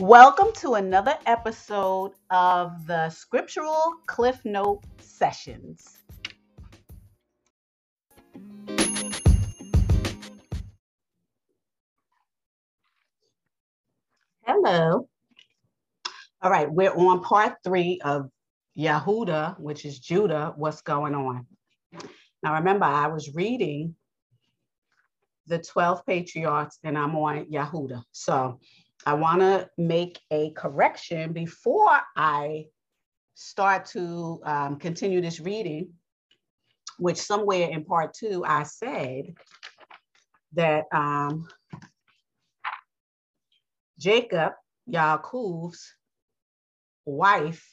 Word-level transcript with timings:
Welcome 0.00 0.54
to 0.60 0.76
another 0.76 1.18
episode 1.26 2.12
of 2.30 2.86
the 2.86 3.10
Scriptural 3.10 3.96
Cliff 4.06 4.42
Note 4.46 4.82
Sessions. 4.98 5.98
Hello. 14.46 15.06
All 16.40 16.50
right, 16.50 16.72
we're 16.72 16.96
on 16.96 17.22
part 17.22 17.56
three 17.62 18.00
of 18.02 18.30
Yahuda, 18.78 19.60
which 19.60 19.84
is 19.84 19.98
Judah. 19.98 20.54
What's 20.56 20.80
going 20.80 21.14
on? 21.14 21.46
Now, 22.42 22.54
remember, 22.54 22.86
I 22.86 23.08
was 23.08 23.34
reading 23.34 23.94
the 25.46 25.58
12 25.58 26.06
patriarchs 26.06 26.78
and 26.84 26.96
I'm 26.96 27.14
on 27.16 27.44
Yahuda. 27.52 28.02
So 28.12 28.60
I 29.06 29.14
want 29.14 29.40
to 29.40 29.68
make 29.78 30.20
a 30.30 30.50
correction 30.50 31.32
before 31.32 32.00
I 32.16 32.66
start 33.34 33.86
to 33.86 34.40
um, 34.44 34.76
continue 34.76 35.20
this 35.22 35.40
reading, 35.40 35.94
which 36.98 37.16
somewhere 37.16 37.70
in 37.70 37.84
part 37.84 38.12
two, 38.12 38.44
I 38.46 38.64
said 38.64 39.34
that 40.52 40.84
um, 40.92 41.48
Jacob, 43.98 44.52
Yaakov's 44.90 45.94
wife 47.06 47.66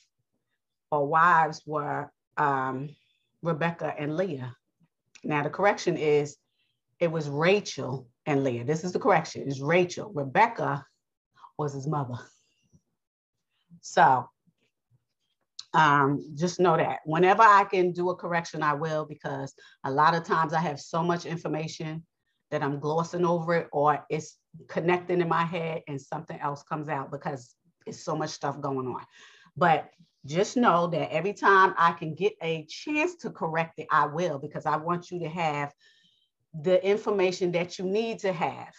or 0.92 1.06
wives 1.06 1.62
were 1.66 2.10
um, 2.38 2.90
Rebecca 3.42 3.94
and 3.98 4.16
Leah. 4.16 4.56
Now, 5.24 5.44
the 5.44 5.50
correction 5.50 5.98
is 5.98 6.38
it 7.00 7.12
was 7.12 7.28
Rachel 7.28 8.08
and 8.26 8.44
Leah. 8.44 8.64
This 8.64 8.84
is 8.86 8.94
the 8.94 9.00
correction. 9.00 9.44
It's 9.46 9.60
Rachel. 9.60 10.12
Rebecca 10.14 10.86
was 11.58 11.74
his 11.74 11.88
mother. 11.88 12.16
So 13.82 14.30
um, 15.74 16.34
just 16.36 16.60
know 16.60 16.78
that 16.78 17.00
whenever 17.06 17.44
I 17.44 17.66
can 17.66 17.92
do 17.92 18.10
a 18.10 18.16
correction, 18.16 18.64
I 18.64 18.74
will, 18.74 19.06
because 19.06 19.54
a 19.84 19.92
lot 19.92 20.16
of 20.16 20.24
times 20.24 20.54
I 20.54 20.60
have 20.60 20.80
so 20.80 21.04
much 21.04 21.26
information 21.26 22.04
that 22.52 22.64
I'm 22.64 22.80
glossing 22.80 23.26
over 23.26 23.56
it 23.56 23.68
or 23.72 24.06
it's 24.10 24.38
connecting 24.68 25.22
in 25.22 25.28
my 25.28 25.44
head 25.44 25.84
and 25.88 26.02
something 26.02 26.40
else 26.40 26.64
comes 26.64 26.90
out 26.90 27.12
because 27.12 27.54
it's 27.86 28.04
so 28.04 28.16
much 28.16 28.30
stuff 28.30 28.62
going 28.62 28.88
on. 28.88 29.04
But 29.56 29.90
just 30.26 30.58
know 30.58 30.88
that 30.88 31.14
every 31.14 31.34
time 31.34 31.74
I 31.78 31.92
can 31.92 32.16
get 32.16 32.34
a 32.42 32.66
chance 32.66 33.16
to 33.18 33.30
correct 33.30 33.80
it, 33.80 33.88
I 33.92 34.08
will, 34.08 34.40
because 34.40 34.66
I 34.66 34.78
want 34.78 35.12
you 35.12 35.20
to 35.20 35.30
have 35.30 35.74
the 36.60 36.84
information 36.86 37.52
that 37.52 37.78
you 37.78 37.86
need 37.86 38.20
to 38.20 38.34
have 38.34 38.74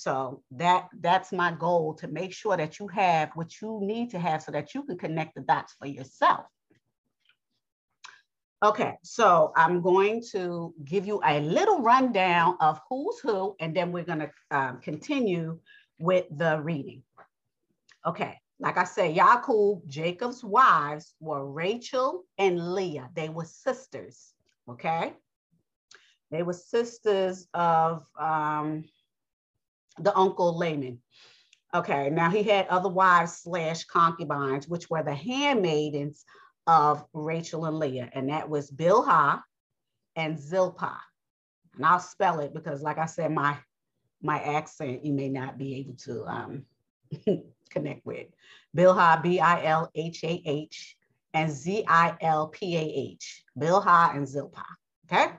so 0.00 0.42
that 0.52 0.88
that's 1.00 1.30
my 1.32 1.52
goal 1.52 1.94
to 1.94 2.08
make 2.08 2.32
sure 2.32 2.56
that 2.56 2.78
you 2.78 2.88
have 2.88 3.30
what 3.34 3.60
you 3.60 3.80
need 3.82 4.10
to 4.10 4.18
have 4.18 4.42
so 4.42 4.52
that 4.52 4.74
you 4.74 4.82
can 4.84 4.96
connect 4.96 5.34
the 5.34 5.42
dots 5.42 5.74
for 5.78 5.86
yourself. 5.86 6.46
Okay, 8.62 8.94
so 9.02 9.52
I'm 9.56 9.80
going 9.80 10.22
to 10.32 10.74
give 10.84 11.06
you 11.06 11.20
a 11.24 11.40
little 11.40 11.80
rundown 11.80 12.56
of 12.60 12.78
who's 12.88 13.18
who, 13.20 13.56
and 13.58 13.74
then 13.74 13.90
we're 13.90 14.04
going 14.04 14.18
to 14.18 14.30
um, 14.50 14.80
continue 14.80 15.58
with 15.98 16.26
the 16.30 16.60
reading. 16.60 17.02
Okay, 18.04 18.38
like 18.58 18.76
I 18.76 18.84
said, 18.84 19.14
Yaakov, 19.16 19.86
Jacob's 19.86 20.44
wives 20.44 21.14
were 21.20 21.50
Rachel 21.50 22.24
and 22.36 22.74
Leah. 22.74 23.08
They 23.14 23.30
were 23.30 23.46
sisters, 23.46 24.34
okay? 24.68 25.14
They 26.30 26.42
were 26.42 26.52
sisters 26.52 27.48
of, 27.54 28.06
um, 28.18 28.84
the 29.98 30.16
uncle 30.16 30.56
Laban. 30.56 31.00
Okay, 31.72 32.10
now 32.10 32.30
he 32.30 32.42
had 32.42 32.66
other 32.66 32.88
wives 32.88 33.42
slash 33.42 33.84
concubines, 33.84 34.66
which 34.68 34.90
were 34.90 35.02
the 35.02 35.14
handmaidens 35.14 36.24
of 36.66 37.04
Rachel 37.12 37.66
and 37.66 37.78
Leah, 37.78 38.10
and 38.12 38.28
that 38.28 38.48
was 38.48 38.70
Bilhah 38.70 39.40
and 40.16 40.38
Zilpah. 40.38 40.98
And 41.76 41.86
I'll 41.86 42.00
spell 42.00 42.40
it 42.40 42.52
because, 42.52 42.82
like 42.82 42.98
I 42.98 43.06
said, 43.06 43.32
my 43.32 43.56
my 44.22 44.40
accent 44.40 45.04
you 45.04 45.12
may 45.12 45.28
not 45.28 45.58
be 45.58 45.76
able 45.76 45.94
to 45.94 46.24
um, 46.26 46.64
connect 47.70 48.04
with. 48.04 48.26
Bilhah, 48.76 49.22
B-I-L-H-A-H, 49.22 50.96
and 51.34 51.50
Z-I-L-P-A-H. 51.50 53.44
Bilhah 53.58 54.16
and 54.16 54.28
Zilpah. 54.28 54.64
Okay. 55.06 55.32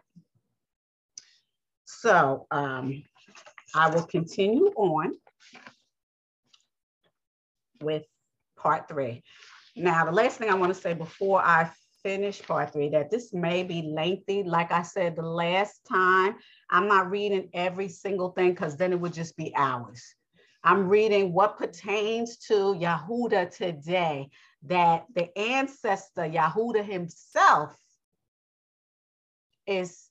So 1.86 2.48
um, 2.52 3.04
I 3.74 3.90
will 3.90 4.04
continue 4.04 4.68
on 4.76 5.14
with 7.82 8.04
part 8.58 8.88
three. 8.88 9.24
Now, 9.76 10.06
the 10.06 10.12
last 10.12 10.38
thing 10.38 10.50
I 10.50 10.56
want 10.56 10.74
to 10.74 10.80
say 10.80 10.94
before 10.94 11.42
I 11.42 11.72
finish 12.04 12.42
part 12.42 12.74
three, 12.74 12.90
that 12.90 13.10
this 13.10 13.34
may 13.34 13.64
be 13.64 13.82
lengthy. 13.84 14.44
Like 14.44 14.72
I 14.72 14.82
said 14.82 15.16
the 15.16 15.22
last 15.22 15.82
time, 15.90 16.36
I'm 16.70 16.88
not 16.88 17.10
reading 17.10 17.50
every 17.54 17.88
single 17.88 18.32
thing 18.32 18.52
because 18.52 18.76
then 18.76 18.92
it 18.92 19.00
would 19.00 19.14
just 19.14 19.38
be 19.38 19.56
hours. 19.56 20.04
I'm 20.64 20.88
reading 20.88 21.34
what 21.34 21.58
pertains 21.58 22.38
to 22.48 22.76
Yahuda 22.76 23.56
today, 23.56 24.30
that 24.64 25.06
the 25.16 25.36
ancestor, 25.38 26.24
Yahuda 26.24 26.84
himself, 26.84 27.76
is 29.66 30.11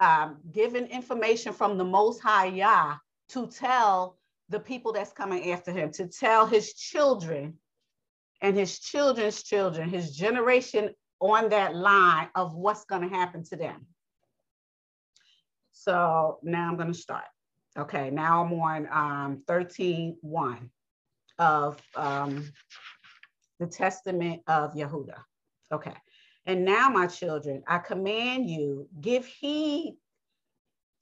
um, 0.00 0.38
given 0.52 0.86
information 0.86 1.52
from 1.52 1.78
the 1.78 1.84
Most 1.84 2.20
High 2.20 2.46
Yah 2.46 2.96
to 3.30 3.46
tell 3.46 4.18
the 4.48 4.60
people 4.60 4.92
that's 4.92 5.12
coming 5.12 5.52
after 5.52 5.72
him, 5.72 5.90
to 5.92 6.06
tell 6.06 6.46
his 6.46 6.74
children 6.74 7.54
and 8.40 8.56
his 8.56 8.78
children's 8.78 9.42
children, 9.42 9.88
his 9.88 10.14
generation 10.14 10.90
on 11.20 11.48
that 11.50 11.74
line 11.74 12.28
of 12.34 12.54
what's 12.54 12.84
going 12.84 13.08
to 13.08 13.14
happen 13.14 13.44
to 13.44 13.56
them. 13.56 13.86
So 15.72 16.38
now 16.42 16.68
I'm 16.68 16.76
going 16.76 16.92
to 16.92 16.98
start. 16.98 17.24
Okay, 17.76 18.10
now 18.10 18.44
I'm 18.44 18.52
on 18.52 18.88
um, 18.92 19.42
13 19.48 20.18
1 20.20 20.70
of 21.38 21.80
um, 21.96 22.52
the 23.58 23.66
Testament 23.66 24.42
of 24.46 24.74
Yehuda. 24.74 25.16
Okay. 25.72 25.94
And 26.46 26.64
now, 26.64 26.90
my 26.90 27.06
children, 27.06 27.62
I 27.66 27.78
command 27.78 28.50
you, 28.50 28.88
give 29.00 29.24
heed 29.24 29.96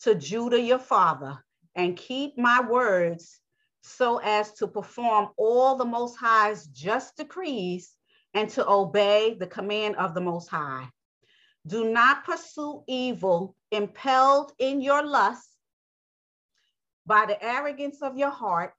to 0.01 0.15
Judah 0.15 0.61
your 0.61 0.79
father, 0.79 1.45
and 1.75 1.97
keep 1.97 2.39
my 2.39 2.61
words 2.61 3.41
so 3.83 4.19
as 4.19 4.53
to 4.55 4.69
perform 4.69 5.31
all 5.37 5.77
the 5.77 5.85
Most 5.85 6.17
High's 6.17 6.67
just 6.67 7.17
decrees 7.17 7.93
and 8.35 8.49
to 8.51 8.69
obey 8.69 9.35
the 9.35 9.47
command 9.47 9.97
of 9.97 10.15
the 10.15 10.21
Most 10.21 10.49
High. 10.49 10.89
Do 11.67 11.91
not 11.91 12.25
pursue 12.25 12.85
evil, 12.87 13.57
impelled 13.71 14.53
in 14.59 14.81
your 14.81 15.05
lust 15.05 15.49
by 17.05 17.27
the 17.27 17.43
arrogance 17.45 18.01
of 18.03 18.17
your 18.17 18.31
heart, 18.31 18.75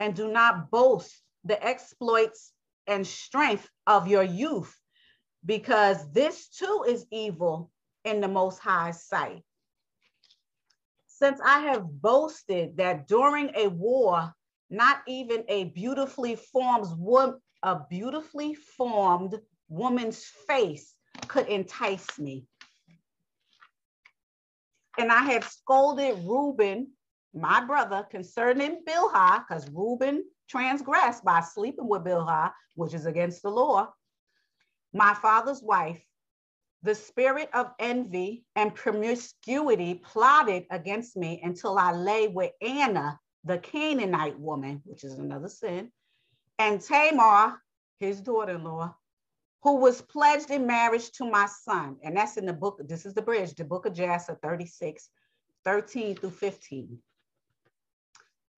and 0.00 0.14
do 0.14 0.30
not 0.30 0.70
boast 0.70 1.22
the 1.44 1.62
exploits 1.64 2.52
and 2.86 3.06
strength 3.06 3.68
of 3.86 4.06
your 4.06 4.22
youth 4.22 4.74
because 5.44 6.10
this 6.12 6.48
too 6.48 6.84
is 6.88 7.06
evil 7.10 7.70
in 8.04 8.20
the 8.20 8.28
Most 8.28 8.58
High 8.58 8.92
sight. 8.92 9.42
Since 11.06 11.40
I 11.44 11.60
have 11.60 11.86
boasted 12.02 12.76
that 12.78 13.06
during 13.06 13.50
a 13.54 13.68
war, 13.68 14.32
not 14.70 15.02
even 15.06 15.44
a 15.48 15.64
beautifully 15.64 16.36
formed 16.36 16.86
a 17.62 17.80
beautifully 17.88 18.54
formed 18.54 19.40
woman's 19.68 20.24
face 20.46 20.94
could 21.28 21.46
entice 21.48 22.18
me. 22.18 22.46
And 24.98 25.10
I 25.10 25.22
had 25.22 25.44
scolded 25.44 26.18
Reuben, 26.24 26.92
my 27.32 27.64
brother, 27.64 28.06
concerning 28.10 28.82
Bilhah, 28.86 29.44
because 29.46 29.68
Reuben 29.70 30.24
transgressed 30.48 31.24
by 31.24 31.40
sleeping 31.40 31.88
with 31.88 32.04
Bilhah, 32.04 32.52
which 32.74 32.92
is 32.92 33.06
against 33.06 33.42
the 33.42 33.50
law 33.50 33.92
my 34.94 35.12
father's 35.14 35.62
wife, 35.62 36.00
the 36.82 36.94
spirit 36.94 37.48
of 37.52 37.72
envy 37.78 38.44
and 38.54 38.74
promiscuity 38.74 39.94
plotted 39.94 40.66
against 40.70 41.16
me 41.16 41.40
until 41.42 41.76
I 41.76 41.92
lay 41.92 42.28
with 42.28 42.52
Anna, 42.62 43.18
the 43.44 43.58
Canaanite 43.58 44.38
woman, 44.38 44.80
which 44.84 45.02
is 45.02 45.18
another 45.18 45.48
sin, 45.48 45.90
and 46.58 46.80
Tamar, 46.80 47.60
his 47.98 48.20
daughter 48.20 48.54
in 48.54 48.64
law, 48.64 48.94
who 49.62 49.76
was 49.76 50.00
pledged 50.02 50.50
in 50.50 50.66
marriage 50.66 51.10
to 51.12 51.28
my 51.28 51.46
son. 51.46 51.96
And 52.04 52.16
that's 52.16 52.36
in 52.36 52.46
the 52.46 52.52
book, 52.52 52.80
this 52.86 53.06
is 53.06 53.14
the 53.14 53.22
bridge, 53.22 53.54
the 53.54 53.64
book 53.64 53.86
of 53.86 53.94
Jasher 53.94 54.38
36, 54.42 55.08
13 55.64 56.16
through 56.16 56.30
15. 56.30 56.98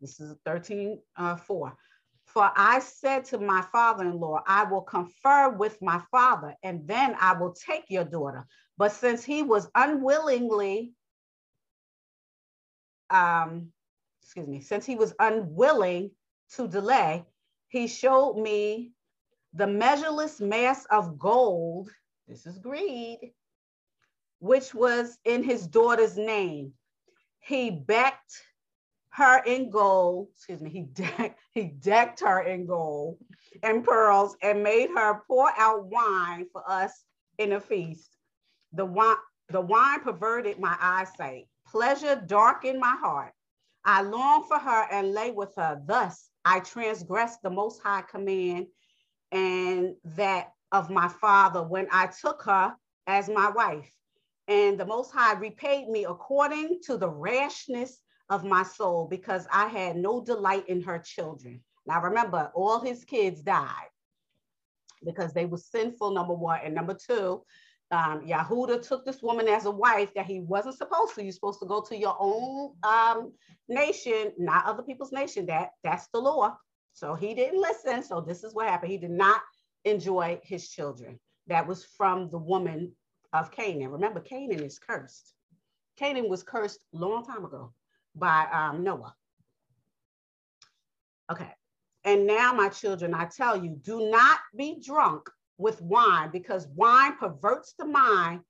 This 0.01 0.21
is 0.21 0.37
13, 0.45 1.01
uh, 1.17 1.37
4. 1.37 1.77
For 2.37 2.53
I 2.55 2.81
said 2.81 3.25
to 3.27 3.39
my 3.39 3.63
father 3.73 4.05
in 4.05 4.21
law, 4.21 4.43
I 4.47 4.65
will 4.65 4.83
confer 4.83 5.49
with 5.49 5.81
my 5.81 6.03
father, 6.11 6.55
and 6.63 6.87
then 6.87 7.17
I 7.19 7.33
will 7.33 7.55
take 7.55 7.85
your 7.89 8.05
daughter. 8.05 8.47
But 8.77 8.93
since 8.93 9.25
he 9.25 9.43
was 9.43 9.71
unwillingly, 9.75 10.93
um, 13.09 13.73
excuse 14.21 14.47
me, 14.47 14.61
since 14.61 14.85
he 14.85 14.97
was 14.97 15.15
unwilling 15.19 16.11
to 16.57 16.69
delay, 16.69 17.25
he 17.69 17.87
showed 17.87 18.37
me 18.37 18.93
the 19.55 19.67
measureless 19.67 20.39
mass 20.39 20.85
of 20.91 21.19
gold. 21.19 21.89
This 22.29 22.45
is 22.45 22.59
greed, 22.59 23.33
which 24.41 24.75
was 24.75 25.17
in 25.25 25.43
his 25.43 25.67
daughter's 25.67 26.19
name. 26.19 26.75
He 27.41 27.71
backed 27.71 28.43
her 29.17 29.43
in 29.45 29.71
gold, 29.71 30.29
excuse 30.35 30.61
me, 30.61 30.69
he 30.69 30.83
decked, 30.83 31.41
he 31.53 31.65
decked 31.65 32.21
her 32.21 32.43
in 32.43 32.67
gold 32.67 33.17
and 33.63 33.83
pearls 33.83 34.37
and 34.43 34.63
made 34.63 34.91
her 34.95 35.23
pour 35.27 35.51
out 35.57 35.87
wine 35.87 36.47
for 36.53 36.63
us 36.69 36.93
in 37.39 37.53
a 37.53 37.61
feast. 37.61 38.15
The 38.75 38.85
wine, 38.85 39.17
the 39.49 39.63
wine 39.63 40.01
perverted 40.01 40.59
my 40.59 40.77
eyesight. 40.79 41.49
Pleasure 41.67 42.23
darkened 42.27 42.79
my 42.79 42.95
heart. 43.01 43.33
I 43.87 44.03
longed 44.03 44.49
for 44.49 44.59
her 44.59 44.87
and 44.93 45.13
lay 45.13 45.31
with 45.31 45.55
her. 45.57 45.81
Thus 45.87 46.29
I 46.45 46.61
transgressed 46.61 47.41
the 47.43 47.51
most 47.51 47.81
high 47.83 48.03
command 48.03 48.67
and 49.33 49.95
that 50.17 50.53
of 50.73 50.91
my 50.91 51.09
father 51.09 51.63
when 51.63 51.87
I 51.91 52.09
took 52.09 52.43
her 52.43 52.75
as 53.07 53.31
my 53.31 53.49
wife. 53.49 53.91
And 54.47 54.79
the 54.79 54.85
most 54.85 55.11
high 55.11 55.39
repaid 55.39 55.89
me 55.89 56.05
according 56.05 56.81
to 56.85 56.99
the 56.99 57.09
rashness 57.09 58.03
of 58.29 58.45
my 58.45 58.63
soul 58.63 59.07
because 59.09 59.47
I 59.53 59.67
had 59.67 59.97
no 59.97 60.23
delight 60.23 60.69
in 60.69 60.83
her 60.83 60.99
children. 60.99 61.61
Now 61.87 62.03
remember, 62.03 62.51
all 62.55 62.81
his 62.81 63.05
kids 63.05 63.41
died 63.43 63.91
because 65.05 65.33
they 65.33 65.47
were 65.47 65.59
sinful, 65.59 66.11
number 66.11 66.35
one. 66.35 66.61
And 66.65 66.75
number 66.75 66.95
two, 66.95 67.43
um, 67.93 68.27
Yahuda 68.27 68.87
took 68.87 69.05
this 69.05 69.23
woman 69.23 69.47
as 69.47 69.67
a 69.67 69.71
wife 69.71 70.13
that 70.15 70.27
he 70.27 70.41
wasn't 70.41 70.77
supposed 70.77 71.15
to. 71.15 71.23
You're 71.23 71.33
supposed 71.33 71.61
to 71.61 71.67
go 71.67 71.81
to 71.83 71.97
your 71.97 72.17
own 72.19 72.73
um, 72.83 73.33
nation, 73.69 74.33
not 74.39 74.67
other 74.67 74.83
people's 74.83 75.13
nation. 75.13 75.47
That 75.47 75.71
that's 75.85 76.09
the 76.09 76.19
law. 76.19 76.57
So 76.95 77.15
he 77.15 77.35
didn't 77.35 77.61
listen. 77.61 78.03
So 78.03 78.21
this 78.21 78.43
is 78.43 78.55
what 78.55 78.69
happened. 78.69 78.91
He 78.91 78.99
did 78.99 79.11
not 79.11 79.43
enjoy 79.85 80.41
his 80.43 80.69
children. 80.69 81.21
That 81.47 81.69
was 81.69 81.85
from 81.85 82.29
the 82.31 82.39
woman 82.39 82.93
of 83.33 83.53
Canaan. 83.53 83.91
Remember, 83.91 84.19
Canaan 84.19 84.65
is 84.65 84.81
cursed. 84.81 85.35
Canaan 85.97 86.29
was 86.29 86.43
cursed 86.43 86.81
long 86.93 87.25
time 87.25 87.45
ago 87.45 87.73
by 88.17 88.47
um, 88.53 88.83
Noah. 88.83 89.15
Okay. 91.31 91.53
And 92.05 92.27
now, 92.27 92.53
my 92.53 92.69
children, 92.69 93.15
I 93.15 93.27
tell 93.27 93.63
you, 93.63 93.79
do 93.83 94.11
not 94.11 94.39
be 94.57 94.81
drunk 94.85 95.29
with 95.59 95.81
wine 95.83 96.31
because 96.33 96.69
wine 96.69 97.17
perverts 97.17 97.75
the 97.79 97.85
mind 97.85 98.41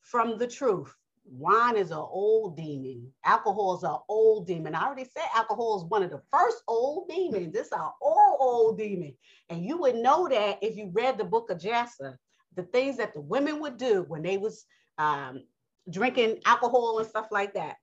from 0.00 0.38
the 0.38 0.46
truth. 0.46 0.94
Wine 1.30 1.76
is 1.76 1.90
an 1.90 1.98
old 1.98 2.56
demon. 2.56 3.12
Alcohol 3.24 3.76
is 3.76 3.84
an 3.84 3.96
old 4.08 4.46
demon. 4.46 4.74
I 4.74 4.84
already 4.84 5.04
said 5.04 5.24
alcohol 5.34 5.78
is 5.78 5.84
one 5.84 6.02
of 6.02 6.10
the 6.10 6.22
first 6.32 6.62
old 6.66 7.08
demons. 7.08 7.54
It's 7.54 7.72
an 7.72 7.80
old, 8.00 8.36
old 8.40 8.78
demon. 8.78 9.14
And 9.48 9.64
you 9.64 9.78
would 9.78 9.96
know 9.96 10.26
that 10.28 10.58
if 10.62 10.76
you 10.76 10.90
read 10.92 11.18
the 11.18 11.24
book 11.24 11.50
of 11.50 11.60
Jasher, 11.60 12.18
the 12.56 12.64
things 12.64 12.96
that 12.96 13.14
the 13.14 13.20
women 13.20 13.60
would 13.60 13.76
do 13.76 14.04
when 14.08 14.22
they 14.22 14.36
was 14.36 14.64
um, 14.98 15.44
drinking 15.90 16.40
alcohol 16.44 16.98
and 16.98 17.08
stuff 17.08 17.28
like 17.30 17.54
that. 17.54 17.76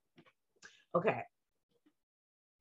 Okay. 0.94 1.22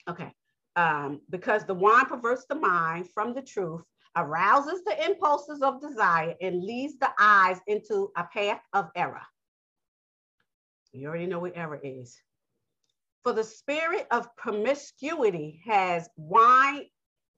Okay. 0.10 0.34
Um, 0.76 1.22
because 1.30 1.66
the 1.66 1.74
wine 1.74 2.06
perverts 2.06 2.46
the 2.50 2.56
mind 2.56 3.10
from 3.14 3.34
the 3.34 3.42
truth 3.42 3.84
arouses 4.16 4.84
the 4.84 5.06
impulses 5.06 5.62
of 5.62 5.82
desire, 5.82 6.36
and 6.42 6.64
leads 6.64 6.98
the 6.98 7.12
eyes 7.20 7.60
into 7.68 8.12
a 8.18 8.24
path 8.24 8.62
of 8.74 8.90
error. 8.96 9.22
You 10.92 11.08
already 11.08 11.28
know 11.28 11.40
what 11.40 11.56
error 11.56 11.80
is. 11.84 12.20
For 13.24 13.34
the 13.34 13.44
spirit 13.44 14.08
of 14.10 14.36
promiscuity 14.36 15.62
has 15.66 16.10
wine 16.18 16.86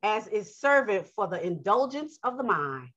as 0.03 0.27
its 0.27 0.59
servant 0.59 1.07
for 1.07 1.27
the 1.27 1.45
indulgence 1.45 2.17
of 2.23 2.37
the 2.37 2.43
mind. 2.43 2.89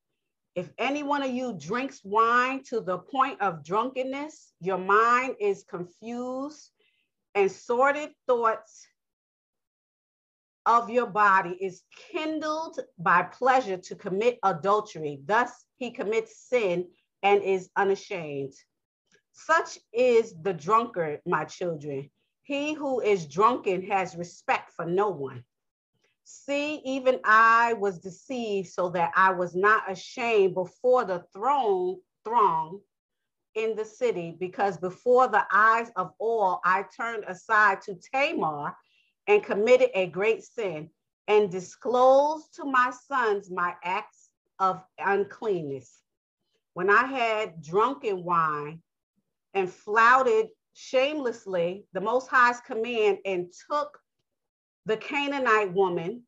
If 0.55 0.71
any 0.79 1.03
one 1.03 1.23
of 1.23 1.31
you 1.31 1.55
drinks 1.59 2.01
wine 2.05 2.63
to 2.69 2.81
the 2.81 2.99
point 2.99 3.41
of 3.41 3.65
drunkenness, 3.65 4.53
your 4.61 4.79
mind 4.79 5.35
is 5.41 5.65
confused 5.65 6.71
and 7.35 7.51
sordid 7.51 8.11
thoughts 8.29 8.87
of 10.67 10.91
your 10.91 11.07
body 11.07 11.57
is 11.61 11.83
kindled 12.11 12.81
by 12.99 13.23
pleasure 13.23 13.77
to 13.77 13.95
commit 13.95 14.39
adultery. 14.43 15.21
Thus, 15.25 15.65
he 15.77 15.91
commits 15.91 16.39
sin 16.49 16.89
and 17.23 17.43
is 17.43 17.71
unashamed. 17.77 18.55
Such 19.33 19.79
is 19.93 20.35
the 20.41 20.55
drunkard, 20.55 21.21
my 21.27 21.45
children. 21.45 22.11
He 22.43 22.73
who 22.73 23.01
is 23.01 23.27
drunken 23.27 23.83
has 23.89 24.17
respect 24.17 24.73
for 24.73 24.87
no 24.87 25.09
one. 25.09 25.45
See, 26.25 26.77
even 26.85 27.21
I 27.25 27.75
was 27.75 27.99
deceived 27.99 28.69
so 28.69 28.89
that 28.91 29.13
I 29.15 29.33
was 29.33 29.55
not 29.55 29.91
ashamed 29.91 30.55
before 30.55 31.05
the 31.05 31.25
throne 31.35 31.99
throng 32.25 32.81
in 33.55 33.77
the 33.77 33.85
city, 33.85 34.35
because 34.39 34.77
before 34.79 35.29
the 35.29 35.45
eyes 35.53 35.91
of 35.97 36.13
all 36.19 36.61
I 36.65 36.85
turned 36.97 37.25
aside 37.25 37.83
to 37.83 37.95
Tamar 38.13 38.75
and 39.27 39.43
committed 39.43 39.91
a 39.95 40.07
great 40.07 40.45
sin 40.45 40.91
and 41.29 41.51
disclosed 41.51 42.55
to 42.55 42.65
my 42.65 42.93
sons 43.07 43.51
my 43.51 43.75
acts 43.83 44.29
of 44.59 44.83
uncleanness. 44.99 46.03
When 46.75 46.91
I 46.91 47.07
had 47.07 47.63
drunken 47.63 48.25
wine 48.25 48.83
and 49.55 49.71
flouted 49.71 50.49
shamelessly 50.75 51.87
the 51.93 52.01
Most 52.01 52.29
High's 52.29 52.61
command 52.61 53.19
and 53.25 53.53
took 53.71 53.99
the 54.87 54.97
Canaanite 54.97 55.73
woman, 55.73 56.25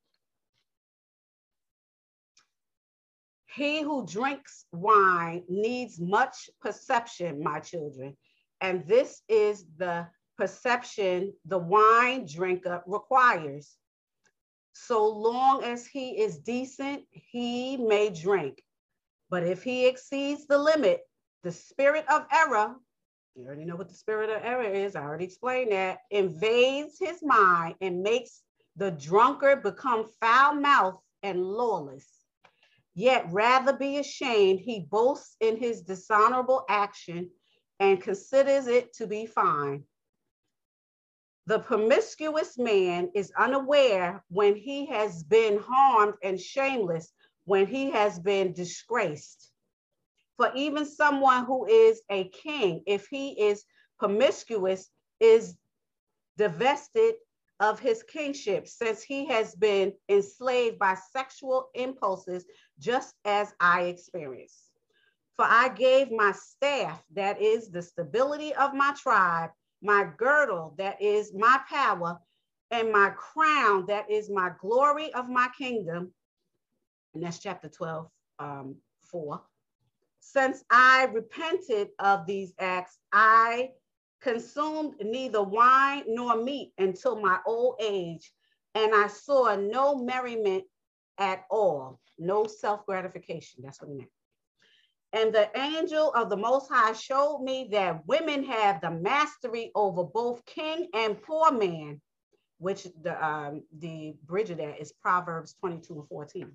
he 3.55 3.83
who 3.83 4.07
drinks 4.07 4.67
wine 4.73 5.43
needs 5.49 5.99
much 5.99 6.51
perception, 6.61 7.43
my 7.43 7.59
children. 7.61 8.17
And 8.61 8.87
this 8.87 9.23
is 9.29 9.65
the 9.79 10.07
perception 10.37 11.33
the 11.45 11.59
wine 11.59 12.27
drinker 12.27 12.83
requires. 12.87 13.77
So 14.73 15.09
long 15.09 15.65
as 15.65 15.87
he 15.87 16.21
is 16.21 16.39
decent, 16.39 17.05
he 17.11 17.77
may 17.77 18.11
drink. 18.11 18.63
But 19.31 19.45
if 19.45 19.63
he 19.63 19.87
exceeds 19.87 20.47
the 20.47 20.59
limit, 20.59 21.01
the 21.43 21.53
spirit 21.53 22.05
of 22.09 22.27
error, 22.33 22.77
you 23.35 23.47
already 23.47 23.65
know 23.65 23.77
what 23.77 23.89
the 23.89 23.95
spirit 23.95 24.31
of 24.31 24.43
error 24.45 24.63
is, 24.63 24.97
I 24.97 25.03
already 25.03 25.25
explained 25.25 25.73
that, 25.73 25.99
invades 26.11 26.99
his 26.99 27.23
mind 27.23 27.75
and 27.81 28.03
makes 28.03 28.43
the 28.77 28.91
drunkard 28.91 29.63
become 29.63 30.09
foul 30.21 30.55
mouthed 30.55 30.99
and 31.23 31.43
lawless. 31.43 32.07
Yet 32.95 33.27
rather 33.31 33.75
be 33.75 33.99
ashamed, 33.99 34.61
he 34.61 34.81
boasts 34.81 35.37
in 35.41 35.59
his 35.59 35.83
dishonorable 35.83 36.65
action 36.69 37.31
and 37.79 38.01
considers 38.01 38.69
it 38.69 38.95
to 38.95 39.07
be 39.07 39.27
fine. 39.27 39.85
The 41.47 41.61
promiscuous 41.61 42.59
man 42.59 43.11
is 43.15 43.33
unaware 43.39 44.25
when 44.29 44.57
he 44.57 44.87
has 44.87 45.23
been 45.23 45.59
harmed 45.59 46.15
and 46.23 46.41
shameless 46.41 47.13
when 47.45 47.67
he 47.67 47.91
has 47.93 48.19
been 48.19 48.53
disgraced. 48.53 49.53
For 50.37 50.51
even 50.57 50.85
someone 50.85 51.45
who 51.45 51.67
is 51.67 52.03
a 52.11 52.29
king, 52.29 52.83
if 52.87 53.07
he 53.07 53.41
is 53.41 53.65
promiscuous, 53.99 54.91
is 55.21 55.57
divested 56.37 57.15
of 57.61 57.79
his 57.79 58.03
kingship 58.03 58.67
since 58.67 59.03
he 59.03 59.27
has 59.27 59.55
been 59.55 59.95
enslaved 60.09 60.79
by 60.79 60.95
sexual 61.13 61.71
impulses, 61.75 62.45
just 62.79 63.15
as 63.25 63.55
I 63.61 63.83
experienced. 63.83 64.73
For 65.37 65.45
I 65.45 65.69
gave 65.69 66.11
my 66.11 66.33
staff, 66.33 67.03
that 67.15 67.41
is 67.41 67.71
the 67.71 67.83
stability 67.83 68.55
of 68.55 68.75
my 68.75 68.95
tribe, 69.01 69.51
my 69.87 70.09
girdle 70.19 70.75
that 70.79 71.01
is 71.01 71.33
my 71.33 71.61
power, 71.71 72.19
and 72.71 72.93
my 72.93 73.11
crown 73.11 73.87
that 73.87 74.11
is 74.11 74.29
my 74.29 74.51
glory 74.61 75.15
of 75.15 75.29
my 75.29 75.49
kingdom. 75.57 76.13
And 77.15 77.23
that's 77.23 77.39
chapter 77.39 77.69
12, 77.69 78.09
um, 78.41 78.77
4. 79.03 79.41
Since 80.21 80.65
I 80.71 81.05
repented 81.13 81.89
of 82.01 82.27
these 82.27 82.53
acts, 82.59 82.99
I 83.13 83.71
consumed 84.21 84.95
neither 85.01 85.43
wine 85.43 86.03
nor 86.09 86.37
meat 86.37 86.73
until 86.79 87.21
my 87.21 87.39
old 87.47 87.77
age, 87.81 88.33
and 88.75 88.95
I 88.95 89.07
saw 89.07 89.55
no 89.55 89.95
merriment 89.97 90.65
at 91.19 91.45
all, 91.51 92.01
no 92.19 92.45
self 92.45 92.85
gratification. 92.87 93.63
That's 93.63 93.81
what 93.81 93.91
it 93.91 93.97
meant. 93.97 94.11
And 95.13 95.35
the 95.35 95.49
angel 95.59 96.13
of 96.15 96.31
the 96.31 96.37
Most 96.37 96.71
High 96.71 96.93
showed 96.93 97.43
me 97.43 97.69
that 97.73 98.07
women 98.07 98.45
have 98.45 98.81
the 98.81 98.91
mastery 98.91 99.71
over 99.75 100.05
both 100.05 100.45
king 100.47 100.89
and 100.95 101.21
poor 101.23 101.51
man, 101.53 102.01
which 102.59 102.87
the 103.03 103.15
um, 103.27 103.63
the 103.79 104.15
bridge 104.27 104.51
of 104.51 104.59
that 104.59 104.81
is 104.81 104.93
Proverbs 104.93 105.55
22 105.61 105.95
and 106.01 106.09
14. 106.09 106.53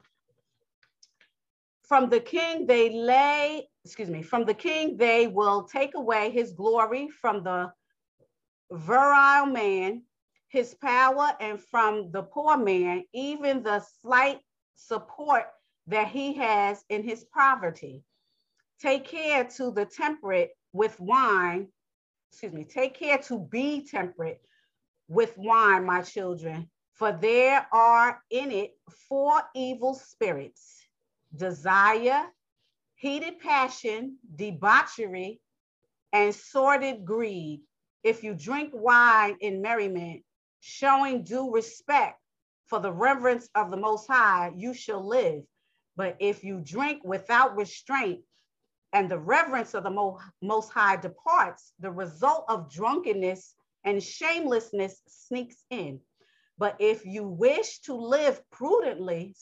From 1.84 2.10
the 2.10 2.20
king 2.20 2.67
they 2.67 2.89
lay, 2.91 3.70
excuse 3.86 4.10
me, 4.10 4.22
from 4.22 4.46
the 4.46 4.53
king 4.53 4.98
they 4.98 5.27
will 5.27 5.63
take 5.63 5.96
away 5.96 6.31
his 6.31 6.53
glory 6.53 7.10
from 7.10 7.43
the 7.43 7.72
virile 8.72 9.48
man. 9.48 10.03
his 10.50 10.75
power 10.75 11.31
and 11.39 11.62
from 11.62 12.12
the 12.12 12.24
poor 12.24 12.58
man, 12.58 13.03
even 13.13 13.63
the 13.63 13.79
slight 14.01 14.39
support 14.75 15.46
that 15.88 16.08
he 16.08 16.34
has 16.34 16.84
in 16.89 17.03
his 17.03 17.24
poverty. 17.34 18.03
Take 18.82 19.06
care 19.06 19.44
to 19.58 19.72
the 19.72 19.86
temperate 19.86 20.52
with 20.74 21.00
wine, 21.00 21.68
excuse 22.32 22.52
me, 22.52 22.64
take 22.64 22.96
care 22.96 23.20
to 23.20 23.40
be 23.40 23.86
temperate 23.86 24.42
with 25.08 25.38
wine, 25.38 25.86
my 25.86 26.02
children, 26.02 26.68
for 26.94 27.12
there 27.12 27.68
are 27.72 28.24
in 28.32 28.52
it 28.52 28.72
four 29.08 29.42
evil 29.54 29.94
spirits 29.94 30.82
desire, 31.36 32.24
heated 32.96 33.40
passion, 33.40 34.18
debauchery, 34.36 35.40
and 36.12 36.34
sordid 36.34 37.06
greed. 37.06 37.62
If 38.04 38.24
you 38.24 38.34
drink 38.34 38.72
wine 38.74 39.38
in 39.42 39.62
merriment, 39.62 40.24
showing 40.60 41.24
due 41.24 41.54
respect 41.54 42.20
for 42.66 42.80
the 42.80 42.92
reverence 42.92 43.48
of 43.54 43.70
the 43.70 43.78
Most 43.78 44.08
High, 44.08 44.52
you 44.56 44.74
shall 44.74 45.08
live. 45.08 45.44
But 45.96 46.18
if 46.20 46.44
you 46.44 46.62
drink 46.64 47.04
without 47.04 47.56
restraint 47.56 48.22
and 48.93 49.10
the 49.10 49.19
reverence 49.19 49.74
of 49.74 49.83
the 49.83 50.17
Most 50.41 50.71
High 50.71 50.98
departs, 50.98 51.74
the 51.79 51.91
result 51.91 52.45
of 52.50 52.71
drunkenness 52.71 53.55
and 53.83 54.03
shamelessness 54.03 55.01
sneaks 55.07 55.63
in. 55.69 56.00
But 56.57 56.75
if 56.79 57.05
you 57.05 57.24
wish 57.24 57.79
to 57.81 57.95
live 57.95 58.41
prudently, 58.51 59.36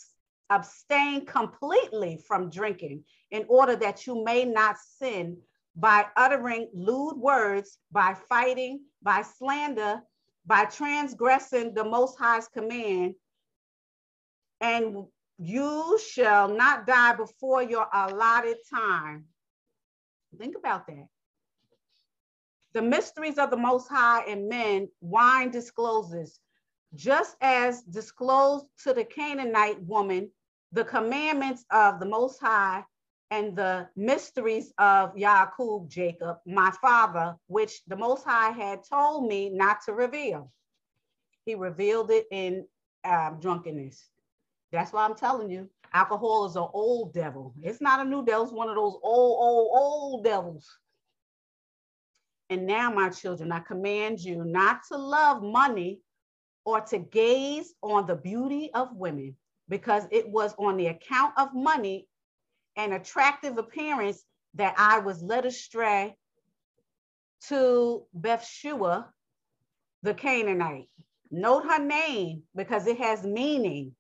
abstain 0.50 1.26
completely 1.26 2.18
from 2.28 2.50
drinking 2.50 3.04
in 3.32 3.46
order 3.50 3.76
that 3.76 4.08
you 4.08 4.24
may 4.24 4.46
not 4.46 4.78
sin 4.78 5.38
by 5.76 6.06
uttering 6.16 6.70
lewd 6.74 7.18
words, 7.18 7.78
by 7.92 8.16
fighting, 8.28 8.82
by 9.02 9.22
slander, 9.22 10.02
by 10.46 10.66
transgressing 10.66 11.74
the 11.74 11.84
Most 11.84 12.18
High's 12.18 12.48
command, 12.48 13.16
and 14.62 15.06
you 15.38 16.00
shall 16.12 16.50
not 16.50 16.86
die 16.86 17.14
before 17.14 17.64
your 17.64 17.88
allotted 17.94 18.58
time. 18.70 19.26
Think 20.38 20.56
about 20.58 20.88
that. 20.88 21.08
The 22.74 22.82
mysteries 22.82 23.38
of 23.38 23.50
the 23.50 23.58
Most 23.58 23.88
High 23.88 24.24
and 24.26 24.48
men, 24.48 24.90
wine 25.02 25.50
discloses, 25.50 26.40
just 26.96 27.36
as 27.42 27.82
disclosed 27.84 28.66
to 28.84 28.94
the 28.94 29.04
Canaanite 29.04 29.82
woman, 29.82 30.30
the 30.72 30.84
commandments 30.86 31.66
of 31.72 32.00
the 32.00 32.06
Most 32.06 32.40
High 32.40 32.84
and 33.32 33.56
the 33.56 33.88
mysteries 33.96 34.72
of 34.78 35.16
Yaakub, 35.16 35.90
Jacob, 35.90 36.38
my 36.46 36.72
father, 36.82 37.36
which 37.48 37.84
the 37.88 37.96
Most 37.96 38.24
High 38.24 38.52
had 38.52 38.84
told 38.88 39.28
me 39.28 39.50
not 39.50 39.82
to 39.86 39.94
reveal. 39.94 40.52
He 41.46 41.56
revealed 41.56 42.12
it 42.12 42.28
in 42.32 42.68
um, 43.04 43.40
drunkenness. 43.40 44.10
That's 44.72 44.94
why 44.94 45.06
I'm 45.06 45.16
telling 45.16 45.50
you, 45.50 45.70
alcohol 45.94 46.46
is 46.46 46.56
an 46.56 46.68
old 46.74 47.14
devil. 47.14 47.54
It's 47.62 47.82
not 47.82 48.06
a 48.06 48.10
new 48.10 48.24
devil, 48.26 48.44
it's 48.44 48.54
one 48.54 48.70
of 48.70 48.76
those 48.76 48.98
old, 49.04 49.38
old, 49.40 49.72
old 49.74 50.24
devils. 50.24 50.68
And 52.50 52.66
now, 52.66 52.92
my 52.92 53.10
children, 53.10 53.52
I 53.52 53.60
command 53.60 54.20
you 54.20 54.44
not 54.44 54.82
to 54.92 54.98
love 54.98 55.44
money 55.44 56.02
or 56.66 56.82
to 56.82 56.98
gaze 56.98 57.74
on 57.82 58.08
the 58.08 58.16
beauty 58.16 58.72
of 58.74 58.96
women, 58.96 59.36
because 59.70 60.04
it 60.12 60.28
was 60.28 60.56
on 60.58 60.78
the 60.78 60.88
account 60.88 61.34
of 61.38 61.54
money 61.54 62.08
and 62.76 62.94
attractive 62.94 63.58
appearance 63.58 64.24
that 64.56 64.74
I 64.78 65.00
was 65.00 65.22
led 65.22 65.46
astray 65.46 66.16
to 67.48 68.04
Bathsheba, 68.14 69.08
the 70.02 70.14
Canaanite. 70.14 70.90
Note 71.32 71.66
her 71.66 71.80
name 71.84 72.44
because 72.56 72.88
it 72.88 72.98
has 72.98 73.24
meaning. 73.24 73.96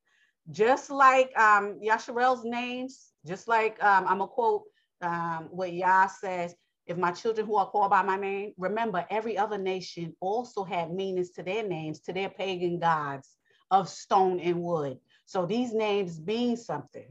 Just 0.51 0.89
like 0.89 1.37
um, 1.37 1.79
Yasharel's 1.83 2.43
names, 2.43 3.11
just 3.25 3.47
like 3.47 3.81
um, 3.83 4.05
I'm 4.07 4.19
to 4.19 4.27
quote 4.27 4.63
um, 5.01 5.49
what 5.51 5.73
Yah 5.73 6.07
says, 6.07 6.55
if 6.87 6.97
my 6.97 7.11
children 7.11 7.45
who 7.45 7.55
are 7.55 7.69
called 7.69 7.91
by 7.91 8.01
my 8.01 8.17
name, 8.17 8.53
remember 8.57 9.05
every 9.11 9.37
other 9.37 9.59
nation 9.59 10.15
also 10.19 10.63
had 10.63 10.91
meanings 10.91 11.29
to 11.31 11.43
their 11.43 11.67
names, 11.67 11.99
to 12.01 12.13
their 12.13 12.29
pagan 12.29 12.79
gods 12.79 13.29
of 13.69 13.87
stone 13.87 14.39
and 14.39 14.61
wood. 14.61 14.97
So 15.25 15.45
these 15.45 15.71
names 15.73 16.19
mean 16.19 16.57
something. 16.57 17.05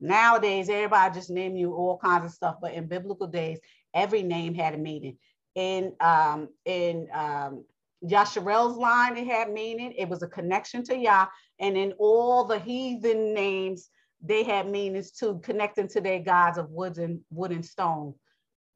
Nowadays, 0.00 0.68
everybody 0.68 1.14
just 1.14 1.30
name 1.30 1.56
you 1.56 1.74
all 1.74 1.98
kinds 1.98 2.26
of 2.26 2.30
stuff, 2.30 2.56
but 2.60 2.74
in 2.74 2.86
biblical 2.86 3.26
days, 3.26 3.58
every 3.92 4.22
name 4.22 4.54
had 4.54 4.74
a 4.74 4.78
meaning. 4.78 5.18
In 5.56 5.94
um, 6.00 6.48
in 6.64 7.08
um, 7.12 7.64
Yasharel's 8.04 8.76
line, 8.76 9.16
it 9.16 9.26
had 9.26 9.50
meaning. 9.50 9.92
It 9.92 10.08
was 10.08 10.22
a 10.22 10.28
connection 10.28 10.82
to 10.84 10.96
Yah. 10.96 11.26
And 11.58 11.76
in 11.76 11.92
all 11.98 12.44
the 12.44 12.58
heathen 12.58 13.34
names, 13.34 13.88
they 14.22 14.42
had 14.42 14.68
meanings 14.68 15.12
too, 15.12 15.40
connecting 15.42 15.88
to 15.88 16.00
their 16.00 16.20
gods 16.20 16.58
of 16.58 16.70
wood 16.70 16.98
and 16.98 17.20
wood 17.30 17.50
and 17.50 17.64
stone 17.64 18.14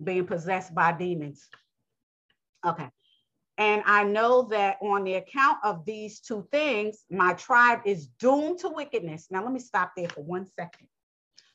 being 0.03 0.27
possessed 0.27 0.75
by 0.75 0.93
demons. 0.93 1.49
Okay. 2.67 2.89
And 3.57 3.83
I 3.87 4.05
know 4.05 4.43
that 4.51 4.77
on 4.81 5.03
the 5.03 5.15
account 5.15 5.59
of 5.65 5.85
these 5.85 6.21
two 6.21 6.47
things, 6.53 7.05
my 7.11 7.33
tribe 7.33 7.81
is 7.85 8.07
doomed 8.21 8.61
to 8.61 8.69
wickedness. 8.69 9.27
Now, 9.31 9.43
let 9.43 9.53
me 9.53 9.59
stop 9.59 9.93
there 9.97 10.09
for 10.09 10.23
one 10.23 10.47
second. 10.47 10.87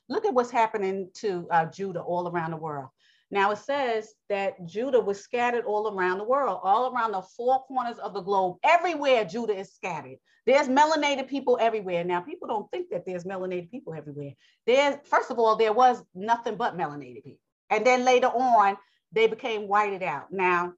Look 0.09 0.25
at 0.25 0.33
what's 0.33 0.51
happening 0.51 1.09
to 1.15 1.47
uh, 1.49 1.65
Judah 1.67 2.01
all 2.01 2.27
around 2.27 2.51
the 2.51 2.57
world. 2.57 2.89
Now, 3.33 3.49
it 3.49 3.57
says 3.57 4.13
that 4.29 4.63
Judah 4.67 4.99
was 4.99 5.19
scattered 5.19 5.65
all 5.65 5.87
around 5.87 6.19
the 6.19 6.23
world, 6.23 6.59
all 6.61 6.93
around 6.93 7.13
the 7.13 7.23
four 7.35 7.63
corners 7.63 7.97
of 7.97 8.13
the 8.13 8.21
globe. 8.21 8.57
Everywhere 8.63 9.25
Judah 9.25 9.57
is 9.57 9.73
scattered. 9.73 10.17
There's 10.45 10.67
melanated 10.67 11.27
people 11.27 11.57
everywhere. 11.59 12.03
Now, 12.03 12.21
people 12.21 12.47
don't 12.47 12.69
think 12.69 12.91
that 12.91 13.07
there's 13.07 13.23
melanated 13.23 13.71
people 13.71 13.95
everywhere. 13.95 14.33
There's, 14.67 14.97
first 15.05 15.31
of 15.31 15.39
all, 15.39 15.55
there 15.55 15.73
was 15.73 16.03
nothing 16.13 16.57
but 16.57 16.77
melanated 16.77 17.23
people. 17.23 17.39
And 17.71 17.83
then 17.83 18.05
later 18.05 18.27
on, 18.27 18.77
they 19.11 19.25
became 19.25 19.67
whited 19.67 20.03
out. 20.03 20.31
Now, 20.31 20.73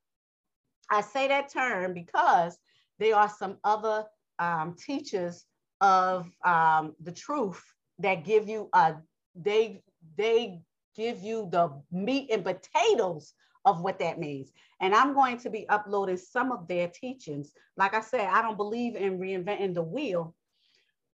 I 0.90 1.02
say 1.02 1.28
that 1.28 1.52
term 1.52 1.94
because 1.94 2.58
there 3.00 3.18
are 3.18 3.30
some 3.38 3.58
other 3.66 4.06
um, 4.40 4.78
teachers 4.80 5.44
of 5.82 6.32
um, 6.46 6.96
the 7.04 7.12
truth 7.12 7.62
that 8.00 8.24
give 8.24 8.48
you 8.48 8.70
a 8.72 8.96
they 9.36 9.82
they 10.18 10.62
give 10.96 11.22
you 11.22 11.48
the 11.52 11.72
meat 11.92 12.30
and 12.32 12.44
potatoes 12.44 13.34
of 13.66 13.82
what 13.82 14.00
that 14.00 14.20
means. 14.20 14.52
And 14.80 14.94
I'm 14.94 15.14
going 15.14 15.38
to 15.40 15.50
be 15.50 15.68
uploading 15.70 16.18
some 16.18 16.52
of 16.52 16.68
their 16.68 16.88
teachings. 16.88 17.52
Like 17.78 17.94
I 17.94 18.02
said, 18.02 18.28
I 18.28 18.42
don't 18.42 18.58
believe 18.58 18.96
in 18.96 19.20
reinventing 19.20 19.74
the 19.74 19.82
wheel. 19.82 20.36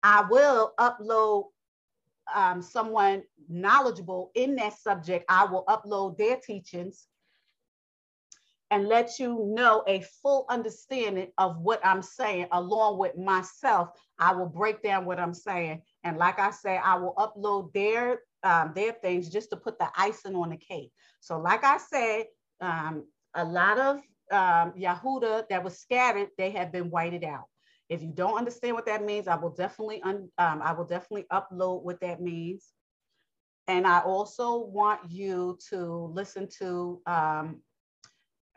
I 0.01 0.25
will 0.29 0.73
upload 0.79 1.45
um, 2.33 2.61
someone 2.61 3.23
knowledgeable 3.49 4.31
in 4.35 4.55
that 4.55 4.77
subject, 4.77 5.25
I 5.29 5.45
will 5.45 5.63
upload 5.67 6.17
their 6.17 6.37
teachings 6.37 7.07
and 8.71 8.87
let 8.87 9.17
you 9.17 9.51
know 9.55 9.83
a 9.87 10.01
full 10.21 10.45
understanding 10.49 11.31
of 11.39 11.59
what 11.59 11.83
I'm 11.83 12.03
saying 12.03 12.47
along 12.51 12.99
with 12.99 13.17
myself. 13.17 13.89
I 14.19 14.33
will 14.33 14.45
break 14.45 14.83
down 14.83 15.05
what 15.05 15.19
I'm 15.19 15.33
saying. 15.33 15.81
And 16.03 16.17
like 16.17 16.39
I 16.39 16.51
say, 16.51 16.77
I 16.77 16.95
will 16.95 17.15
upload 17.15 17.73
their 17.73 18.19
um, 18.43 18.71
their 18.75 18.93
things 18.93 19.29
just 19.29 19.49
to 19.51 19.57
put 19.57 19.77
the 19.79 19.89
icing 19.95 20.35
on 20.35 20.49
the 20.49 20.57
cake. 20.57 20.91
So 21.19 21.39
like 21.39 21.63
I 21.63 21.77
said, 21.77 22.25
um, 22.61 23.05
a 23.35 23.43
lot 23.43 23.77
of 23.79 23.97
um, 24.31 24.73
Yahuda 24.77 25.47
that 25.49 25.63
was 25.63 25.77
scattered, 25.79 26.29
they 26.37 26.51
have 26.51 26.71
been 26.71 26.89
whited 26.89 27.23
out. 27.23 27.45
If 27.89 28.03
you 28.03 28.11
don't 28.13 28.37
understand 28.37 28.75
what 28.75 28.85
that 28.85 29.03
means, 29.03 29.27
I 29.27 29.35
will 29.35 29.49
definitely 29.49 30.01
un, 30.03 30.29
um, 30.37 30.61
I 30.63 30.73
will 30.73 30.85
definitely 30.85 31.25
upload 31.31 31.83
what 31.83 31.99
that 32.01 32.21
means. 32.21 32.67
And 33.67 33.85
I 33.85 33.99
also 33.99 34.59
want 34.59 35.09
you 35.09 35.57
to 35.69 36.11
listen 36.13 36.47
to 36.59 37.01
um, 37.05 37.61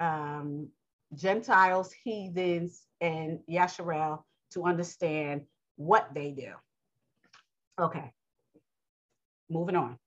um, 0.01 0.69
Gentiles, 1.15 1.93
heathens, 1.93 2.83
and 3.01 3.41
Yasharel 3.51 4.23
to 4.53 4.65
understand 4.65 5.43
what 5.77 6.09
they 6.15 6.31
do. 6.31 6.53
Okay, 7.81 8.13
moving 9.53 9.77
on. 9.77 9.99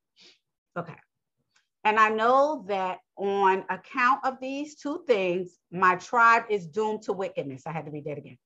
Okay. 0.78 0.96
And 1.84 2.00
I 2.00 2.10
know 2.10 2.66
that 2.68 2.98
on 3.16 3.64
account 3.70 4.22
of 4.26 4.40
these 4.42 4.76
two 4.76 5.04
things, 5.08 5.58
my 5.72 5.96
tribe 5.96 6.46
is 6.50 6.66
doomed 6.66 7.04
to 7.04 7.14
wickedness. 7.14 7.64
I 7.68 7.72
had 7.72 7.86
to 7.86 7.92
read 7.92 8.06
that 8.06 8.18
again 8.18 8.38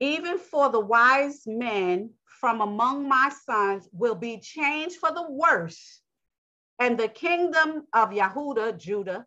even 0.00 0.38
for 0.38 0.70
the 0.70 0.80
wise 0.80 1.42
men 1.46 2.10
from 2.24 2.62
among 2.62 3.06
my 3.06 3.30
sons 3.44 3.88
will 3.92 4.14
be 4.14 4.40
changed 4.40 4.96
for 4.96 5.12
the 5.12 5.30
worse. 5.30 6.00
And 6.78 6.98
the 6.98 7.08
kingdom 7.08 7.86
of 7.92 8.10
Yahuda, 8.10 8.78
Judah, 8.78 9.26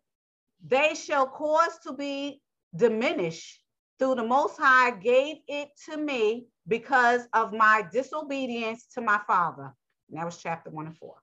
they 0.66 0.94
shall 0.94 1.28
cause 1.28 1.78
to 1.84 1.92
be 1.92 2.42
diminished 2.74 3.60
through 4.00 4.16
the 4.16 4.26
Most 4.26 4.58
High 4.58 4.90
gave 4.90 5.36
it 5.46 5.68
to 5.88 5.96
me 5.96 6.48
because 6.66 7.28
of 7.32 7.52
my 7.52 7.86
disobedience 7.92 8.86
to 8.94 9.00
my 9.00 9.20
father. 9.28 9.72
And 10.08 10.18
that 10.18 10.24
was 10.24 10.38
chapter 10.38 10.70
one 10.70 10.86
and 10.86 10.96
four. 10.96 11.16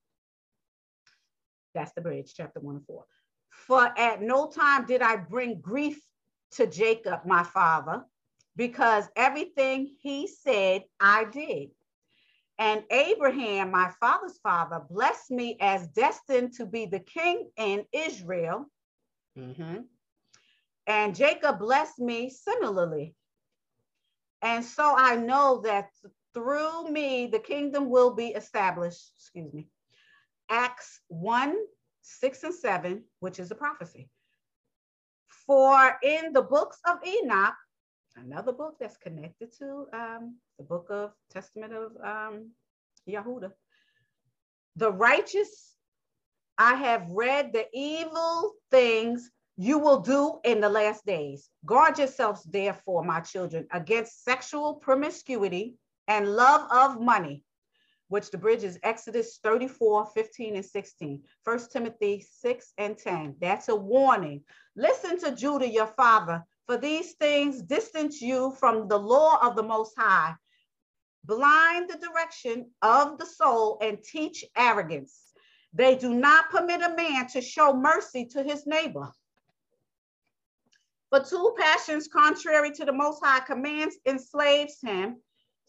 That's 1.73 1.93
the 1.93 2.01
bridge, 2.01 2.33
chapter 2.35 2.59
one 2.59 2.75
and 2.75 2.85
four. 2.85 3.05
For 3.50 3.97
at 3.97 4.21
no 4.21 4.47
time 4.47 4.85
did 4.85 5.01
I 5.01 5.17
bring 5.17 5.61
grief 5.61 6.01
to 6.51 6.67
Jacob, 6.67 7.21
my 7.25 7.43
father, 7.43 8.03
because 8.55 9.07
everything 9.15 9.95
he 10.01 10.27
said, 10.27 10.83
I 11.00 11.25
did. 11.25 11.69
And 12.57 12.83
Abraham, 12.91 13.71
my 13.71 13.91
father's 14.00 14.38
father, 14.43 14.81
blessed 14.89 15.31
me 15.31 15.57
as 15.59 15.88
destined 15.88 16.53
to 16.53 16.65
be 16.65 16.85
the 16.85 17.00
king 17.00 17.50
in 17.57 17.85
Israel. 17.91 18.65
Mm-hmm. 19.38 19.77
And 20.88 21.15
Jacob 21.15 21.59
blessed 21.59 22.00
me 22.00 22.29
similarly. 22.29 23.15
And 24.41 24.63
so 24.65 24.93
I 24.95 25.15
know 25.15 25.61
that 25.63 25.89
through 26.33 26.89
me, 26.89 27.27
the 27.27 27.39
kingdom 27.39 27.89
will 27.89 28.13
be 28.13 28.27
established. 28.27 29.11
Excuse 29.17 29.53
me. 29.53 29.67
Acts 30.50 31.01
1 31.07 31.55
6 32.03 32.43
and 32.43 32.53
7, 32.53 33.03
which 33.19 33.39
is 33.39 33.51
a 33.51 33.55
prophecy. 33.55 34.09
For 35.45 35.97
in 36.03 36.33
the 36.33 36.41
books 36.41 36.79
of 36.88 36.97
Enoch, 37.05 37.53
another 38.15 38.51
book 38.51 38.75
that's 38.79 38.97
connected 38.97 39.53
to 39.59 39.85
um, 39.93 40.38
the 40.57 40.63
book 40.63 40.88
of 40.89 41.11
Testament 41.29 41.73
of 41.73 41.91
um, 42.03 42.51
Yehuda, 43.07 43.51
the 44.75 44.91
righteous, 44.91 45.75
I 46.57 46.75
have 46.75 47.09
read 47.09 47.53
the 47.53 47.65
evil 47.73 48.53
things 48.71 49.29
you 49.57 49.77
will 49.77 50.00
do 50.00 50.39
in 50.43 50.59
the 50.59 50.69
last 50.69 51.05
days. 51.05 51.50
Guard 51.65 52.00
yourselves, 52.00 52.43
therefore, 52.43 53.03
my 53.03 53.19
children, 53.19 53.67
against 53.71 54.23
sexual 54.23 54.75
promiscuity 54.75 55.75
and 56.08 56.36
love 56.36 56.70
of 56.72 57.01
money, 57.01 57.43
which 58.08 58.31
the 58.31 58.38
bridge 58.38 58.63
is 58.63 58.79
Exodus 58.84 59.39
34, 59.43 60.08
15, 60.08 60.55
and 60.55 60.65
16. 60.65 61.24
1 61.43 61.60
Timothy 61.72 62.25
6 62.29 62.74
and 62.77 62.98
10. 62.98 63.36
That's 63.39 63.70
a 63.70 63.75
warning. 63.75 64.43
Listen 64.75 65.20
to 65.20 65.36
Judah, 65.36 65.67
your 65.67 65.88
father, 65.88 66.43
for 66.65 66.77
these 66.77 67.13
things 67.13 67.62
distance 67.62 68.22
you 68.22 68.51
from 68.60 68.88
the 68.88 69.00
law 69.00 69.39
of 69.41 69.55
the 69.55 69.63
Most 69.63 69.93
High, 69.98 70.34
blind 71.25 71.89
the 71.89 71.98
direction 71.98 72.70
of 72.81 73.17
the 73.17 73.25
soul, 73.25 73.77
and 73.81 74.03
teach 74.03 74.43
arrogance. 74.58 75.34
They 75.74 75.96
do 75.96 76.13
not 76.13 76.50
permit 76.50 76.81
a 76.81 76.96
man 76.96 77.27
to 77.29 77.41
show 77.41 77.74
mercy 77.74 78.25
to 78.27 78.43
his 78.43 78.67
neighbor 78.67 79.12
but 81.12 81.27
two 81.27 81.53
passions 81.60 82.08
contrary 82.08 82.72
to 82.72 82.86
the 82.86 82.93
Most 82.93 83.24
High 83.24 83.41
commands 83.41 83.98
enslaves 84.05 84.79
him 84.81 85.17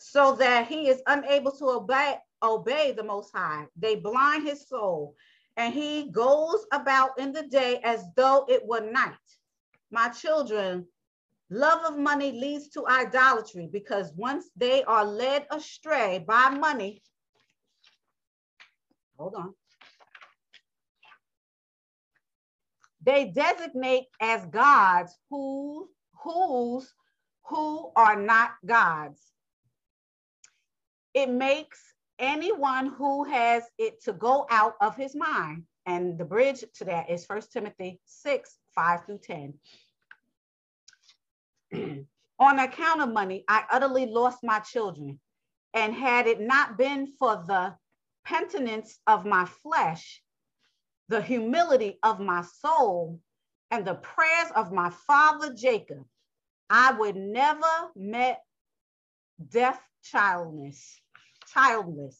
so 0.02 0.34
that 0.36 0.68
he 0.68 0.88
is 0.88 1.02
unable 1.06 1.52
to 1.52 1.66
obey, 1.70 2.16
obey 2.42 2.92
the 2.92 3.04
Most 3.04 3.32
High. 3.34 3.66
They 3.76 3.96
blind 3.96 4.46
his 4.46 4.68
soul, 4.68 5.14
and 5.56 5.72
he 5.72 6.10
goes 6.10 6.66
about 6.72 7.18
in 7.18 7.32
the 7.32 7.44
day 7.44 7.80
as 7.84 8.04
though 8.16 8.46
it 8.48 8.66
were 8.66 8.80
night. 8.80 9.14
My 9.90 10.08
children, 10.08 10.86
love 11.50 11.84
of 11.84 11.98
money 11.98 12.32
leads 12.32 12.68
to 12.70 12.86
idolatry 12.86 13.68
because 13.72 14.12
once 14.14 14.50
they 14.56 14.82
are 14.84 15.04
led 15.04 15.46
astray 15.50 16.24
by 16.26 16.50
money, 16.50 17.02
hold 19.18 19.34
on. 19.34 19.54
they 23.04 23.26
designate 23.26 24.06
as 24.20 24.46
gods 24.46 25.18
who 25.30 25.88
whose 26.22 26.92
who 27.46 27.92
are 27.96 28.20
not 28.20 28.52
gods. 28.64 29.20
It 31.14 31.28
makes 31.28 31.78
anyone 32.18 32.86
who 32.86 33.24
has 33.24 33.64
it 33.78 34.02
to 34.04 34.12
go 34.12 34.46
out 34.50 34.74
of 34.80 34.96
his 34.96 35.14
mind. 35.14 35.64
And 35.84 36.16
the 36.16 36.24
bridge 36.24 36.64
to 36.76 36.84
that 36.84 37.10
is 37.10 37.26
First 37.26 37.52
Timothy 37.52 38.00
6, 38.04 38.58
5 38.74 39.04
through 39.04 39.18
10. 39.18 39.54
On 42.38 42.58
account 42.58 43.02
of 43.02 43.12
money, 43.12 43.44
I 43.48 43.64
utterly 43.70 44.06
lost 44.06 44.38
my 44.42 44.60
children. 44.60 45.20
And 45.74 45.94
had 45.94 46.26
it 46.26 46.40
not 46.40 46.76
been 46.78 47.06
for 47.18 47.36
the 47.46 47.74
penitence 48.24 48.98
of 49.06 49.24
my 49.24 49.44
flesh, 49.44 50.22
the 51.08 51.20
humility 51.20 51.98
of 52.02 52.20
my 52.20 52.42
soul 52.42 53.20
and 53.70 53.86
the 53.86 53.94
prayers 53.94 54.50
of 54.54 54.72
my 54.72 54.90
father 54.90 55.52
Jacob, 55.54 56.04
I 56.70 56.92
would 56.92 57.16
never 57.16 57.90
met 57.96 58.42
death 59.50 59.80
childless, 60.02 61.00
childless. 61.52 62.18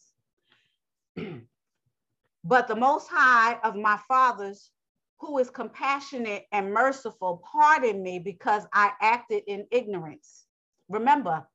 but 2.44 2.68
the 2.68 2.76
most 2.76 3.08
high 3.08 3.58
of 3.62 3.76
my 3.76 3.98
fathers, 4.08 4.70
who 5.18 5.38
is 5.38 5.50
compassionate 5.50 6.46
and 6.52 6.72
merciful, 6.72 7.42
pardon 7.50 8.02
me 8.02 8.18
because 8.18 8.64
I 8.72 8.92
acted 9.00 9.44
in 9.46 9.66
ignorance. 9.70 10.46
Remember, 10.88 11.46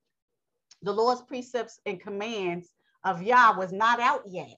the 0.81 0.93
Lord's 0.93 1.21
precepts 1.21 1.79
and 1.85 1.99
commands 1.99 2.69
of 3.03 3.21
Yah 3.21 3.57
was 3.57 3.71
not 3.71 3.99
out 3.99 4.23
yet. 4.25 4.55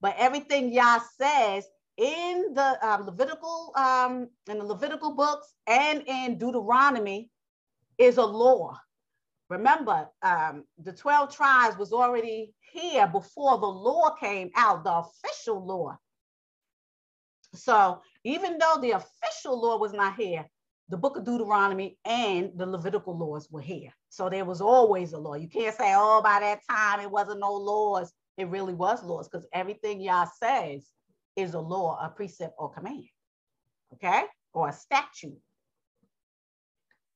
But 0.00 0.16
everything 0.18 0.72
Yah 0.72 1.00
says 1.16 1.66
in 1.96 2.54
the 2.54 2.78
um, 2.86 3.04
Levitical 3.04 3.72
um, 3.76 4.28
in 4.48 4.58
the 4.58 4.64
Levitical 4.64 5.14
books 5.14 5.54
and 5.66 6.02
in 6.06 6.38
Deuteronomy 6.38 7.30
is 7.98 8.16
a 8.16 8.24
law. 8.24 8.78
Remember, 9.50 10.08
um, 10.22 10.64
the 10.78 10.92
12 10.92 11.34
tribes 11.34 11.76
was 11.76 11.92
already 11.92 12.54
here 12.72 13.08
before 13.08 13.58
the 13.58 13.66
law 13.66 14.14
came 14.14 14.50
out, 14.56 14.84
the 14.84 14.92
official 14.92 15.66
law. 15.66 15.98
So 17.56 18.00
even 18.22 18.58
though 18.58 18.78
the 18.80 18.92
official 18.92 19.60
law 19.60 19.76
was 19.76 19.92
not 19.92 20.14
here, 20.14 20.46
the 20.88 20.96
book 20.96 21.16
of 21.16 21.24
Deuteronomy 21.24 21.98
and 22.04 22.52
the 22.56 22.64
Levitical 22.64 23.18
laws 23.18 23.48
were 23.50 23.60
here. 23.60 23.90
So 24.08 24.30
there 24.30 24.44
was 24.44 24.60
always 24.60 25.12
a 25.12 25.18
law. 25.18 25.34
You 25.34 25.48
can't 25.48 25.76
say, 25.76 25.94
oh, 25.96 26.22
by 26.22 26.38
that 26.40 26.60
time 26.70 27.00
it 27.00 27.10
wasn't 27.10 27.40
no 27.40 27.52
laws. 27.52 28.12
It 28.36 28.48
really 28.48 28.74
was 28.74 29.02
laws 29.02 29.28
because 29.28 29.46
everything 29.52 30.00
Yah 30.00 30.26
says 30.40 30.88
is 31.34 31.54
a 31.54 31.60
law, 31.60 31.98
a 32.00 32.08
precept, 32.08 32.54
or 32.56 32.72
command, 32.72 33.04
okay? 33.94 34.24
Or 34.52 34.68
a 34.68 34.72
statute. 34.72 35.38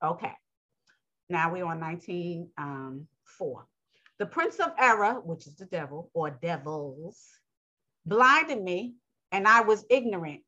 Okay. 0.03 0.33
Now 1.29 1.53
we're 1.53 1.65
on 1.65 1.81
19, 1.81 2.51
um, 2.59 3.07
4. 3.25 3.67
The 4.19 4.27
prince 4.27 4.61
of 4.61 4.73
error, 4.79 5.21
which 5.21 5.47
is 5.47 5.57
the 5.57 5.67
devil 5.67 6.11
or 6.15 6.31
devils, 6.31 7.29
blinded 8.07 8.63
me, 8.63 8.95
and 9.33 9.49
I 9.49 9.63
was 9.63 9.85
ignorant 9.91 10.43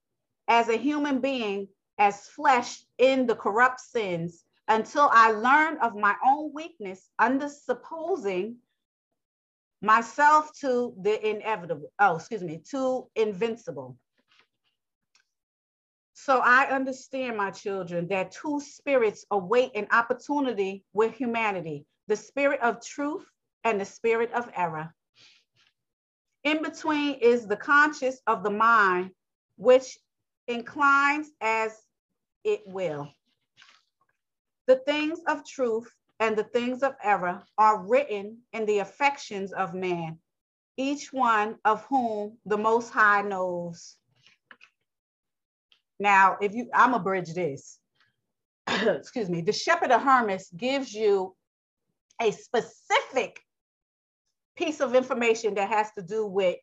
as 0.49 0.69
a 0.69 0.77
human 0.77 1.21
being, 1.21 1.69
as 1.99 2.29
flesh 2.29 2.85
in 2.99 3.27
the 3.27 3.35
corrupt 3.35 3.81
sins, 3.81 4.45
until 4.69 5.09
I 5.13 5.33
learned 5.33 5.79
of 5.81 5.97
my 5.97 6.15
own 6.25 6.53
weakness 6.53 7.09
under 7.19 7.49
supposing 7.49 8.57
myself 9.81 10.53
to 10.61 10.95
the 11.01 11.29
inevitable. 11.29 11.93
Oh, 11.99 12.17
excuse 12.17 12.43
me, 12.43 12.63
to 12.71 13.09
invincible. 13.15 13.97
So 16.27 16.41
I 16.41 16.65
understand, 16.65 17.37
my 17.37 17.53
children, 17.53 18.09
that 18.09 18.33
two 18.33 18.59
spirits 18.59 19.25
await 19.31 19.77
an 19.77 19.87
opportunity 19.93 20.83
with 20.93 21.15
humanity 21.15 21.87
the 22.09 22.17
spirit 22.17 22.61
of 22.63 22.85
truth 22.85 23.25
and 23.63 23.81
the 23.81 23.85
spirit 23.85 24.33
of 24.33 24.51
error. 24.57 24.93
In 26.43 26.65
between 26.65 27.21
is 27.21 27.47
the 27.47 27.57
conscious 27.57 28.21
of 28.27 28.43
the 28.43 28.51
mind, 28.51 29.13
which 29.57 29.99
inclines 30.49 31.31
as 31.41 31.81
it 32.43 32.63
will. 32.67 33.09
The 34.67 34.83
things 34.85 35.21
of 35.29 35.47
truth 35.47 35.95
and 36.19 36.37
the 36.37 36.43
things 36.43 36.83
of 36.83 36.97
error 37.05 37.45
are 37.57 37.87
written 37.87 38.39
in 38.53 38.67
the 38.67 38.81
affections 38.81 39.53
of 39.53 39.75
man, 39.75 40.19
each 40.77 41.13
one 41.13 41.61
of 41.65 41.85
whom 41.85 42.37
the 42.45 42.59
Most 42.59 42.91
High 42.91 43.23
knows. 43.23 43.97
Now, 45.99 46.37
if 46.41 46.55
you, 46.55 46.69
I'm 46.75 46.95
a 46.95 46.99
bridge 46.99 47.33
this. 47.33 47.79
Excuse 48.69 49.31
me. 49.31 49.41
The 49.41 49.53
Shepherd 49.53 49.91
of 49.91 50.03
Hermas 50.03 50.51
gives 50.57 50.93
you 50.93 51.35
a 52.21 52.31
specific 52.31 53.41
piece 54.57 54.81
of 54.81 54.95
information 54.95 55.55
that 55.55 55.69
has 55.69 55.93
to 55.93 56.03
do 56.03 56.27
with 56.27 56.57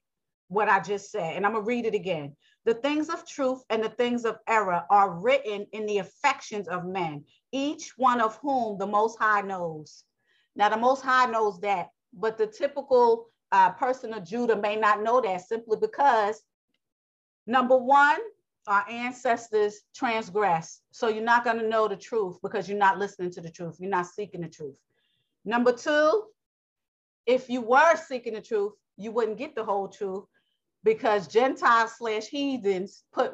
what 0.48 0.70
I 0.70 0.80
just 0.80 1.12
said. 1.12 1.36
And 1.36 1.46
I'm 1.46 1.54
going 1.54 1.64
to 1.64 1.68
read 1.68 1.86
it 1.86 1.96
again. 1.96 2.36
The 2.66 2.74
things 2.76 3.10
of 3.10 3.28
truth 3.28 3.62
and 3.70 3.84
the 3.84 3.90
things 3.90 4.26
of 4.26 4.38
error 4.48 4.84
are 4.90 5.12
written 5.12 5.68
in 5.74 5.86
the 5.86 5.98
affections 5.98 6.68
of 6.68 6.86
men, 6.86 7.26
each 7.52 7.94
one 7.98 8.22
of 8.22 8.38
whom 8.38 8.78
the 8.78 8.88
Most 8.88 9.20
High 9.20 9.42
knows. 9.42 10.04
Now, 10.56 10.70
the 10.70 10.78
Most 10.78 11.02
High 11.02 11.26
knows 11.26 11.60
that, 11.62 11.90
but 12.14 12.38
the 12.38 12.48
typical 12.48 13.28
uh, 13.52 13.72
person 13.72 14.14
of 14.14 14.26
Judah 14.26 14.56
may 14.56 14.76
not 14.76 15.04
know 15.04 15.20
that 15.22 15.42
simply 15.42 15.78
because, 15.80 16.42
number 17.46 17.78
one, 17.78 18.20
our 18.68 18.86
ancestors 18.90 19.82
transgress. 19.96 20.82
So 20.92 21.08
you're 21.08 21.24
not 21.24 21.44
going 21.44 21.60
to 21.60 21.68
know 21.68 21.88
the 21.88 21.96
truth 21.96 22.38
because 22.42 22.68
you're 22.70 22.78
not 22.78 23.00
listening 23.00 23.32
to 23.32 23.42
the 23.42 23.50
truth. 23.50 23.78
You're 23.80 23.90
not 23.90 24.08
seeking 24.08 24.42
the 24.42 24.48
truth. 24.48 24.76
Number 25.46 25.74
two, 25.74 26.24
if 27.26 27.50
you 27.50 27.62
were 27.62 27.96
seeking 27.96 28.34
the 28.34 28.42
truth, 28.42 28.74
you 28.98 29.12
wouldn't 29.12 29.38
get 29.38 29.56
the 29.56 29.64
whole 29.64 29.88
truth 29.88 30.26
because 30.84 31.28
Gentiles 31.28 31.94
slash 31.98 32.28
heathens 32.28 33.04
put 33.14 33.34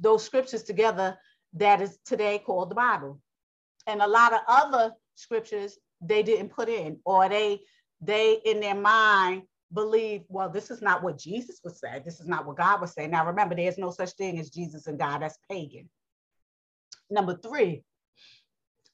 those 0.00 0.24
scriptures 0.24 0.62
together 0.62 1.18
that 1.54 1.80
is 1.80 1.98
today 2.04 2.38
called 2.38 2.70
the 2.70 2.74
Bible. 2.74 3.20
And 3.86 4.00
a 4.00 4.06
lot 4.06 4.32
of 4.32 4.40
other 4.48 4.92
scriptures 5.14 5.78
they 6.00 6.22
didn't 6.22 6.50
put 6.50 6.68
in, 6.68 6.98
or 7.04 7.28
they 7.28 7.60
they 8.00 8.40
in 8.44 8.60
their 8.60 8.74
mind 8.74 9.42
believe, 9.74 10.22
well, 10.28 10.48
this 10.48 10.70
is 10.70 10.80
not 10.80 11.02
what 11.02 11.18
Jesus 11.18 11.60
would 11.64 11.76
say. 11.76 12.00
This 12.04 12.20
is 12.20 12.26
not 12.26 12.46
what 12.46 12.56
God 12.56 12.80
would 12.80 12.90
say. 12.90 13.06
Now 13.06 13.26
remember, 13.26 13.54
there's 13.54 13.78
no 13.78 13.90
such 13.90 14.12
thing 14.12 14.38
as 14.38 14.50
Jesus 14.50 14.86
and 14.86 14.98
God. 14.98 15.18
That's 15.18 15.38
pagan. 15.50 15.90
Number 17.10 17.36
three, 17.36 17.84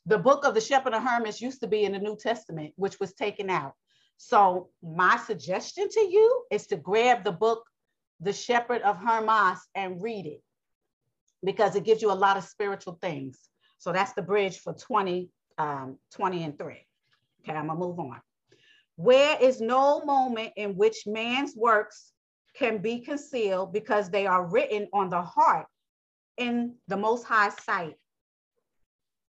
the 0.07 0.19
book 0.19 0.45
of 0.45 0.55
the 0.55 0.61
Shepherd 0.61 0.95
of 0.95 1.03
Hermas 1.03 1.41
used 1.41 1.61
to 1.61 1.69
be 1.69 1.85
in 1.85 1.93
the 1.93 1.99
New 1.99 2.17
Testament, 2.17 2.73
which 2.77 2.99
was 2.99 3.13
taken 3.13 3.51
out. 3.51 3.75
So 4.17 4.71
my 4.83 5.17
suggestion 5.19 5.89
to 5.89 6.01
you 6.01 6.45
is 6.51 6.67
to 6.69 6.77
grab 6.77 7.25
the 7.25 7.33
book, 7.33 7.65
The 8.21 8.33
Shepherd 8.33 8.83
of 8.83 8.99
Hermas, 8.99 9.61
and 9.75 10.03
read 10.03 10.27
it 10.27 10.43
because 11.45 11.77
it 11.77 11.85
gives 11.85 12.03
you 12.03 12.11
a 12.11 12.15
lot 12.15 12.37
of 12.37 12.45
spiritual 12.45 12.99
things. 13.01 13.39
So 13.79 13.93
that's 13.93 14.13
the 14.13 14.23
bridge 14.23 14.59
for 14.59 14.75
20, 14.75 15.31
um, 15.59 15.99
20 16.13 16.45
and 16.45 16.59
3. 16.59 16.87
Okay, 17.43 17.57
I'm 17.57 17.69
gonna 17.69 17.79
move 17.79 17.99
on. 17.99 18.21
Where 19.03 19.39
is 19.41 19.63
no 19.63 20.05
moment 20.05 20.53
in 20.57 20.77
which 20.77 21.07
man's 21.07 21.57
works 21.57 22.13
can 22.55 22.83
be 22.83 23.01
concealed 23.01 23.73
because 23.73 24.11
they 24.11 24.27
are 24.27 24.47
written 24.47 24.89
on 24.93 25.09
the 25.09 25.23
heart 25.23 25.69
in 26.37 26.75
the 26.87 26.99
most 26.99 27.25
high 27.25 27.49
sight. 27.49 27.95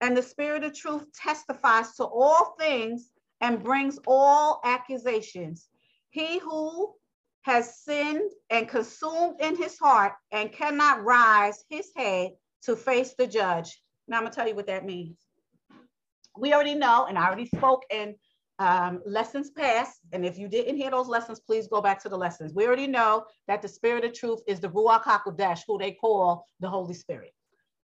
And 0.02 0.16
the 0.16 0.22
spirit 0.22 0.64
of 0.64 0.76
truth 0.76 1.12
testifies 1.14 1.96
to 1.96 2.04
all 2.04 2.54
things 2.60 3.10
and 3.42 3.64
brings 3.64 3.98
all 4.06 4.62
accusations. 4.64 5.68
He 6.12 6.38
who 6.38 6.94
has 7.42 7.82
sinned 7.82 8.34
and 8.52 8.70
consumed 8.70 9.42
in 9.42 9.56
his 9.56 9.80
heart 9.80 10.14
and 10.32 10.52
cannot 10.52 11.04
rise 11.04 11.64
his 11.72 11.90
head 11.96 12.34
to 12.66 12.76
face 12.76 13.16
the 13.18 13.26
judge. 13.26 13.82
Now 14.08 14.18
I'm 14.18 14.26
gonna 14.26 14.36
tell 14.36 14.48
you 14.48 14.54
what 14.54 14.68
that 14.68 14.86
means. 14.86 15.18
We 16.38 16.54
already 16.54 16.76
know, 16.76 17.06
and 17.06 17.18
I 17.18 17.26
already 17.26 17.48
spoke 17.48 17.82
in 17.90 18.16
um, 18.60 19.02
lessons 19.06 19.52
past. 19.52 20.00
And 20.14 20.26
if 20.26 20.38
you 20.38 20.48
didn't 20.48 20.78
hear 20.78 20.92
those 20.92 21.08
lessons, 21.08 21.40
please 21.40 21.68
go 21.68 21.82
back 21.82 22.02
to 22.04 22.10
the 22.10 22.18
lessons. 22.18 22.54
We 22.54 22.66
already 22.66 22.88
know 22.88 23.26
that 23.48 23.62
the 23.62 23.68
spirit 23.68 24.06
of 24.06 24.14
truth 24.14 24.42
is 24.48 24.60
the 24.60 24.70
Ruach 24.70 25.04
HaKodesh, 25.04 25.62
who 25.68 25.78
they 25.78 25.92
call 25.92 26.48
the 26.60 26.70
Holy 26.70 26.94
Spirit. 26.94 27.34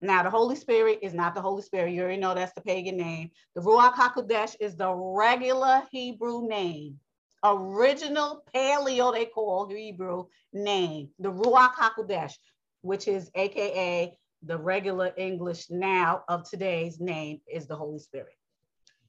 Now, 0.01 0.23
the 0.23 0.29
Holy 0.29 0.55
Spirit 0.55 0.99
is 1.01 1.13
not 1.13 1.35
the 1.35 1.41
Holy 1.41 1.61
Spirit. 1.61 1.93
You 1.93 2.01
already 2.01 2.19
know 2.19 2.33
that's 2.33 2.53
the 2.53 2.61
pagan 2.61 2.97
name. 2.97 3.31
The 3.55 3.61
Ruach 3.61 3.93
HaKodesh 3.93 4.55
is 4.59 4.75
the 4.75 4.93
regular 4.93 5.83
Hebrew 5.91 6.47
name 6.47 6.99
original 7.45 8.43
paleo, 8.53 9.13
they 9.13 9.25
call 9.25 9.69
Hebrew 9.69 10.25
name, 10.53 11.09
the 11.19 11.31
Ruach 11.31 11.73
HaKodesh, 11.73 12.33
which 12.81 13.07
is 13.07 13.29
AKA 13.35 14.17
the 14.43 14.57
regular 14.57 15.11
English 15.17 15.69
now 15.69 16.23
of 16.27 16.47
today's 16.49 16.99
name 16.99 17.41
is 17.51 17.67
the 17.67 17.75
Holy 17.75 17.99
Spirit. 17.99 18.35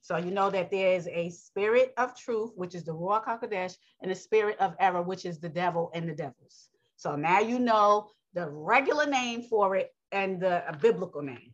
So 0.07 0.15
you 0.15 0.31
know 0.31 0.49
that 0.51 0.71
there 0.71 0.93
is 0.93 1.05
a 1.09 1.29
spirit 1.31 1.93
of 1.97 2.17
truth, 2.17 2.51
which 2.55 2.75
is 2.75 2.85
the 2.85 2.93
Ruach 2.93 3.25
HaKodesh, 3.25 3.75
and 4.01 4.09
a 4.09 4.15
spirit 4.15 4.57
of 4.61 4.73
error, 4.79 5.01
which 5.01 5.25
is 5.25 5.37
the 5.37 5.49
devil 5.49 5.91
and 5.93 6.07
the 6.07 6.15
devils. 6.15 6.69
So 6.95 7.17
now 7.17 7.41
you 7.41 7.59
know 7.59 8.11
the 8.33 8.49
regular 8.49 9.05
name 9.05 9.41
for 9.41 9.75
it 9.75 9.93
and 10.13 10.39
the 10.39 10.63
biblical 10.81 11.21
name. 11.21 11.53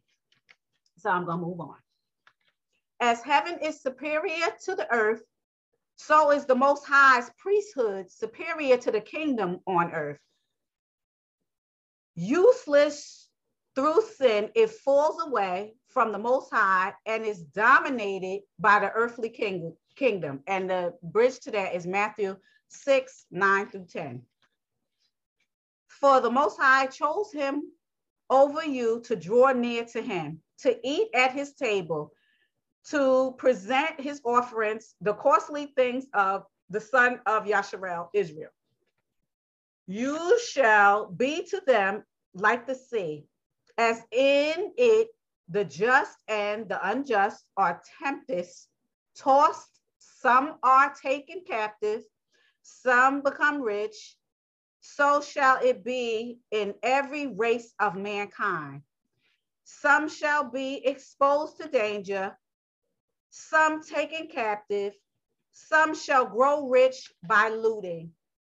So 1.00 1.10
I'm 1.10 1.26
going 1.26 1.40
to 1.40 1.46
move 1.48 1.62
on. 1.62 1.78
As 3.00 3.24
heaven 3.24 3.58
is 3.64 3.82
superior 3.82 4.46
to 4.66 4.76
the 4.76 4.86
earth, 4.94 5.24
so 5.96 6.30
is 6.30 6.46
the 6.46 6.54
Most 6.54 6.86
High's 6.86 7.32
priesthood 7.40 8.12
superior 8.12 8.78
to 8.78 8.92
the 8.92 9.02
kingdom 9.02 9.62
on 9.66 9.92
earth. 9.94 10.20
Useless 12.14 13.30
through 13.74 14.04
sin, 14.16 14.52
it 14.54 14.70
falls 14.70 15.20
away 15.26 15.74
from 15.94 16.12
the 16.12 16.18
Most 16.18 16.50
High 16.52 16.94
and 17.06 17.24
is 17.24 17.42
dominated 17.42 18.42
by 18.60 18.80
the 18.80 18.92
earthly 18.92 19.30
king, 19.30 19.76
kingdom. 19.96 20.42
And 20.48 20.70
the 20.70 20.96
bridge 21.04 21.40
to 21.42 21.52
that 21.52 21.76
is 21.76 21.86
Matthew 21.86 22.36
6 22.70 23.26
9 23.32 23.70
through 23.70 23.86
10. 23.86 24.22
For 25.88 26.20
the 26.20 26.32
Most 26.32 26.60
High 26.60 26.88
chose 26.88 27.32
him 27.32 27.64
over 28.30 28.66
you 28.66 29.02
to 29.06 29.16
draw 29.16 29.52
near 29.52 29.86
to 29.86 30.02
him, 30.02 30.42
to 30.60 30.76
eat 30.84 31.10
at 31.14 31.32
his 31.32 31.54
table, 31.54 32.14
to 32.90 33.36
present 33.38 34.02
his 34.02 34.20
offerings, 34.26 34.96
the 35.02 35.14
costly 35.14 35.68
things 35.76 36.08
of 36.14 36.44
the 36.70 36.82
son 36.82 37.20
of 37.26 37.46
Yasharel, 37.46 38.10
Israel. 38.14 38.50
You 39.86 40.40
shall 40.40 41.06
be 41.06 41.44
to 41.44 41.62
them 41.68 42.04
like 42.34 42.66
the 42.66 42.76
sea, 42.76 43.26
as 43.78 44.02
in 44.12 44.72
it 44.78 45.10
the 45.54 45.64
just 45.64 46.18
and 46.28 46.68
the 46.68 46.90
unjust 46.90 47.46
are 47.56 47.80
tempest, 48.02 48.70
tossed, 49.16 49.70
some 50.00 50.56
are 50.64 50.92
taken 51.00 51.44
captive, 51.48 52.02
some 52.64 53.22
become 53.22 53.62
rich. 53.62 54.18
So 54.82 55.22
shall 55.22 55.60
it 55.64 55.86
be 55.86 56.40
in 56.50 56.74
every 56.82 57.28
race 57.28 57.72
of 57.80 57.96
mankind. 57.96 58.82
Some 59.64 60.10
shall 60.10 60.50
be 60.50 60.86
exposed 60.86 61.62
to 61.62 61.70
danger, 61.70 62.36
some 63.30 63.84
taken 63.84 64.28
captive, 64.28 64.94
some 65.52 65.94
shall 65.94 66.26
grow 66.26 66.68
rich 66.68 67.14
by 67.28 67.50
looting. 67.50 68.12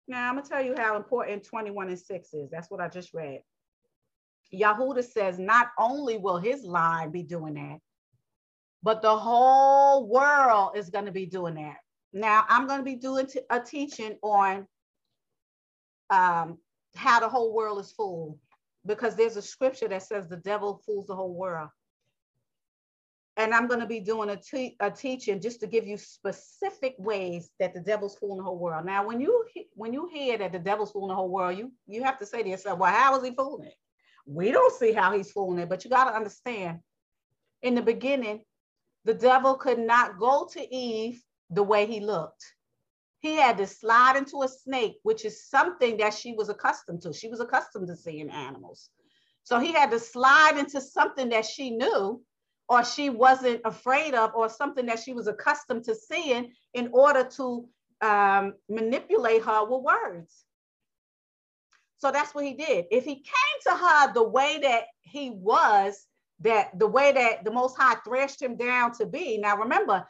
Now, 0.07 0.29
I'm 0.29 0.35
going 0.35 0.43
to 0.43 0.49
tell 0.49 0.63
you 0.63 0.73
how 0.75 0.95
important 0.95 1.43
21 1.43 1.89
and 1.89 1.99
6 1.99 2.33
is. 2.33 2.49
That's 2.49 2.71
what 2.71 2.81
I 2.81 2.87
just 2.87 3.13
read. 3.13 3.41
Yahuda 4.53 5.03
says 5.03 5.39
not 5.39 5.69
only 5.77 6.17
will 6.17 6.37
his 6.37 6.63
line 6.63 7.11
be 7.11 7.23
doing 7.23 7.55
that, 7.55 7.79
but 8.83 9.01
the 9.01 9.17
whole 9.17 10.07
world 10.07 10.71
is 10.75 10.89
going 10.89 11.05
to 11.05 11.11
be 11.11 11.25
doing 11.25 11.55
that. 11.55 11.77
Now, 12.13 12.45
I'm 12.47 12.67
going 12.67 12.79
to 12.79 12.85
be 12.85 12.95
doing 12.95 13.27
a 13.49 13.59
teaching 13.59 14.17
on 14.21 14.67
um, 16.09 16.57
how 16.95 17.19
the 17.19 17.27
whole 17.29 17.53
world 17.53 17.79
is 17.79 17.91
fooled 17.91 18.39
because 18.85 19.15
there's 19.15 19.35
a 19.35 19.41
scripture 19.41 19.87
that 19.89 20.03
says 20.03 20.27
the 20.27 20.37
devil 20.37 20.81
fools 20.85 21.07
the 21.07 21.15
whole 21.15 21.33
world 21.33 21.69
and 23.37 23.53
I'm 23.53 23.67
going 23.67 23.79
to 23.79 23.85
be 23.85 23.99
doing 23.99 24.29
a, 24.29 24.35
te- 24.35 24.75
a 24.79 24.89
teaching 24.89 25.39
just 25.39 25.59
to 25.59 25.67
give 25.67 25.85
you 25.85 25.95
specific 25.95 26.95
ways 26.97 27.51
that 27.59 27.73
the 27.73 27.79
devil's 27.79 28.17
fooling 28.17 28.39
the 28.39 28.43
whole 28.43 28.57
world. 28.57 28.85
Now, 28.85 29.05
when 29.05 29.21
you 29.21 29.45
when 29.75 29.93
you 29.93 30.09
hear 30.11 30.39
that 30.39 30.51
the 30.51 30.59
devil's 30.59 30.91
fooling 30.91 31.09
the 31.09 31.15
whole 31.15 31.29
world, 31.29 31.57
you 31.57 31.71
you 31.85 32.03
have 32.03 32.17
to 32.17 32.25
say 32.25 32.41
to 32.41 32.49
yourself, 32.49 32.79
"Well, 32.79 32.91
how 32.91 33.15
is 33.15 33.23
he 33.23 33.33
fooling 33.35 33.67
it?" 33.67 33.75
We 34.27 34.51
don't 34.51 34.73
see 34.73 34.91
how 34.91 35.15
he's 35.15 35.31
fooling 35.31 35.59
it, 35.59 35.69
but 35.69 35.83
you 35.83 35.89
got 35.89 36.09
to 36.09 36.15
understand. 36.15 36.79
In 37.61 37.75
the 37.75 37.81
beginning, 37.81 38.43
the 39.05 39.13
devil 39.13 39.55
could 39.55 39.79
not 39.79 40.19
go 40.19 40.47
to 40.51 40.75
Eve 40.75 41.23
the 41.49 41.63
way 41.63 41.85
he 41.85 42.01
looked. 42.01 42.43
He 43.19 43.35
had 43.35 43.57
to 43.57 43.65
slide 43.65 44.15
into 44.15 44.43
a 44.43 44.47
snake, 44.47 44.99
which 45.03 45.25
is 45.25 45.49
something 45.49 45.97
that 45.97 46.13
she 46.13 46.33
was 46.33 46.49
accustomed 46.49 47.01
to. 47.03 47.13
She 47.13 47.29
was 47.29 47.39
accustomed 47.39 47.87
to 47.87 47.95
seeing 47.95 48.29
animals. 48.29 48.89
So 49.43 49.59
he 49.59 49.71
had 49.71 49.91
to 49.91 49.99
slide 49.99 50.57
into 50.57 50.81
something 50.81 51.29
that 51.29 51.45
she 51.45 51.71
knew 51.71 52.21
or 52.69 52.83
she 52.83 53.09
wasn't 53.09 53.61
afraid 53.63 54.13
of 54.13 54.35
or 54.35 54.49
something 54.49 54.85
that 54.87 54.99
she 54.99 55.13
was 55.13 55.27
accustomed 55.27 55.85
to 55.85 55.95
seeing 55.95 56.51
in 56.73 56.89
order 56.91 57.23
to 57.23 57.67
um, 58.01 58.53
manipulate 58.69 59.43
her 59.43 59.63
with 59.65 59.83
words. 59.83 60.43
So 61.97 62.11
that's 62.11 62.33
what 62.35 62.45
he 62.45 62.53
did. 62.53 62.85
If 62.91 63.05
he 63.05 63.15
came 63.15 63.59
to 63.63 63.71
her 63.71 64.13
the 64.13 64.23
way 64.23 64.59
that 64.61 64.83
he 65.01 65.31
was, 65.31 66.05
that 66.41 66.77
the 66.77 66.87
way 66.87 67.11
that 67.11 67.43
the 67.43 67.51
Most 67.51 67.75
High 67.77 67.95
threshed 68.05 68.41
him 68.41 68.55
down 68.55 68.91
to 68.93 69.05
be. 69.05 69.37
Now 69.39 69.57
remember, 69.57 70.07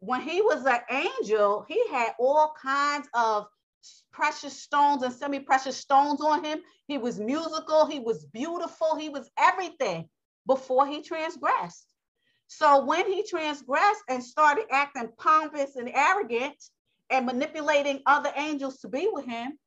when 0.00 0.20
he 0.20 0.42
was 0.42 0.64
an 0.66 0.80
angel, 0.90 1.64
he 1.66 1.82
had 1.88 2.12
all 2.18 2.52
kinds 2.60 3.08
of 3.14 3.46
precious 4.12 4.60
stones 4.60 5.02
and 5.02 5.12
semi-precious 5.12 5.76
stones 5.76 6.20
on 6.20 6.44
him. 6.44 6.60
He 6.86 6.98
was 6.98 7.18
musical, 7.18 7.86
he 7.86 8.00
was 8.00 8.26
beautiful, 8.26 8.96
he 8.96 9.08
was 9.08 9.30
everything 9.38 10.08
before 10.46 10.86
he 10.86 11.02
transgressed. 11.02 11.86
So 12.48 12.84
when 12.84 13.06
he 13.06 13.22
transgressed 13.22 14.02
and 14.08 14.22
started 14.22 14.66
acting 14.70 15.10
pompous 15.18 15.76
and 15.76 15.90
arrogant 15.94 16.56
and 17.10 17.26
manipulating 17.26 18.02
other 18.06 18.32
angels 18.36 18.78
to 18.78 18.88
be 18.88 19.08
with 19.12 19.26
him, 19.26 19.58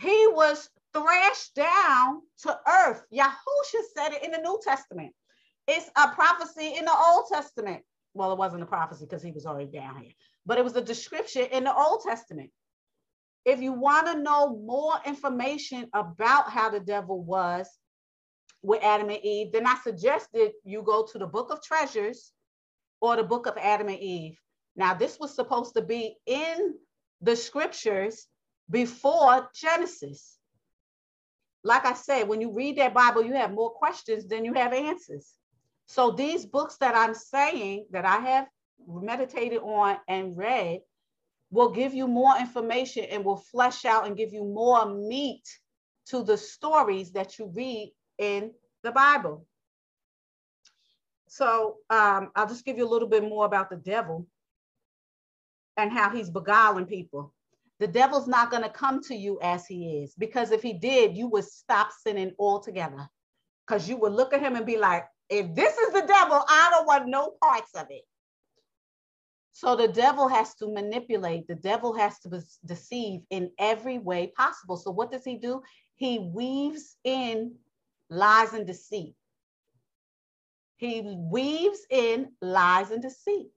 he 0.00 0.26
was 0.28 0.68
thrashed 0.92 1.54
down 1.54 2.22
to 2.42 2.58
earth. 2.66 3.04
Yahusha 3.12 3.82
said 3.94 4.12
it 4.12 4.24
in 4.24 4.30
the 4.30 4.38
New 4.38 4.58
Testament. 4.62 5.12
It's 5.68 5.90
a 5.96 6.08
prophecy 6.08 6.74
in 6.76 6.84
the 6.84 6.94
Old 6.94 7.26
Testament. 7.32 7.82
Well, 8.14 8.32
it 8.32 8.38
wasn't 8.38 8.62
a 8.62 8.66
prophecy 8.66 9.04
because 9.04 9.22
he 9.22 9.30
was 9.30 9.46
already 9.46 9.70
down 9.70 10.02
here, 10.02 10.12
but 10.46 10.58
it 10.58 10.64
was 10.64 10.74
a 10.74 10.82
description 10.82 11.46
in 11.52 11.64
the 11.64 11.74
Old 11.74 12.02
Testament. 12.02 12.50
If 13.44 13.60
you 13.60 13.72
want 13.72 14.06
to 14.08 14.20
know 14.20 14.56
more 14.56 14.94
information 15.06 15.88
about 15.94 16.50
how 16.50 16.70
the 16.70 16.80
devil 16.80 17.22
was, 17.22 17.68
with 18.62 18.82
Adam 18.82 19.08
and 19.08 19.24
Eve, 19.24 19.52
then 19.52 19.66
I 19.66 19.76
suggested 19.82 20.52
you 20.64 20.82
go 20.82 21.06
to 21.10 21.18
the 21.18 21.26
book 21.26 21.50
of 21.50 21.62
treasures 21.62 22.32
or 23.00 23.16
the 23.16 23.22
book 23.22 23.46
of 23.46 23.56
Adam 23.56 23.88
and 23.88 23.98
Eve. 23.98 24.38
Now, 24.76 24.94
this 24.94 25.18
was 25.18 25.34
supposed 25.34 25.74
to 25.74 25.82
be 25.82 26.16
in 26.26 26.74
the 27.22 27.36
scriptures 27.36 28.26
before 28.70 29.50
Genesis. 29.54 30.38
Like 31.62 31.84
I 31.84 31.94
said, 31.94 32.28
when 32.28 32.40
you 32.40 32.52
read 32.52 32.78
that 32.78 32.94
Bible, 32.94 33.24
you 33.24 33.34
have 33.34 33.52
more 33.52 33.70
questions 33.70 34.26
than 34.26 34.44
you 34.44 34.54
have 34.54 34.72
answers. 34.72 35.34
So 35.86 36.10
these 36.12 36.46
books 36.46 36.76
that 36.76 36.94
I'm 36.94 37.14
saying 37.14 37.86
that 37.90 38.04
I 38.04 38.18
have 38.18 38.46
meditated 38.86 39.60
on 39.60 39.98
and 40.08 40.36
read 40.36 40.80
will 41.50 41.70
give 41.70 41.92
you 41.92 42.06
more 42.06 42.38
information 42.38 43.04
and 43.04 43.24
will 43.24 43.36
flesh 43.36 43.84
out 43.84 44.06
and 44.06 44.16
give 44.16 44.32
you 44.32 44.44
more 44.44 44.86
meat 44.86 45.42
to 46.06 46.22
the 46.22 46.36
stories 46.36 47.12
that 47.12 47.38
you 47.38 47.52
read 47.54 47.92
in 48.18 48.52
the 48.82 48.92
Bible. 48.92 49.46
So 51.28 51.76
um, 51.90 52.30
I'll 52.34 52.48
just 52.48 52.64
give 52.64 52.78
you 52.78 52.86
a 52.86 52.90
little 52.90 53.08
bit 53.08 53.22
more 53.22 53.44
about 53.44 53.70
the 53.70 53.76
devil 53.76 54.26
and 55.76 55.92
how 55.92 56.10
he's 56.10 56.30
beguiling 56.30 56.86
people. 56.86 57.32
The 57.80 57.88
devil's 57.88 58.28
not 58.28 58.50
going 58.50 58.62
to 58.62 58.68
come 58.68 59.02
to 59.04 59.14
you 59.14 59.40
as 59.42 59.66
he 59.66 60.02
is, 60.02 60.14
because 60.14 60.50
if 60.50 60.62
he 60.62 60.74
did, 60.74 61.16
you 61.16 61.28
would 61.28 61.44
stop 61.44 61.90
sinning 61.92 62.32
altogether. 62.38 63.08
Because 63.66 63.88
you 63.88 63.96
would 63.96 64.12
look 64.12 64.34
at 64.34 64.42
him 64.42 64.54
and 64.54 64.66
be 64.66 64.76
like, 64.76 65.06
if 65.30 65.54
this 65.54 65.76
is 65.78 65.92
the 65.94 66.06
devil, 66.06 66.44
I 66.46 66.68
don't 66.70 66.86
want 66.86 67.08
no 67.08 67.34
parts 67.42 67.74
of 67.74 67.86
it. 67.88 68.02
So 69.52 69.76
the 69.76 69.88
devil 69.88 70.28
has 70.28 70.54
to 70.56 70.68
manipulate, 70.68 71.48
the 71.48 71.54
devil 71.54 71.94
has 71.94 72.18
to 72.20 72.42
deceive 72.66 73.22
in 73.30 73.50
every 73.58 73.98
way 73.98 74.32
possible. 74.36 74.76
So 74.76 74.90
what 74.90 75.10
does 75.10 75.24
he 75.24 75.36
do? 75.36 75.62
He 75.96 76.18
weaves 76.18 76.96
in 77.04 77.54
lies 78.10 78.52
and 78.52 78.66
deceit. 78.66 79.14
He 80.76 81.02
weaves 81.16 81.80
in 81.90 82.32
lies 82.42 82.90
and 82.90 83.02
deceit. 83.02 83.48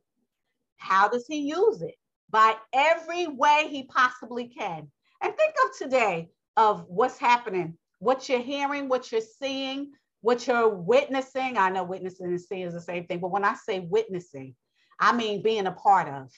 How 0.78 1.10
does 1.10 1.26
he 1.28 1.40
use 1.40 1.82
it? 1.82 1.96
By 2.30 2.56
every 2.74 3.28
way 3.28 3.68
he 3.70 3.84
possibly 3.84 4.48
can. 4.48 4.90
And 5.22 5.36
think 5.36 5.54
of 5.66 5.78
today 5.78 6.30
of 6.58 6.86
what's 6.88 7.18
happening, 7.18 7.78
what 8.00 8.28
you're 8.28 8.40
hearing, 8.40 8.90
what 8.90 9.12
you're 9.12 9.22
seeing, 9.22 9.92
what 10.22 10.48
you're 10.48 10.70
witnessing. 10.70 11.58
I 11.58 11.70
know 11.70 11.84
witnessing 11.84 12.28
and 12.28 12.42
seeing 12.42 12.68
is 12.68 12.74
the 12.74 12.82
same 12.82 13.06
thing, 13.06 13.20
but 13.20 13.32
when 13.32 13.46
I 13.46 13.56
say 13.56 13.80
witnessing, 13.80 14.56
I 15.00 15.14
mean 15.14 15.42
being 15.42 15.68
a 15.68 15.72
part 15.72 16.08
of. 16.08 16.32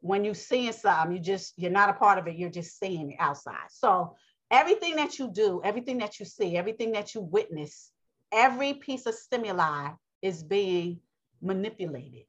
When 0.00 0.24
you're 0.24 0.34
seeing 0.34 0.72
something, 0.72 1.16
you 1.16 1.20
just 1.20 1.54
you're 1.56 1.72
not 1.72 1.90
a 1.90 1.94
part 1.94 2.18
of 2.18 2.26
it. 2.28 2.36
You're 2.36 2.50
just 2.50 2.78
seeing 2.78 3.10
it 3.10 3.16
outside. 3.18 3.68
So 3.70 4.14
everything 4.50 4.96
that 4.96 5.18
you 5.18 5.30
do, 5.30 5.60
everything 5.64 5.98
that 5.98 6.20
you 6.20 6.26
see, 6.26 6.56
everything 6.56 6.92
that 6.92 7.14
you 7.14 7.20
witness, 7.20 7.90
every 8.32 8.74
piece 8.74 9.06
of 9.06 9.14
stimuli 9.14 9.90
is 10.22 10.42
being 10.42 11.00
manipulated. 11.42 12.24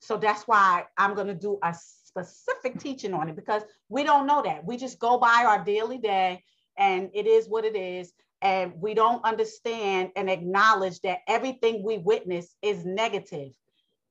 So 0.00 0.16
that's 0.16 0.44
why 0.44 0.84
I'm 0.96 1.14
going 1.14 1.28
to 1.28 1.34
do 1.34 1.58
a 1.62 1.74
specific 2.04 2.78
teaching 2.78 3.14
on 3.14 3.28
it 3.28 3.36
because 3.36 3.62
we 3.88 4.02
don't 4.02 4.26
know 4.26 4.42
that. 4.42 4.64
We 4.64 4.76
just 4.76 4.98
go 4.98 5.18
by 5.18 5.44
our 5.46 5.62
daily 5.64 5.98
day 5.98 6.42
and 6.76 7.10
it 7.14 7.26
is 7.26 7.48
what 7.48 7.64
it 7.64 7.76
is. 7.76 8.12
And 8.42 8.72
we 8.80 8.94
don't 8.94 9.24
understand 9.24 10.10
and 10.16 10.30
acknowledge 10.30 11.00
that 11.02 11.18
everything 11.28 11.82
we 11.84 11.98
witness 11.98 12.54
is 12.62 12.84
negative 12.84 13.52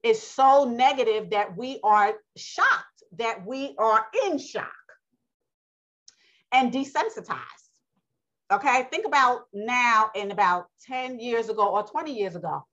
is 0.04 0.22
so 0.22 0.66
negative 0.66 1.32
that 1.32 1.58
we 1.58 1.80
are 1.84 2.14
shocked, 2.38 3.04
that 3.18 3.46
we 3.46 3.76
are 3.78 4.06
in 4.28 4.38
shock 4.38 4.72
and 6.52 6.72
desensitized. 6.72 7.40
Okay, 8.52 8.88
think 8.92 9.06
about 9.06 9.42
now 9.54 10.10
and 10.16 10.32
about 10.32 10.68
10 10.88 11.20
years 11.20 11.50
ago 11.50 11.68
or 11.68 11.84
20 11.84 12.14
years 12.14 12.36
ago. 12.36 12.66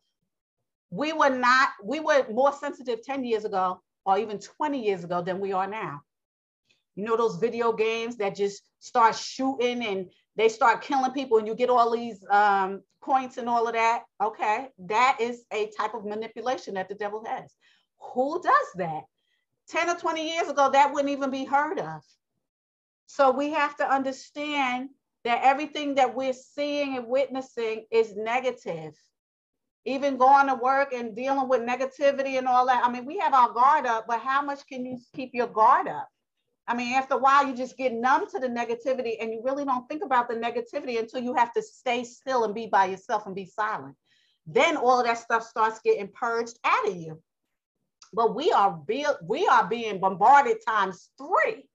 We 0.91 1.13
were 1.13 1.31
not, 1.31 1.71
we 1.83 2.01
were 2.01 2.27
more 2.31 2.53
sensitive 2.53 3.03
10 3.03 3.25
years 3.25 3.45
ago 3.45 3.81
or 4.05 4.19
even 4.19 4.39
20 4.39 4.83
years 4.83 5.05
ago 5.05 5.23
than 5.23 5.41
we 5.41 5.53
are 5.53 5.67
now. 5.67 6.01
You 6.95 7.05
know, 7.05 7.17
those 7.17 7.37
video 7.37 7.73
games 7.73 8.17
that 8.17 8.37
just 8.37 8.63
start 8.79 9.17
shooting 9.17 9.85
and 9.85 10.11
they 10.37 10.49
start 10.49 10.83
killing 10.83 11.13
people 11.13 11.39
and 11.39 11.47
you 11.47 11.55
get 11.55 11.71
all 11.71 11.91
these 11.91 12.25
um, 12.31 12.83
points 13.03 13.37
and 13.37 13.49
all 13.49 13.67
of 13.67 13.75
that. 13.75 14.05
Okay, 14.23 14.69
that 14.87 15.19
is 15.21 15.45
a 15.53 15.71
type 15.77 15.95
of 15.95 16.05
manipulation 16.05 16.75
that 16.75 16.89
the 16.89 16.95
devil 16.95 17.25
has. 17.27 17.55
Who 18.15 18.41
does 18.43 18.67
that? 18.77 19.03
10 19.69 19.91
or 19.91 19.97
20 19.97 20.31
years 20.31 20.49
ago, 20.49 20.71
that 20.71 20.93
wouldn't 20.93 21.11
even 21.11 21.31
be 21.31 21.45
heard 21.45 21.79
of. 21.79 22.03
So 23.07 23.31
we 23.31 23.51
have 23.51 23.77
to 23.77 23.89
understand 23.89 24.91
that 25.25 25.43
everything 25.43 25.97
that 25.97 26.15
we're 26.15 26.33
seeing 26.33 26.97
and 26.97 27.09
witnessing 27.09 27.87
is 27.91 28.15
negative. 28.15 28.95
Even 29.87 30.17
going 30.17 30.49
to 30.49 30.55
work 30.57 30.93
and 30.93 31.15
dealing 31.15 31.49
with 31.49 31.61
negativity 31.63 32.39
and 32.39 32.47
all 32.47 32.67
that. 32.67 32.85
I 32.85 32.91
mean, 32.91 33.07
we 33.07 33.19
have 33.19 33.33
our 33.33 33.53
guard 33.53 33.87
up, 33.87 34.07
but 34.07 34.21
how 34.21 34.43
much 34.43 34.67
can 34.67 34.85
you 34.85 34.99
keep 35.15 35.31
your 35.33 35.47
guard 35.47 35.87
up? 35.89 36.09
I 36.69 36.75
mean, 36.75 36.95
after 36.95 37.15
a 37.15 37.19
while, 37.19 37.47
you 37.47 37.55
just 37.55 37.77
get 37.77 37.93
numb 37.93 38.29
to 38.31 38.41
the 38.41 38.49
negativity 38.49 39.15
and 39.21 39.33
you 39.33 39.41
really 39.45 39.65
don't 39.65 39.89
think 39.89 40.03
about 40.05 40.29
the 40.29 40.35
negativity 40.35 40.99
until 40.99 41.21
you 41.23 41.35
have 41.35 41.53
to 41.53 41.63
stay 41.63 42.03
still 42.03 42.43
and 42.43 42.55
be 42.55 42.67
by 42.67 42.87
yourself 42.87 43.27
and 43.27 43.35
be 43.35 43.47
silent. 43.47 43.95
Then 44.47 44.77
all 44.77 44.99
of 44.99 45.07
that 45.07 45.19
stuff 45.19 45.45
starts 45.45 45.81
getting 45.81 46.09
purged 46.09 46.59
out 46.65 46.89
of 46.89 46.97
you. 46.97 47.23
But 48.13 48.35
we 48.35 48.51
are, 48.51 48.81
be- 48.87 49.07
we 49.23 49.47
are 49.47 49.69
being 49.69 50.01
bombarded 50.01 50.59
times 50.67 51.11
three 51.17 51.69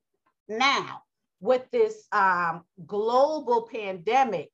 now 0.50 1.04
with 1.39 1.63
this 1.71 2.08
um, 2.12 2.63
global 2.86 3.69
pandemic. 3.71 4.52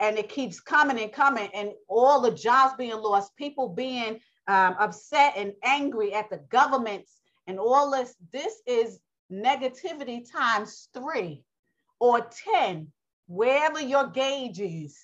And 0.00 0.18
it 0.18 0.28
keeps 0.28 0.60
coming 0.60 1.00
and 1.00 1.12
coming, 1.12 1.48
and 1.54 1.72
all 1.88 2.20
the 2.20 2.32
jobs 2.32 2.74
being 2.76 3.00
lost, 3.00 3.36
people 3.36 3.68
being 3.68 4.20
um, 4.48 4.76
upset 4.78 5.34
and 5.36 5.52
angry 5.62 6.12
at 6.12 6.28
the 6.30 6.38
governments 6.50 7.20
and 7.46 7.58
all 7.58 7.90
this. 7.90 8.14
This 8.32 8.60
is 8.66 8.98
negativity 9.32 10.30
times 10.30 10.88
three 10.92 11.44
or 12.00 12.26
10, 12.54 12.88
wherever 13.28 13.80
your 13.80 14.08
gauge 14.08 14.60
is. 14.60 14.98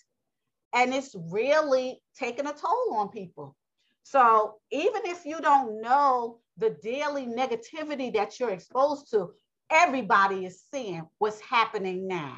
And 0.74 0.92
it's 0.94 1.14
really 1.14 2.00
taking 2.18 2.46
a 2.46 2.52
toll 2.52 2.94
on 2.96 3.08
people. 3.08 3.56
So 4.02 4.56
even 4.70 5.02
if 5.04 5.24
you 5.24 5.40
don't 5.40 5.80
know 5.80 6.38
the 6.56 6.76
daily 6.82 7.26
negativity 7.26 8.12
that 8.14 8.38
you're 8.38 8.50
exposed 8.50 9.10
to, 9.12 9.30
everybody 9.70 10.46
is 10.46 10.62
seeing 10.72 11.06
what's 11.18 11.40
happening 11.40 12.06
now. 12.06 12.36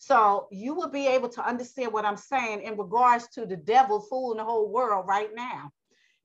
So 0.00 0.48
you 0.50 0.74
will 0.74 0.90
be 0.90 1.06
able 1.06 1.28
to 1.28 1.46
understand 1.46 1.92
what 1.92 2.04
I'm 2.04 2.16
saying 2.16 2.62
in 2.62 2.76
regards 2.76 3.28
to 3.34 3.46
the 3.46 3.56
devil 3.56 4.00
fooling 4.00 4.38
the 4.38 4.44
whole 4.44 4.72
world 4.72 5.06
right 5.06 5.30
now 5.34 5.70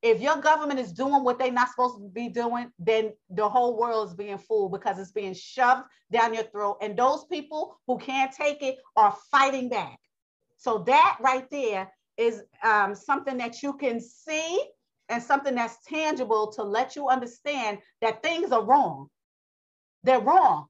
if 0.06 0.22
your 0.22 0.38
government 0.38 0.80
is 0.80 0.92
doing 0.92 1.24
what 1.24 1.40
they're 1.40 1.52
not 1.52 1.70
supposed 1.72 1.98
to 1.98 2.08
be 2.10 2.30
doing, 2.30 2.72
then 2.78 3.12
the 3.32 3.50
whole 3.50 3.76
world 3.76 4.08
is 4.08 4.14
being 4.14 4.38
fooled 4.38 4.72
because 4.72 5.00
it's 5.00 5.12
being 5.12 5.34
shoved 5.34 5.82
down 6.12 6.36
your 6.36 6.44
throat. 6.44 6.78
And 6.80 6.96
those 6.96 7.26
people 7.26 7.80
who 7.88 7.98
can't 7.98 8.32
take 8.32 8.62
it 8.62 8.78
are 8.96 9.18
fighting 9.32 9.68
back. 9.68 9.98
So 10.58 10.84
that 10.86 11.18
right 11.22 11.50
there 11.50 11.92
is 12.18 12.44
um, 12.64 12.94
something 12.94 13.38
that 13.38 13.64
you 13.64 13.74
can 13.74 14.00
see 14.00 14.64
and 15.10 15.24
something 15.24 15.56
that's 15.56 15.84
tangible 15.88 16.52
to 16.54 16.62
let 16.62 16.96
you 16.96 17.10
understand 17.10 17.80
that 18.02 18.22
things 18.22 18.52
are 18.52 18.64
wrong. 18.64 19.08
They're 20.04 20.22
wrong. 20.22 20.68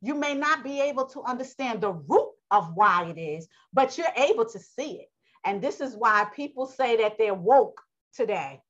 You 0.00 0.14
may 0.14 0.34
not 0.34 0.64
be 0.64 0.80
able 0.80 1.04
to 1.08 1.22
understand 1.22 1.82
the 1.82 1.92
root 1.92 2.29
of 2.50 2.72
why 2.74 3.04
it 3.04 3.18
is, 3.18 3.48
but 3.72 3.96
you're 3.96 4.06
able 4.16 4.44
to 4.44 4.58
see 4.58 5.00
it. 5.00 5.10
And 5.44 5.62
this 5.62 5.80
is 5.80 5.96
why 5.96 6.26
people 6.34 6.66
say 6.66 6.96
that 6.98 7.16
they're 7.18 7.34
woke 7.34 7.80
today 8.14 8.60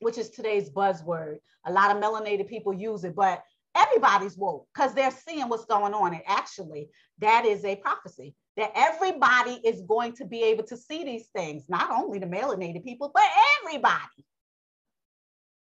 which 0.00 0.18
is 0.18 0.30
today's 0.30 0.70
buzzword. 0.70 1.38
A 1.66 1.72
lot 1.72 1.94
of 1.94 2.02
melanated 2.02 2.48
people 2.48 2.72
use 2.72 3.04
it, 3.04 3.14
but 3.14 3.42
everybody's 3.76 4.36
woke 4.36 4.66
because 4.74 4.94
they're 4.94 5.10
seeing 5.10 5.48
what's 5.48 5.64
going 5.64 5.94
on. 5.94 6.14
And 6.14 6.22
actually, 6.26 6.88
that 7.18 7.44
is 7.44 7.64
a 7.64 7.76
prophecy 7.76 8.34
that 8.56 8.72
everybody 8.74 9.60
is 9.64 9.82
going 9.82 10.12
to 10.14 10.24
be 10.24 10.42
able 10.42 10.64
to 10.64 10.76
see 10.76 11.04
these 11.04 11.26
things, 11.28 11.64
not 11.68 11.90
only 11.90 12.18
the 12.18 12.26
melanated 12.26 12.84
people, 12.84 13.10
but 13.14 13.24
everybody. 13.60 14.24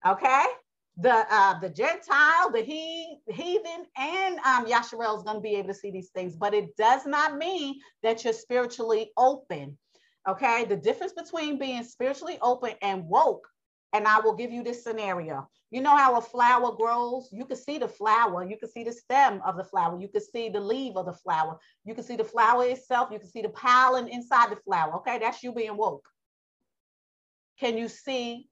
Okay? 0.08 0.46
The 0.98 1.26
uh, 1.30 1.60
the 1.60 1.70
Gentile, 1.70 2.52
the 2.52 2.62
he, 2.62 3.18
heathen, 3.28 3.86
and 3.98 4.40
um, 4.40 4.66
Yasharel 4.66 5.18
is 5.18 5.24
going 5.24 5.38
to 5.38 5.42
be 5.42 5.56
able 5.56 5.70
to 5.70 5.74
see 5.74 5.90
these 5.90 6.10
things, 6.10 6.36
but 6.36 6.54
it 6.54 6.76
does 6.76 7.06
not 7.06 7.38
mean 7.38 7.80
that 8.04 8.24
you're 8.24 8.34
spiritually 8.34 9.12
open. 9.18 9.78
Okay, 10.28 10.66
the 10.66 10.76
difference 10.76 11.14
between 11.14 11.58
being 11.58 11.84
spiritually 11.84 12.38
open 12.42 12.74
and 12.82 13.08
woke 13.08 13.48
and 13.94 14.08
I 14.08 14.20
will 14.20 14.36
give 14.36 14.52
you 14.52 14.64
this 14.64 14.84
scenario. 14.84 15.48
You 15.70 15.82
know 15.82 15.96
how 15.96 16.18
a 16.18 16.22
flower 16.22 16.76
grows? 16.76 17.30
You 17.32 17.46
can 17.46 17.58
see 17.58 17.78
the 17.78 17.88
flower, 17.88 18.44
you 18.44 18.58
can 18.58 18.70
see 18.70 18.84
the 18.84 18.92
stem 18.92 19.42
of 19.46 19.58
the 19.58 19.64
flower, 19.64 20.00
you 20.00 20.08
can 20.08 20.22
see 20.22 20.50
the 20.50 20.60
leaf 20.60 20.96
of 20.96 21.06
the 21.06 21.14
flower, 21.14 21.60
you 21.84 21.94
can 21.94 22.04
see 22.04 22.16
the 22.16 22.24
flower 22.24 22.66
itself, 22.66 23.10
you 23.12 23.20
can 23.20 23.30
see 23.30 23.42
the 23.42 23.50
pollen 23.50 24.08
inside 24.08 24.52
the 24.52 24.58
flower. 24.58 24.96
Okay, 24.98 25.20
that's 25.20 25.44
you 25.44 25.54
being 25.54 25.78
woke. 25.78 26.08
Can 27.60 27.78
you 27.78 27.88
see 27.88 28.48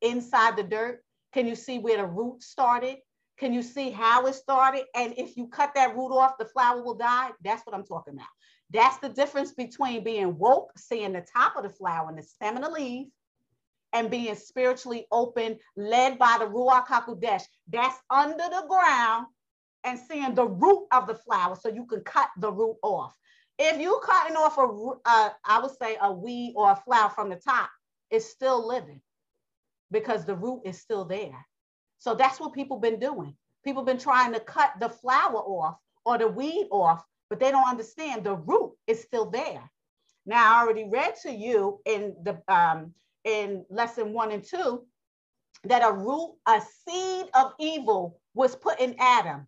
inside 0.00 0.56
the 0.56 0.62
dirt? 0.62 1.02
Can 1.32 1.46
you 1.46 1.54
see 1.54 1.78
where 1.78 1.98
the 1.98 2.06
root 2.06 2.42
started? 2.42 2.98
Can 3.38 3.52
you 3.52 3.62
see 3.62 3.90
how 3.90 4.26
it 4.26 4.34
started? 4.34 4.84
And 4.94 5.14
if 5.18 5.36
you 5.36 5.48
cut 5.48 5.74
that 5.74 5.94
root 5.94 6.16
off, 6.16 6.38
the 6.38 6.46
flower 6.46 6.82
will 6.82 6.94
die. 6.94 7.30
That's 7.44 7.64
what 7.66 7.74
I'm 7.74 7.84
talking 7.84 8.14
about. 8.14 8.26
That's 8.70 8.98
the 8.98 9.10
difference 9.10 9.52
between 9.52 10.02
being 10.02 10.38
woke, 10.38 10.72
seeing 10.76 11.12
the 11.12 11.24
top 11.36 11.56
of 11.56 11.62
the 11.62 11.68
flower 11.70 12.08
and 12.08 12.18
the 12.18 12.22
stem 12.22 12.56
and 12.56 12.64
the 12.64 12.70
leaf, 12.70 13.08
and 13.92 14.10
being 14.10 14.34
spiritually 14.34 15.06
open, 15.12 15.58
led 15.76 16.18
by 16.18 16.36
the 16.38 16.46
Ruach 16.46 16.86
HaKodesh. 16.86 17.42
That's 17.68 17.96
under 18.10 18.36
the 18.36 18.64
ground 18.68 19.26
and 19.84 19.98
seeing 19.98 20.34
the 20.34 20.46
root 20.46 20.86
of 20.92 21.06
the 21.06 21.14
flower 21.14 21.56
so 21.56 21.68
you 21.68 21.86
can 21.86 22.00
cut 22.00 22.28
the 22.38 22.50
root 22.50 22.76
off. 22.82 23.14
If 23.58 23.80
you 23.80 24.00
cutting 24.04 24.36
off 24.36 24.58
a, 24.58 24.62
uh, 25.04 25.30
I 25.44 25.60
would 25.60 25.70
say 25.80 25.96
a 26.00 26.12
weed 26.12 26.54
or 26.56 26.72
a 26.72 26.76
flower 26.76 27.10
from 27.10 27.30
the 27.30 27.36
top, 27.36 27.70
it's 28.10 28.26
still 28.26 28.66
living 28.66 29.00
because 29.90 30.24
the 30.24 30.34
root 30.34 30.62
is 30.64 30.80
still 30.80 31.04
there. 31.04 31.46
So 31.98 32.14
that's 32.14 32.40
what 32.40 32.52
people 32.52 32.78
been 32.78 32.98
doing. 32.98 33.34
People 33.64 33.82
been 33.82 33.98
trying 33.98 34.32
to 34.32 34.40
cut 34.40 34.72
the 34.80 34.88
flower 34.88 35.38
off 35.38 35.76
or 36.04 36.18
the 36.18 36.28
weed 36.28 36.68
off, 36.70 37.02
but 37.30 37.40
they 37.40 37.50
don't 37.50 37.68
understand 37.68 38.24
the 38.24 38.36
root 38.36 38.72
is 38.86 39.02
still 39.02 39.30
there. 39.30 39.70
Now 40.24 40.54
I 40.54 40.62
already 40.62 40.88
read 40.88 41.14
to 41.22 41.32
you 41.32 41.80
in 41.84 42.16
the 42.22 42.40
um, 42.52 42.94
in 43.24 43.64
lesson 43.70 44.12
one 44.12 44.30
and 44.30 44.44
two 44.44 44.84
that 45.64 45.82
a 45.84 45.92
root, 45.92 46.36
a 46.46 46.60
seed 46.84 47.26
of 47.34 47.52
evil 47.58 48.20
was 48.34 48.54
put 48.54 48.78
in 48.80 48.94
Adam. 48.98 49.46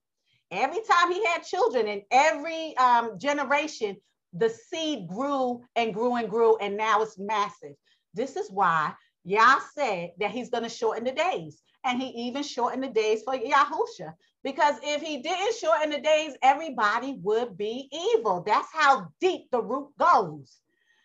Every 0.51 0.81
time 0.83 1.12
he 1.12 1.24
had 1.27 1.42
children 1.42 1.87
in 1.87 2.03
every 2.11 2.77
um, 2.77 3.18
generation, 3.18 3.96
the 4.33 4.48
seed 4.48 5.09
grew 5.09 5.62
and 5.77 5.92
grew 5.92 6.16
and 6.16 6.29
grew, 6.29 6.57
and 6.57 6.77
now 6.77 7.03
it's 7.03 7.18
massive. 7.18 7.74
This 8.14 8.37
is 8.37 8.51
why 8.51 8.94
Yah 9.29 9.59
said 9.75 10.11
that 10.19 10.31
he's 10.31 10.51
going 10.51 10.62
to 10.62 10.69
shorten 10.69 11.05
the 11.05 11.12
days. 11.12 11.62
And 11.85 12.01
he 12.01 12.09
even 12.09 12.43
shortened 12.43 12.83
the 12.83 12.88
days 12.88 13.23
for 13.23 13.35
Yahusha. 13.35 14.14
Because 14.43 14.77
if 14.83 15.01
he 15.01 15.23
didn't 15.23 15.55
shorten 15.57 15.91
the 15.91 16.01
days, 16.01 16.35
everybody 16.43 17.19
would 17.23 17.57
be 17.57 17.88
evil. 17.93 18.43
That's 18.47 18.69
how 18.73 19.09
deep 19.21 19.51
the 19.51 19.62
root 19.62 19.91
goes. 19.99 20.59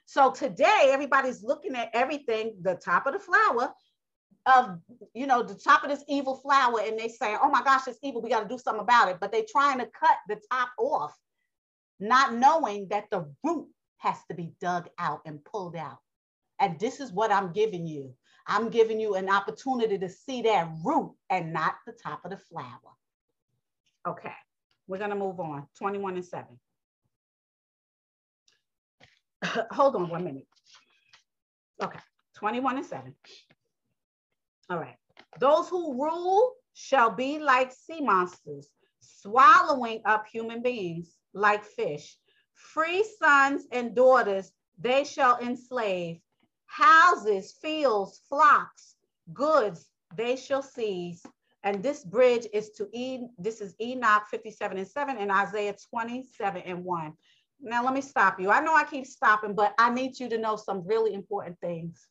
So 0.05 0.31
today, 0.31 0.89
everybody's 0.91 1.43
looking 1.43 1.75
at 1.75 1.89
everything, 1.93 2.55
the 2.61 2.75
top 2.75 3.07
of 3.07 3.13
the 3.13 3.19
flower, 3.19 3.73
of 4.45 4.77
you 5.13 5.25
know 5.25 5.41
the 5.41 5.55
top 5.55 5.83
of 5.83 5.89
this 5.89 6.03
evil 6.07 6.35
flower 6.35 6.81
and 6.83 6.99
they 6.99 7.07
say 7.07 7.37
oh 7.41 7.49
my 7.49 7.63
gosh 7.63 7.87
it's 7.87 7.99
evil 8.03 8.21
we 8.21 8.29
got 8.29 8.41
to 8.41 8.47
do 8.47 8.57
something 8.57 8.83
about 8.83 9.07
it 9.07 9.17
but 9.21 9.31
they're 9.31 9.45
trying 9.49 9.79
to 9.79 9.85
cut 9.97 10.17
the 10.27 10.37
top 10.51 10.69
off 10.77 11.15
not 11.99 12.33
knowing 12.33 12.87
that 12.89 13.05
the 13.09 13.25
root 13.43 13.67
has 13.97 14.17
to 14.29 14.35
be 14.35 14.51
dug 14.59 14.89
out 14.99 15.21
and 15.25 15.43
pulled 15.45 15.75
out 15.77 15.99
and 16.63 16.79
this 16.79 16.99
is 16.99 17.11
what 17.11 17.31
i'm 17.31 17.51
giving 17.51 17.85
you 17.85 18.13
i'm 18.47 18.69
giving 18.69 18.99
you 18.99 19.15
an 19.15 19.29
opportunity 19.29 19.97
to 19.97 20.09
see 20.09 20.41
that 20.41 20.67
root 20.83 21.13
and 21.29 21.53
not 21.53 21.75
the 21.85 21.93
top 21.93 22.23
of 22.25 22.31
the 22.31 22.37
flower 22.37 22.93
okay 24.07 24.33
we're 24.87 24.97
to 24.97 25.15
move 25.15 25.39
on 25.39 25.67
21 25.77 26.15
and 26.15 26.25
7 26.25 26.45
hold 29.71 29.95
on 29.95 30.09
one 30.09 30.23
minute 30.23 30.47
okay 31.81 31.99
21 32.35 32.77
and 32.77 32.85
7 32.85 33.13
all 34.69 34.79
right. 34.79 34.95
Those 35.39 35.69
who 35.69 35.93
rule 36.01 36.53
shall 36.73 37.11
be 37.11 37.39
like 37.39 37.71
sea 37.71 38.01
monsters, 38.01 38.69
swallowing 39.01 40.01
up 40.05 40.25
human 40.25 40.61
beings 40.61 41.17
like 41.33 41.63
fish. 41.63 42.17
Free 42.53 43.05
sons 43.21 43.65
and 43.71 43.95
daughters 43.95 44.51
they 44.79 45.03
shall 45.03 45.37
enslave. 45.39 46.19
Houses, 46.75 47.55
fields, 47.61 48.21
flocks, 48.29 48.95
goods 49.33 49.85
they 50.15 50.35
shall 50.35 50.61
seize. 50.61 51.23
And 51.63 51.81
this 51.81 52.03
bridge 52.03 52.47
is 52.53 52.71
to 52.71 52.89
E, 52.91 53.21
this 53.37 53.61
is 53.61 53.75
Enoch 53.81 54.23
57 54.29 54.77
and 54.77 54.87
7 54.87 55.17
and 55.17 55.31
Isaiah 55.31 55.75
27 55.89 56.61
and 56.65 56.83
1. 56.83 57.13
Now 57.61 57.83
let 57.85 57.93
me 57.93 58.01
stop 58.01 58.39
you. 58.39 58.51
I 58.51 58.59
know 58.59 58.75
I 58.75 58.83
keep 58.83 59.05
stopping, 59.05 59.55
but 59.55 59.73
I 59.77 59.89
need 59.89 60.19
you 60.19 60.27
to 60.29 60.37
know 60.37 60.57
some 60.57 60.85
really 60.85 61.13
important 61.13 61.57
things 61.61 62.07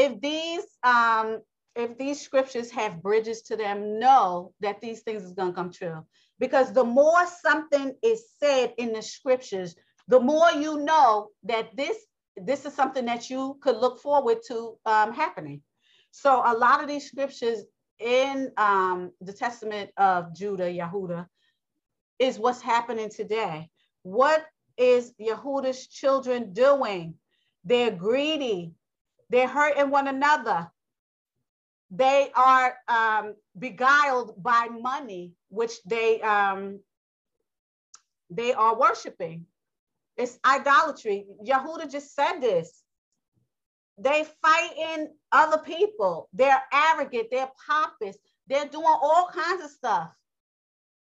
if 0.00 0.20
these 0.20 0.64
um, 0.82 1.40
if 1.76 1.96
these 1.98 2.20
scriptures 2.20 2.70
have 2.72 3.02
bridges 3.02 3.42
to 3.42 3.56
them, 3.56 3.98
know 3.98 4.52
that 4.60 4.80
these 4.80 5.00
things 5.00 5.22
is 5.22 5.34
going 5.34 5.50
to 5.50 5.54
come 5.54 5.70
true. 5.70 6.04
Because 6.38 6.72
the 6.72 6.84
more 6.84 7.26
something 7.26 7.94
is 8.02 8.24
said 8.40 8.74
in 8.78 8.92
the 8.92 9.02
scriptures, 9.02 9.76
the 10.08 10.18
more 10.18 10.50
you 10.52 10.80
know 10.80 11.28
that 11.44 11.76
this 11.76 11.96
this 12.36 12.64
is 12.64 12.74
something 12.74 13.04
that 13.06 13.30
you 13.30 13.58
could 13.60 13.76
look 13.76 14.00
forward 14.00 14.38
to 14.48 14.76
um, 14.86 15.12
happening. 15.12 15.62
So 16.10 16.42
a 16.44 16.54
lot 16.54 16.82
of 16.82 16.88
these 16.88 17.08
scriptures 17.08 17.64
in 17.98 18.50
um, 18.56 19.12
the 19.20 19.32
Testament 19.32 19.90
of 19.96 20.34
Judah, 20.34 20.64
Yehuda, 20.64 21.26
is 22.18 22.38
what's 22.38 22.60
happening 22.60 23.10
today. 23.10 23.68
What 24.02 24.44
is 24.76 25.12
Yehuda's 25.20 25.86
children 25.86 26.52
doing? 26.52 27.14
They're 27.64 27.90
greedy. 27.90 28.72
They're 29.28 29.48
hurting 29.48 29.90
one 29.90 30.08
another. 30.08 30.70
They 31.90 32.30
are 32.34 32.76
um, 32.88 33.34
beguiled 33.58 34.40
by 34.42 34.68
money, 34.68 35.32
which 35.48 35.82
they 35.84 36.20
um, 36.22 36.80
they 38.30 38.52
are 38.52 38.78
worshiping. 38.78 39.46
It's 40.16 40.38
idolatry. 40.44 41.26
Yehuda 41.46 41.90
just 41.90 42.14
said 42.14 42.40
this. 42.40 42.82
They 43.98 44.26
fighting 44.42 45.08
other 45.32 45.58
people. 45.58 46.28
They're 46.32 46.62
arrogant. 46.72 47.28
They're 47.30 47.50
pompous. 47.66 48.16
They're 48.46 48.68
doing 48.68 48.84
all 48.86 49.28
kinds 49.32 49.64
of 49.64 49.70
stuff. 49.70 50.10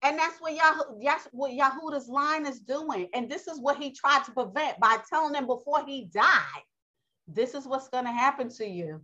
And 0.02 0.18
that's 0.18 0.40
what 0.40 0.54
Yah- 0.54 0.94
that's 1.04 1.28
what 1.32 1.52
Yehuda's 1.52 2.08
line 2.08 2.46
is 2.46 2.60
doing. 2.60 3.08
And 3.14 3.30
this 3.30 3.46
is 3.46 3.60
what 3.60 3.76
he 3.76 3.92
tried 3.92 4.24
to 4.24 4.32
prevent 4.32 4.80
by 4.80 4.98
telling 5.10 5.32
them 5.32 5.46
before 5.46 5.84
he 5.84 6.06
died 6.06 6.62
this 7.34 7.54
is 7.54 7.66
what's 7.66 7.88
going 7.88 8.04
to 8.04 8.12
happen 8.12 8.48
to 8.50 8.66
you. 8.66 9.00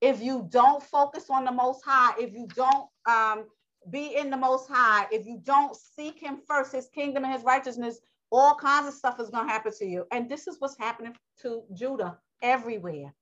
If 0.00 0.22
you 0.22 0.46
don't 0.50 0.82
focus 0.82 1.26
on 1.30 1.44
the 1.44 1.52
Most 1.52 1.82
High, 1.84 2.14
if 2.18 2.32
you 2.34 2.46
don't 2.54 2.88
um, 3.06 3.46
be 3.90 4.16
in 4.16 4.30
the 4.30 4.36
Most 4.36 4.68
High, 4.68 5.06
if 5.10 5.26
you 5.26 5.40
don't 5.42 5.74
seek 5.74 6.20
Him 6.20 6.38
first, 6.46 6.72
His 6.72 6.88
kingdom 6.88 7.24
and 7.24 7.32
His 7.32 7.44
righteousness, 7.44 7.98
all 8.30 8.54
kinds 8.54 8.88
of 8.88 8.94
stuff 8.94 9.20
is 9.20 9.30
going 9.30 9.46
to 9.46 9.52
happen 9.52 9.72
to 9.78 9.86
you. 9.86 10.06
And 10.12 10.28
this 10.28 10.46
is 10.46 10.56
what's 10.58 10.78
happening 10.78 11.14
to 11.42 11.62
Judah 11.72 12.18
everywhere. 12.42 13.14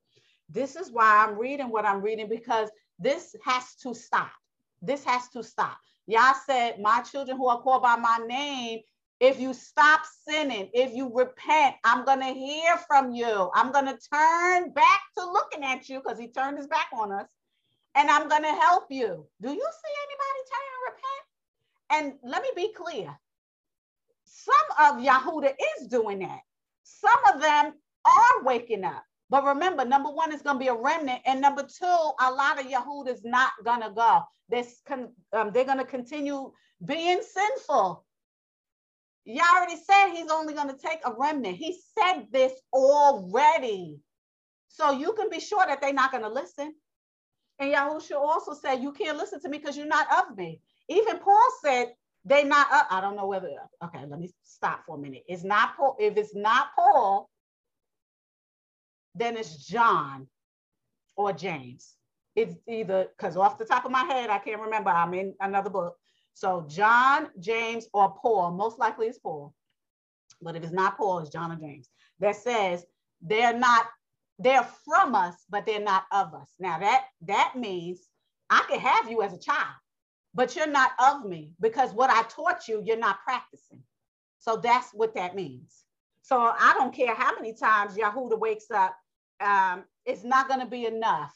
This 0.48 0.76
is 0.76 0.90
why 0.90 1.24
I'm 1.24 1.38
reading 1.38 1.70
what 1.70 1.86
I'm 1.86 2.02
reading 2.02 2.28
because 2.28 2.70
this 2.98 3.34
has 3.44 3.74
to 3.82 3.94
stop. 3.94 4.30
This 4.80 5.04
has 5.04 5.28
to 5.30 5.42
stop. 5.42 5.78
Yah 6.06 6.34
said, 6.46 6.80
My 6.80 7.00
children 7.00 7.36
who 7.36 7.48
are 7.48 7.60
called 7.60 7.82
by 7.82 7.96
my 7.96 8.18
name, 8.26 8.80
if 9.20 9.38
you 9.38 9.54
stop 9.54 10.02
sinning, 10.28 10.68
if 10.74 10.92
you 10.92 11.10
repent, 11.14 11.76
I'm 11.84 12.04
going 12.04 12.20
to 12.20 12.34
hear 12.34 12.76
from 12.88 13.12
you. 13.12 13.50
I'm 13.54 13.70
going 13.70 13.86
to 13.86 13.98
turn 14.12 14.72
back 14.72 15.00
to 15.16 15.24
looking 15.24 15.62
at 15.62 15.88
you 15.88 16.00
because 16.00 16.18
he 16.18 16.28
turned 16.28 16.58
his 16.58 16.66
back 16.66 16.88
on 16.92 17.12
us 17.12 17.28
and 17.94 18.10
I'm 18.10 18.28
going 18.28 18.42
to 18.42 18.48
help 18.48 18.86
you. 18.90 19.26
Do 19.40 19.48
you 19.50 19.68
see 19.82 19.94
anybody 20.06 20.42
turn 20.50 20.66
and 20.72 20.94
repent? 20.94 22.20
And 22.24 22.32
let 22.32 22.42
me 22.42 22.48
be 22.56 22.72
clear. 22.72 23.18
Some 24.44 24.96
of 24.96 25.04
Yahuda 25.04 25.54
is 25.78 25.88
doing 25.88 26.20
that. 26.20 26.40
Some 26.84 27.18
of 27.34 27.40
them 27.40 27.74
are 28.04 28.44
waking 28.44 28.84
up. 28.84 29.04
But 29.30 29.44
remember, 29.44 29.84
number 29.84 30.10
one 30.10 30.32
is 30.32 30.42
going 30.42 30.56
to 30.56 30.60
be 30.60 30.68
a 30.68 30.74
remnant. 30.74 31.22
And 31.26 31.40
number 31.40 31.62
two, 31.62 32.10
a 32.20 32.30
lot 32.30 32.60
of 32.60 32.66
Yahuda 32.66 33.08
is 33.08 33.24
not 33.24 33.52
going 33.64 33.80
to 33.82 33.90
go. 33.90 34.22
They're, 34.48 34.64
um, 35.32 35.52
they're 35.52 35.64
going 35.64 35.78
to 35.78 35.84
continue 35.84 36.52
being 36.84 37.22
sinful 37.22 38.04
Yah 39.24 39.44
already 39.56 39.76
said 39.76 40.10
he's 40.10 40.30
only 40.30 40.54
going 40.54 40.68
to 40.68 40.76
take 40.76 41.00
a 41.04 41.12
remnant. 41.16 41.56
He 41.56 41.78
said 41.96 42.24
this 42.32 42.52
already. 42.72 44.00
So 44.68 44.92
you 44.92 45.12
can 45.12 45.30
be 45.30 45.40
sure 45.40 45.64
that 45.66 45.80
they're 45.80 45.92
not 45.92 46.10
going 46.10 46.24
to 46.24 46.28
listen. 46.28 46.74
And 47.58 47.72
Yahushua 47.72 48.16
also 48.16 48.54
said, 48.54 48.82
You 48.82 48.92
can't 48.92 49.18
listen 49.18 49.40
to 49.42 49.48
me 49.48 49.58
because 49.58 49.76
you're 49.76 49.86
not 49.86 50.08
of 50.26 50.36
me. 50.36 50.60
Even 50.88 51.18
Paul 51.18 51.48
said, 51.62 51.92
They 52.24 52.44
not 52.44 52.70
up. 52.72 52.86
I 52.90 53.00
don't 53.00 53.16
know 53.16 53.26
whether, 53.26 53.50
okay, 53.84 54.04
let 54.06 54.20
me 54.20 54.30
stop 54.42 54.84
for 54.86 54.96
a 54.96 54.98
minute. 54.98 55.24
It's 55.26 55.44
not 55.44 55.76
Paul. 55.76 55.96
If 55.98 56.16
it's 56.16 56.34
not 56.34 56.68
Paul, 56.76 57.28
then 59.14 59.36
it's 59.36 59.66
John 59.66 60.28
or 61.16 61.32
James. 61.32 61.94
It's 62.36 62.54
either 62.68 63.08
because 63.16 63.36
off 63.36 63.58
the 63.58 63.64
top 63.64 63.84
of 63.84 63.90
my 63.90 64.04
head, 64.04 64.30
I 64.30 64.38
can't 64.38 64.60
remember. 64.60 64.90
I'm 64.90 65.12
in 65.14 65.34
another 65.40 65.68
book. 65.68 65.96
So 66.34 66.64
John, 66.68 67.28
James, 67.40 67.86
or 67.92 68.14
Paul, 68.14 68.52
most 68.52 68.78
likely 68.78 69.06
it's 69.08 69.18
Paul. 69.18 69.52
But 70.40 70.56
if 70.56 70.62
it's 70.62 70.72
not 70.72 70.96
Paul, 70.96 71.18
it's 71.18 71.30
John 71.30 71.52
or 71.52 71.56
James. 71.56 71.90
That 72.20 72.36
says 72.36 72.86
they're 73.20 73.56
not, 73.58 73.86
they're 74.38 74.66
from 74.84 75.14
us, 75.14 75.34
but 75.50 75.66
they're 75.66 75.80
not 75.80 76.04
of 76.10 76.34
us. 76.34 76.48
Now 76.58 76.78
that 76.78 77.04
that 77.26 77.54
means 77.56 78.00
I 78.48 78.64
can 78.68 78.80
have 78.80 79.10
you 79.10 79.22
as 79.22 79.34
a 79.34 79.38
child, 79.38 79.74
but 80.34 80.56
you're 80.56 80.66
not 80.66 80.92
of 80.98 81.24
me 81.24 81.52
because 81.60 81.92
what 81.92 82.10
I 82.10 82.22
taught 82.24 82.68
you, 82.68 82.82
you're 82.84 82.96
not 82.96 83.22
practicing. 83.22 83.82
So 84.38 84.56
that's 84.56 84.90
what 84.92 85.14
that 85.14 85.34
means. 85.36 85.84
So 86.22 86.36
I 86.38 86.74
don't 86.78 86.94
care 86.94 87.14
how 87.14 87.34
many 87.34 87.52
times 87.52 87.96
Yahuda 87.96 88.38
wakes 88.38 88.70
up, 88.70 88.96
um, 89.40 89.84
it's 90.06 90.24
not 90.24 90.48
going 90.48 90.60
to 90.60 90.66
be 90.66 90.86
enough. 90.86 91.34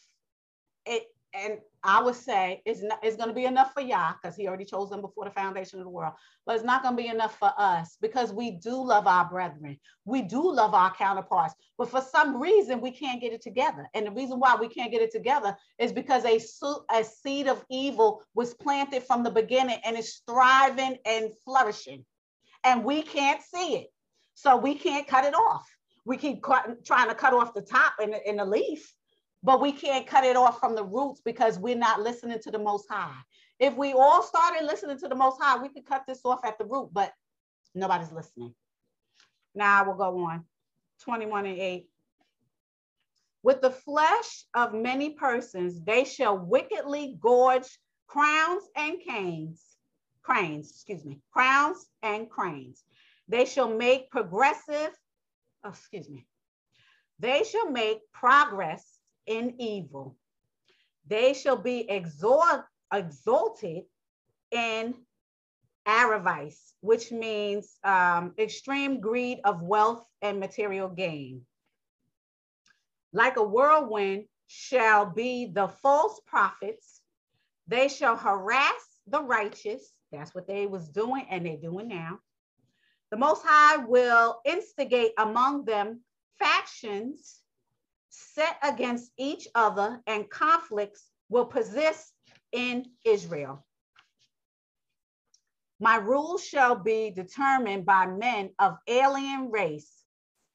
It, 0.87 1.05
and 1.37 1.59
I 1.83 2.03
would 2.03 2.15
say 2.15 2.63
it's 2.65 2.83
not, 2.83 2.99
it's 3.03 3.17
going 3.17 3.29
to 3.29 3.35
be 3.35 3.45
enough 3.45 3.73
for 3.73 3.81
Yah 3.81 4.15
because 4.21 4.37
he 4.37 4.49
already 4.49 4.65
chose 4.65 4.91
them 4.91 5.01
before 5.01 5.25
the 5.25 5.31
foundation 5.31 5.79
of 5.79 5.85
the 5.85 5.91
world. 5.91 6.15
But 6.45 6.57
it's 6.57 6.65
not 6.65 6.83
going 6.83 6.97
to 6.97 7.03
be 7.03 7.09
enough 7.09 7.39
for 7.39 7.53
us 7.57 7.97
because 8.01 8.33
we 8.33 8.53
do 8.53 8.83
love 8.83 9.07
our 9.07 9.29
brethren. 9.29 9.79
We 10.05 10.23
do 10.23 10.51
love 10.51 10.75
our 10.75 10.93
counterparts. 10.95 11.55
But 11.79 11.91
for 11.91 12.01
some 12.01 12.41
reason, 12.41 12.81
we 12.81 12.91
can't 12.91 13.21
get 13.21 13.33
it 13.33 13.43
together. 13.43 13.89
And 13.95 14.07
the 14.07 14.11
reason 14.11 14.41
why 14.41 14.57
we 14.57 14.69
can't 14.69 14.91
get 14.91 15.03
it 15.03 15.13
together 15.13 15.57
is 15.79 15.93
because 15.93 16.25
a, 16.25 16.41
a 16.91 17.05
seed 17.05 17.47
of 17.47 17.65
evil 17.71 18.23
was 18.35 18.55
planted 18.55 19.05
from 19.05 19.23
the 19.23 19.31
beginning 19.31 19.79
and 19.85 19.97
is 19.97 20.23
thriving 20.27 20.97
and 21.05 21.31
flourishing. 21.45 22.05
And 22.65 22.85
we 22.85 23.03
can't 23.03 23.43
see 23.43 23.77
it. 23.77 23.93
So 24.35 24.57
we 24.57 24.75
can't 24.75 25.07
cut 25.07 25.25
it 25.25 25.35
off. 25.35 25.67
We 26.05 26.17
keep 26.17 26.43
cut, 26.43 26.85
trying 26.85 27.09
to 27.09 27.15
cut 27.15 27.33
off 27.33 27.55
the 27.55 27.63
top 27.63 27.95
in 28.01 28.11
the, 28.11 28.29
in 28.29 28.37
the 28.37 28.45
leaf, 28.45 28.96
but 29.47 29.61
we 29.61 29.71
can't 29.71 30.09
cut 30.09 30.25
it 30.25 30.35
off 30.35 30.59
from 30.59 30.75
the 30.75 30.83
roots 30.83 31.21
because 31.25 31.57
we're 31.57 31.77
not 31.77 32.01
listening 32.01 32.41
to 32.41 32.51
the 32.51 32.59
Most 32.59 32.87
High. 32.91 33.15
If 33.61 33.77
we 33.77 33.93
all 33.93 34.21
started 34.21 34.67
listening 34.67 34.99
to 34.99 35.09
the 35.09 35.15
Most 35.15 35.41
High, 35.41 35.63
we 35.63 35.69
could 35.69 35.87
cut 35.87 36.03
this 36.05 36.21
off 36.25 36.45
at 36.45 36.59
the 36.59 36.65
root, 36.65 36.91
but 36.93 37.13
nobody's 37.73 38.11
listening. 38.11 38.53
Now 39.55 39.85
we'll 39.87 39.95
go 39.95 40.25
on. 40.27 40.45
21 41.03 41.47
and 41.47 41.59
8. 41.61 41.89
With 43.45 43.61
the 43.61 43.71
flesh 43.71 44.47
of 44.53 44.75
many 44.75 45.11
persons, 45.11 45.81
they 45.81 46.03
shall 46.03 46.37
wickedly 46.37 47.17
gorge 47.21 47.69
crowns 48.09 48.65
and 48.75 48.99
canes, 48.99 49.63
cranes, 50.23 50.71
excuse 50.71 51.05
me, 51.05 51.21
crowns 51.33 51.87
and 52.03 52.29
cranes. 52.29 52.83
They 53.29 53.45
shall 53.45 53.73
make 53.73 54.11
progressive, 54.11 54.91
oh, 55.63 55.69
excuse 55.69 56.11
me, 56.11 56.27
they 57.21 57.45
shall 57.45 57.71
make 57.71 58.01
progress 58.13 58.96
in 59.27 59.55
evil. 59.59 60.17
They 61.07 61.35
shall 61.35 61.57
be 61.57 61.89
exhort, 61.89 62.65
exalted 62.93 63.85
in 64.51 64.95
avarice, 65.87 66.75
which 66.81 67.13
means 67.13 67.79
um, 67.85 68.35
extreme 68.39 69.01
greed 69.01 69.41
of 69.45 69.63
wealth 69.63 70.07
and 70.23 70.41
material 70.41 70.89
gain. 70.89 71.43
Like 73.13 73.37
a 73.37 73.43
whirlwind 73.43 74.25
shall 74.47 75.07
be 75.07 75.47
the 75.47 75.69
false 75.69 76.21
prophets. 76.27 77.01
They 77.69 77.89
shall 77.89 78.17
harass 78.17 79.01
the 79.07 79.23
righteous. 79.23 79.83
That's 80.13 80.35
what 80.35 80.47
they 80.47 80.67
was 80.67 80.89
doing 80.89 81.27
and 81.31 81.47
they're 81.47 81.57
doing 81.57 81.89
now. 81.89 82.19
The 83.11 83.17
Most 83.17 83.43
High 83.45 83.77
will 83.77 84.41
instigate 84.45 85.13
among 85.19 85.65
them 85.65 86.01
factions 86.39 87.41
set 88.17 88.57
against 88.63 89.11
each 89.19 89.47
other 89.55 90.01
and 90.07 90.29
conflicts 90.31 91.11
will 91.29 91.45
persist 91.45 92.13
in 92.53 92.87
Israel. 93.05 93.67
My 95.79 95.97
rules 95.97 96.43
shall 96.43 96.75
be 96.75 97.11
determined 97.11 97.85
by 97.85 98.07
men 98.07 98.51
of 98.59 98.79
alien 98.87 99.51
race. 99.51 99.93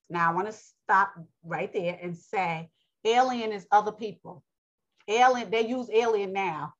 Now 0.09 0.31
I 0.31 0.33
want 0.33 0.47
to 0.47 0.53
stop 0.53 1.13
right 1.43 1.71
there 1.71 1.99
and 2.01 2.17
say 2.17 2.69
alien 3.05 3.51
is 3.51 3.67
other 3.71 3.91
people. 3.91 4.43
Alien, 5.07 5.51
they 5.51 5.67
use 5.67 5.89
alien 5.93 6.33
now, 6.33 6.73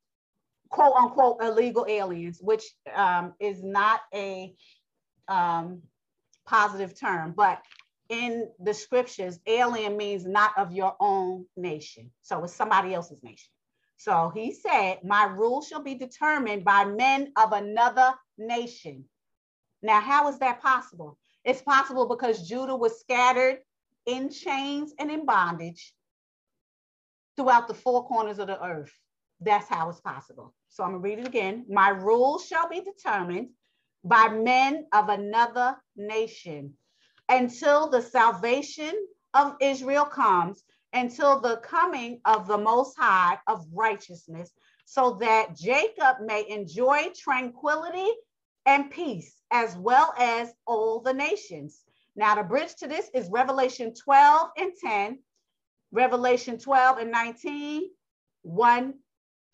quote 0.68 0.94
unquote 0.96 1.42
illegal 1.42 1.86
aliens, 1.88 2.38
which 2.40 2.64
um, 2.94 3.34
is 3.38 3.62
not 3.62 4.00
a 4.12 4.54
um, 5.28 5.82
positive 6.46 6.98
term, 6.98 7.34
but 7.36 7.62
in 8.12 8.46
the 8.62 8.74
scriptures, 8.74 9.40
alien 9.46 9.96
means 9.96 10.26
not 10.26 10.52
of 10.58 10.70
your 10.70 10.94
own 11.00 11.46
nation. 11.56 12.10
So 12.20 12.44
it's 12.44 12.54
somebody 12.54 12.92
else's 12.92 13.22
nation. 13.22 13.48
So 13.96 14.30
he 14.34 14.52
said, 14.52 14.98
My 15.02 15.24
rule 15.24 15.62
shall 15.62 15.82
be 15.82 15.94
determined 15.94 16.62
by 16.62 16.84
men 16.84 17.32
of 17.38 17.52
another 17.52 18.12
nation. 18.36 19.06
Now, 19.82 20.00
how 20.02 20.28
is 20.28 20.38
that 20.40 20.60
possible? 20.60 21.18
It's 21.42 21.62
possible 21.62 22.06
because 22.06 22.46
Judah 22.46 22.76
was 22.76 23.00
scattered 23.00 23.60
in 24.04 24.28
chains 24.28 24.92
and 24.98 25.10
in 25.10 25.24
bondage 25.24 25.94
throughout 27.36 27.66
the 27.66 27.74
four 27.74 28.06
corners 28.06 28.38
of 28.38 28.48
the 28.48 28.62
earth. 28.62 28.92
That's 29.40 29.68
how 29.68 29.88
it's 29.88 30.00
possible. 30.00 30.54
So 30.68 30.84
I'm 30.84 30.90
going 30.90 31.02
to 31.02 31.08
read 31.08 31.18
it 31.20 31.26
again. 31.26 31.64
My 31.68 31.88
rule 31.88 32.38
shall 32.38 32.68
be 32.68 32.82
determined 32.82 33.48
by 34.04 34.28
men 34.28 34.86
of 34.92 35.08
another 35.08 35.76
nation 35.96 36.74
until 37.32 37.88
the 37.88 38.02
salvation 38.02 38.92
of 39.32 39.56
Israel 39.60 40.04
comes, 40.04 40.62
until 40.92 41.40
the 41.40 41.56
coming 41.64 42.20
of 42.26 42.46
the 42.46 42.58
Most 42.58 42.94
High 42.98 43.38
of 43.46 43.66
righteousness, 43.72 44.52
so 44.84 45.14
that 45.20 45.56
Jacob 45.56 46.16
may 46.20 46.46
enjoy 46.50 47.10
tranquility 47.16 48.10
and 48.66 48.90
peace, 48.90 49.40
as 49.50 49.74
well 49.76 50.12
as 50.18 50.52
all 50.66 51.00
the 51.00 51.14
nations. 51.14 51.80
Now, 52.14 52.34
the 52.34 52.42
bridge 52.42 52.74
to 52.76 52.86
this 52.86 53.08
is 53.14 53.30
Revelation 53.30 53.94
12 53.94 54.50
and 54.58 54.72
10, 54.84 55.18
Revelation 55.90 56.58
12 56.58 56.98
and 56.98 57.10
19, 57.10 57.88
1, 58.42 58.94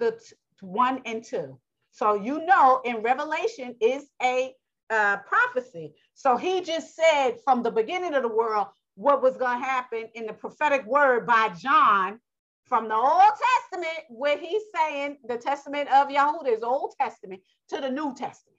the 0.01 0.21
1 0.61 1.03
and 1.07 1.23
2. 1.23 1.57
So 1.93 2.15
you 2.15 2.45
know 2.45 2.81
in 2.85 3.03
Revelation 3.03 3.77
is 3.81 4.11
a 4.21 4.53
uh, 4.91 5.19
prophecy. 5.19 5.95
So 6.19 6.37
he 6.37 6.63
just 6.63 6.97
said 6.97 7.37
from 7.45 7.63
the 7.63 7.71
beginning 7.71 8.13
of 8.15 8.23
the 8.23 8.29
world 8.29 8.67
what 8.97 9.23
was 9.23 9.37
going 9.37 9.61
to 9.61 9.65
happen 9.65 10.09
in 10.17 10.27
the 10.27 10.33
prophetic 10.33 10.85
word 10.85 11.29
by 11.29 11.51
John 11.51 12.19
from 12.65 12.89
the 12.89 12.97
Old 12.97 13.33
Testament, 13.71 14.05
where 14.09 14.37
he's 14.37 14.65
saying 14.75 15.19
the 15.29 15.37
testament 15.37 15.89
of 15.93 16.11
Yahudah 16.11 16.57
is 16.57 16.65
Old 16.65 16.93
Testament 17.01 17.41
to 17.69 17.81
the 17.81 17.89
New 17.89 18.17
Testament. 18.17 18.59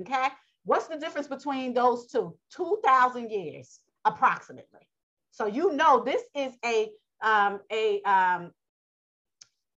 Okay. 0.00 0.26
What's 0.64 0.88
the 0.88 0.96
difference 0.96 1.28
between 1.28 1.74
those 1.74 2.08
two? 2.08 2.36
2,000 2.56 3.30
years 3.30 3.78
approximately. 4.04 4.88
So 5.30 5.46
you 5.46 5.72
know 5.74 6.02
this 6.02 6.22
is 6.34 6.54
a 6.64 6.90
um, 7.22 7.60
a 7.70 8.02
um, 8.02 8.50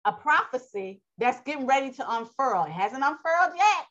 a 0.03 0.13
prophecy 0.13 1.03
that's 1.19 1.41
getting 1.41 1.67
ready 1.67 1.91
to 1.91 2.15
unfurl. 2.15 2.63
It 2.63 2.71
hasn't 2.71 3.03
unfurled 3.03 3.55
yet, 3.55 3.85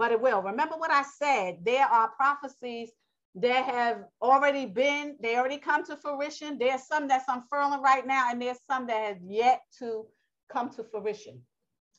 but 0.00 0.12
it 0.12 0.20
will. 0.20 0.40
Remember 0.40 0.76
what 0.76 0.90
I 0.90 1.02
said. 1.02 1.58
There 1.62 1.84
are 1.84 2.08
prophecies 2.16 2.90
that 3.34 3.66
have 3.66 3.98
already 4.22 4.64
been, 4.64 5.16
they 5.20 5.36
already 5.36 5.58
come 5.58 5.84
to 5.84 5.94
fruition. 5.94 6.56
There's 6.58 6.84
some 6.86 7.06
that's 7.06 7.28
unfurling 7.28 7.82
right 7.82 8.06
now, 8.06 8.30
and 8.30 8.40
there's 8.40 8.56
some 8.66 8.86
that 8.86 9.06
have 9.08 9.18
yet 9.22 9.60
to 9.78 10.06
come 10.50 10.70
to 10.70 10.84
fruition. 10.84 11.42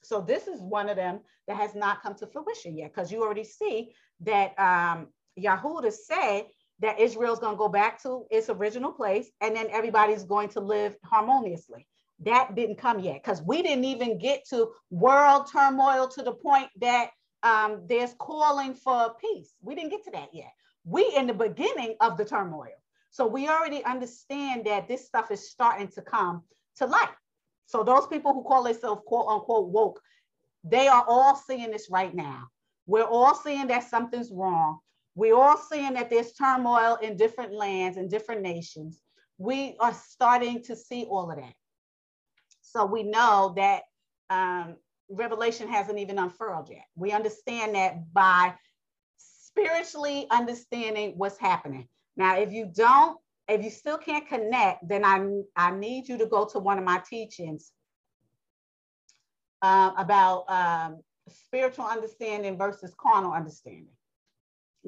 So 0.01 0.19
this 0.19 0.47
is 0.47 0.59
one 0.61 0.89
of 0.89 0.95
them 0.95 1.19
that 1.47 1.57
has 1.57 1.75
not 1.75 2.01
come 2.01 2.15
to 2.15 2.25
fruition 2.25 2.75
yet, 2.75 2.91
because 2.91 3.11
you 3.11 3.21
already 3.21 3.43
see 3.43 3.91
that 4.21 4.59
um, 4.59 5.09
Yahudah 5.39 5.93
said 5.93 6.45
that 6.79 6.99
Israel's 6.99 7.37
going 7.37 7.53
to 7.53 7.65
go 7.65 7.69
back 7.69 8.01
to 8.01 8.25
its 8.31 8.49
original 8.49 8.91
place, 8.91 9.29
and 9.41 9.55
then 9.55 9.67
everybody's 9.69 10.23
going 10.23 10.49
to 10.49 10.59
live 10.59 10.95
harmoniously. 11.05 11.85
That 12.25 12.55
didn't 12.55 12.77
come 12.77 12.99
yet, 12.99 13.21
because 13.23 13.43
we 13.43 13.61
didn't 13.61 13.85
even 13.85 14.17
get 14.17 14.43
to 14.49 14.71
world 14.89 15.51
turmoil 15.51 16.07
to 16.07 16.23
the 16.23 16.33
point 16.33 16.69
that 16.79 17.11
um, 17.43 17.81
there's 17.87 18.13
calling 18.19 18.73
for 18.73 19.15
peace. 19.19 19.53
We 19.61 19.75
didn't 19.75 19.91
get 19.91 20.03
to 20.05 20.11
that 20.11 20.29
yet. 20.33 20.51
We 20.85 21.13
in 21.15 21.27
the 21.27 21.33
beginning 21.33 21.95
of 22.01 22.17
the 22.17 22.25
turmoil. 22.25 22.67
So 23.09 23.27
we 23.27 23.49
already 23.49 23.83
understand 23.83 24.65
that 24.65 24.87
this 24.87 25.05
stuff 25.05 25.31
is 25.31 25.49
starting 25.49 25.89
to 25.89 26.01
come 26.01 26.43
to 26.77 26.85
light. 26.85 27.09
So 27.65 27.83
those 27.83 28.07
people 28.07 28.33
who 28.33 28.43
call 28.43 28.63
themselves 28.63 29.01
quote 29.05 29.27
unquote 29.27 29.69
woke, 29.69 30.01
they 30.63 30.87
are 30.87 31.05
all 31.07 31.35
seeing 31.35 31.71
this 31.71 31.89
right 31.89 32.13
now. 32.13 32.47
We're 32.85 33.03
all 33.03 33.35
seeing 33.35 33.67
that 33.67 33.89
something's 33.89 34.31
wrong. 34.31 34.79
We're 35.15 35.35
all 35.35 35.57
seeing 35.57 35.93
that 35.93 36.09
there's 36.09 36.33
turmoil 36.33 36.97
in 37.01 37.17
different 37.17 37.53
lands 37.53 37.97
and 37.97 38.09
different 38.09 38.41
nations. 38.41 39.01
We 39.37 39.75
are 39.79 39.93
starting 39.93 40.63
to 40.63 40.75
see 40.75 41.03
all 41.05 41.31
of 41.31 41.37
that. 41.37 41.53
So 42.61 42.85
we 42.85 43.03
know 43.03 43.53
that 43.57 43.83
um, 44.29 44.77
Revelation 45.11 45.67
hasn't 45.67 45.99
even 45.99 46.17
unfurled 46.17 46.69
yet. 46.69 46.85
We 46.95 47.11
understand 47.11 47.75
that 47.75 48.13
by 48.13 48.55
spiritually 49.17 50.27
understanding 50.31 51.13
what's 51.17 51.37
happening. 51.37 51.87
Now, 52.15 52.37
if 52.37 52.51
you 52.51 52.71
don't, 52.73 53.19
if 53.47 53.63
you 53.63 53.69
still 53.69 53.97
can't 53.97 54.27
connect, 54.27 54.87
then 54.87 55.03
I, 55.03 55.41
I 55.55 55.71
need 55.71 56.07
you 56.07 56.17
to 56.19 56.25
go 56.25 56.45
to 56.45 56.59
one 56.59 56.77
of 56.77 56.83
my 56.83 57.01
teachings 57.09 57.71
uh, 59.61 59.91
about 59.97 60.45
um, 60.49 61.01
spiritual 61.27 61.85
understanding 61.85 62.57
versus 62.57 62.93
carnal 62.97 63.33
understanding. 63.33 63.93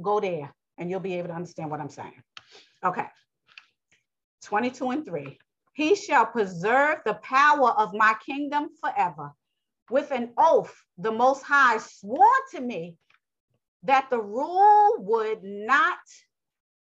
Go 0.01 0.19
there 0.19 0.53
and 0.77 0.89
you'll 0.89 0.99
be 0.99 1.15
able 1.15 1.29
to 1.29 1.35
understand 1.35 1.69
what 1.69 1.79
I'm 1.79 1.89
saying. 1.89 2.23
Okay. 2.83 3.05
22 4.43 4.89
and 4.89 5.05
3. 5.05 5.37
He 5.73 5.95
shall 5.95 6.25
preserve 6.25 6.99
the 7.05 7.15
power 7.15 7.71
of 7.71 7.93
my 7.93 8.15
kingdom 8.25 8.69
forever 8.79 9.33
with 9.93 10.09
an 10.09 10.31
oath, 10.39 10.75
the 10.97 11.11
Most 11.11 11.43
High 11.43 11.77
swore 11.77 12.39
to 12.49 12.59
me 12.59 12.97
that 13.83 14.07
the 14.09 14.19
rule 14.19 14.95
would 14.97 15.43
not 15.43 15.99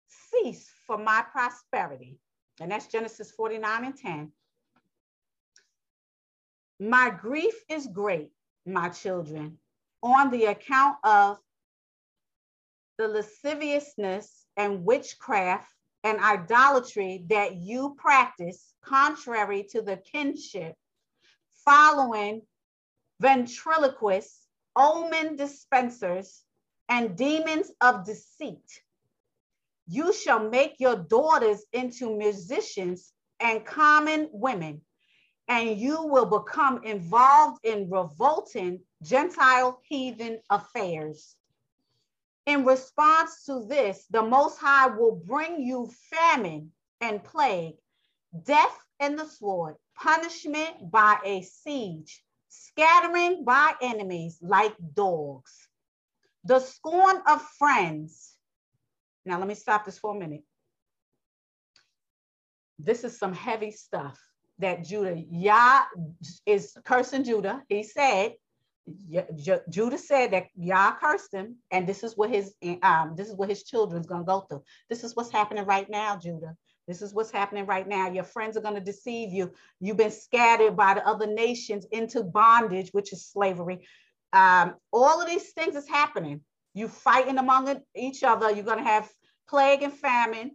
cease 0.09 0.69
for 0.85 0.97
my 0.97 1.23
prosperity. 1.31 2.19
And 2.59 2.69
that's 2.69 2.87
Genesis 2.87 3.31
49 3.31 3.85
and 3.85 3.97
10. 3.97 4.31
My 6.81 7.09
grief 7.09 7.53
is 7.69 7.87
great, 7.87 8.31
my 8.65 8.89
children, 8.89 9.57
on 10.03 10.29
the 10.29 10.47
account 10.47 10.97
of 11.05 11.37
the 12.97 13.07
lasciviousness 13.07 14.45
and 14.57 14.83
witchcraft 14.83 15.71
and 16.03 16.19
idolatry 16.19 17.23
that 17.29 17.55
you 17.55 17.95
practice 17.97 18.73
contrary 18.83 19.65
to 19.69 19.81
the 19.81 19.95
kinship, 19.95 20.75
following 21.63 22.41
ventriloquists, 23.19 24.47
omen 24.75 25.35
dispensers, 25.35 26.43
and 26.89 27.17
demons 27.17 27.71
of 27.81 28.05
deceit. 28.05 28.83
You 29.87 30.13
shall 30.13 30.49
make 30.49 30.79
your 30.79 30.95
daughters 30.95 31.63
into 31.73 32.15
musicians 32.15 33.13
and 33.39 33.65
common 33.65 34.29
women, 34.31 34.81
and 35.47 35.77
you 35.77 36.03
will 36.03 36.25
become 36.25 36.83
involved 36.83 37.59
in 37.63 37.89
revolting 37.89 38.81
Gentile 39.01 39.79
heathen 39.83 40.39
affairs. 40.49 41.35
In 42.45 42.65
response 42.65 43.43
to 43.45 43.65
this, 43.67 44.05
the 44.09 44.23
Most 44.23 44.57
High 44.57 44.87
will 44.87 45.15
bring 45.15 45.61
you 45.61 45.89
famine 46.09 46.71
and 47.01 47.23
plague, 47.23 47.75
death 48.43 48.77
and 48.99 49.17
the 49.17 49.25
sword, 49.25 49.75
punishment 49.95 50.91
by 50.91 51.17
a 51.23 51.41
siege, 51.41 52.23
scattering 52.49 53.43
by 53.43 53.73
enemies 53.81 54.39
like 54.41 54.75
dogs, 54.93 55.67
the 56.43 56.59
scorn 56.59 57.17
of 57.27 57.41
friends. 57.57 58.35
Now, 59.25 59.39
let 59.39 59.47
me 59.47 59.55
stop 59.55 59.85
this 59.85 59.99
for 59.99 60.15
a 60.15 60.19
minute. 60.19 60.43
This 62.79 63.03
is 63.03 63.17
some 63.17 63.33
heavy 63.33 63.71
stuff 63.71 64.17
that 64.59 64.83
Judah, 64.83 65.15
Yah 65.29 65.83
is 66.45 66.77
cursing 66.85 67.23
Judah. 67.23 67.63
He 67.67 67.83
said, 67.83 68.33
Judah 69.69 69.97
said 69.97 70.31
that 70.31 70.47
Yah 70.55 70.93
cursed 70.99 71.33
him, 71.33 71.57
and 71.71 71.85
this 71.85 72.03
is 72.03 72.15
what 72.15 72.29
his 72.29 72.53
um, 72.81 73.15
this 73.17 73.27
is 73.27 73.35
what 73.35 73.49
his 73.49 73.63
children's 73.63 74.07
gonna 74.07 74.23
go 74.23 74.41
through. 74.41 74.63
This 74.89 75.03
is 75.03 75.15
what's 75.15 75.31
happening 75.31 75.65
right 75.65 75.89
now, 75.89 76.15
Judah. 76.15 76.55
This 76.87 77.01
is 77.01 77.13
what's 77.13 77.31
happening 77.31 77.65
right 77.65 77.87
now. 77.87 78.09
Your 78.09 78.23
friends 78.23 78.55
are 78.55 78.61
going 78.61 78.75
to 78.75 78.81
deceive 78.81 79.33
you. 79.33 79.51
You've 79.81 79.97
been 79.97 80.11
scattered 80.11 80.77
by 80.77 80.93
the 80.93 81.05
other 81.05 81.27
nations 81.27 81.85
into 81.91 82.23
bondage, 82.23 82.89
which 82.91 83.11
is 83.11 83.25
slavery. 83.25 83.85
Um, 84.31 84.75
all 84.93 85.21
of 85.21 85.27
these 85.27 85.51
things 85.51 85.75
is 85.75 85.87
happening. 85.87 86.41
You 86.73 86.87
fighting 86.87 87.37
among 87.37 87.81
each 87.95 88.23
other. 88.23 88.51
You're 88.51 88.63
going 88.63 88.77
to 88.77 88.83
have 88.83 89.11
plague 89.49 89.83
and 89.83 89.93
famine. 89.93 90.51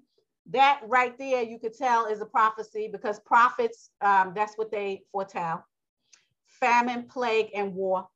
That 0.50 0.80
right 0.86 1.16
there, 1.18 1.42
you 1.42 1.58
could 1.58 1.76
tell 1.76 2.06
is 2.06 2.20
a 2.20 2.26
prophecy 2.26 2.88
because 2.90 3.20
prophets, 3.20 3.90
um, 4.00 4.32
that's 4.34 4.56
what 4.56 4.70
they 4.70 5.02
foretell. 5.12 5.64
Famine, 6.46 7.04
plague, 7.08 7.50
and 7.54 7.74
war. 7.74 8.08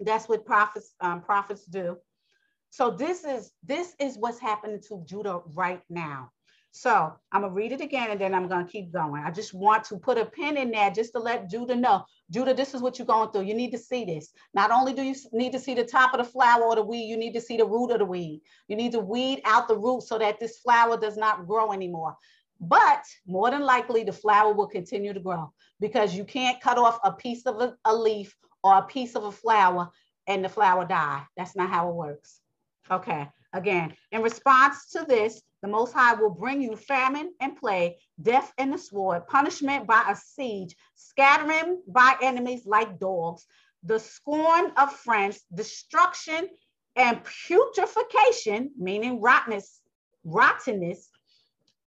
That's 0.00 0.28
what 0.28 0.44
prophets 0.44 0.94
um, 1.00 1.20
prophets 1.22 1.64
do. 1.64 1.98
So 2.70 2.90
this 2.90 3.24
is 3.24 3.52
this 3.62 3.94
is 4.00 4.16
what's 4.16 4.40
happening 4.40 4.80
to 4.88 5.04
Judah 5.06 5.40
right 5.54 5.82
now. 5.90 6.30
So 6.74 7.12
I'm 7.30 7.42
gonna 7.42 7.52
read 7.52 7.72
it 7.72 7.82
again 7.82 8.10
and 8.10 8.20
then 8.20 8.34
I'm 8.34 8.48
gonna 8.48 8.66
keep 8.66 8.90
going. 8.90 9.22
I 9.22 9.30
just 9.30 9.52
want 9.52 9.84
to 9.84 9.98
put 9.98 10.16
a 10.16 10.24
pin 10.24 10.56
in 10.56 10.70
there 10.70 10.90
just 10.90 11.12
to 11.12 11.18
let 11.18 11.50
Judah 11.50 11.76
know. 11.76 12.06
Judah, 12.30 12.54
this 12.54 12.72
is 12.72 12.80
what 12.80 12.98
you're 12.98 13.06
going 13.06 13.30
through. 13.30 13.42
You 13.42 13.54
need 13.54 13.72
to 13.72 13.78
see 13.78 14.06
this. 14.06 14.32
Not 14.54 14.70
only 14.70 14.94
do 14.94 15.02
you 15.02 15.14
need 15.32 15.52
to 15.52 15.58
see 15.58 15.74
the 15.74 15.84
top 15.84 16.14
of 16.14 16.18
the 16.18 16.32
flower 16.32 16.62
or 16.62 16.74
the 16.74 16.82
weed, 16.82 17.04
you 17.04 17.18
need 17.18 17.34
to 17.34 17.42
see 17.42 17.58
the 17.58 17.66
root 17.66 17.90
of 17.90 17.98
the 17.98 18.06
weed. 18.06 18.40
You 18.68 18.76
need 18.76 18.92
to 18.92 19.00
weed 19.00 19.42
out 19.44 19.68
the 19.68 19.76
root 19.76 20.04
so 20.04 20.18
that 20.18 20.40
this 20.40 20.60
flower 20.60 20.96
does 20.96 21.18
not 21.18 21.46
grow 21.46 21.72
anymore. 21.72 22.16
But 22.58 23.04
more 23.26 23.50
than 23.50 23.62
likely, 23.62 24.02
the 24.02 24.12
flower 24.12 24.54
will 24.54 24.68
continue 24.68 25.12
to 25.12 25.20
grow 25.20 25.52
because 25.78 26.14
you 26.14 26.24
can't 26.24 26.60
cut 26.60 26.78
off 26.78 26.98
a 27.04 27.12
piece 27.12 27.44
of 27.44 27.60
a, 27.60 27.76
a 27.84 27.94
leaf 27.94 28.34
or 28.64 28.78
a 28.78 28.82
piece 28.82 29.14
of 29.14 29.24
a 29.24 29.32
flower 29.32 29.90
and 30.26 30.42
the 30.42 30.48
flower 30.48 30.86
die. 30.86 31.22
That's 31.36 31.54
not 31.54 31.68
how 31.68 31.90
it 31.90 31.94
works. 31.94 32.40
Okay, 32.90 33.28
again, 33.52 33.94
in 34.10 34.22
response 34.22 34.90
to 34.90 35.04
this, 35.06 35.42
the 35.62 35.68
Most 35.68 35.92
High 35.92 36.14
will 36.14 36.30
bring 36.30 36.60
you 36.60 36.76
famine 36.76 37.32
and 37.40 37.56
plague, 37.56 37.94
death 38.20 38.52
and 38.58 38.72
the 38.72 38.78
sword, 38.78 39.26
punishment 39.28 39.86
by 39.86 40.04
a 40.08 40.16
siege, 40.16 40.74
scattering 40.96 41.82
by 41.86 42.16
enemies 42.20 42.66
like 42.66 42.98
dogs, 42.98 43.46
the 43.84 43.98
scorn 43.98 44.72
of 44.76 44.92
friends, 44.92 45.42
destruction 45.54 46.48
and 46.96 47.22
putrefaction, 47.24 48.70
meaning 48.78 49.20
rottenness, 49.20 49.80
rottenness 50.24 51.08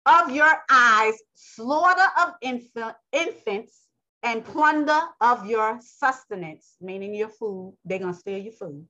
of 0.07 0.31
your 0.31 0.53
eyes, 0.71 1.15
slaughter 1.35 2.07
of 2.21 2.35
infant, 2.43 2.95
infants, 3.13 3.81
and 4.23 4.45
plunder 4.45 5.01
of 5.21 5.47
your 5.47 5.79
sustenance, 5.83 6.77
meaning 6.81 7.15
your 7.15 7.29
food. 7.29 7.77
They're 7.85 7.99
going 7.99 8.15
to 8.15 8.19
steal 8.19 8.39
your 8.39 8.53
food. 8.53 8.87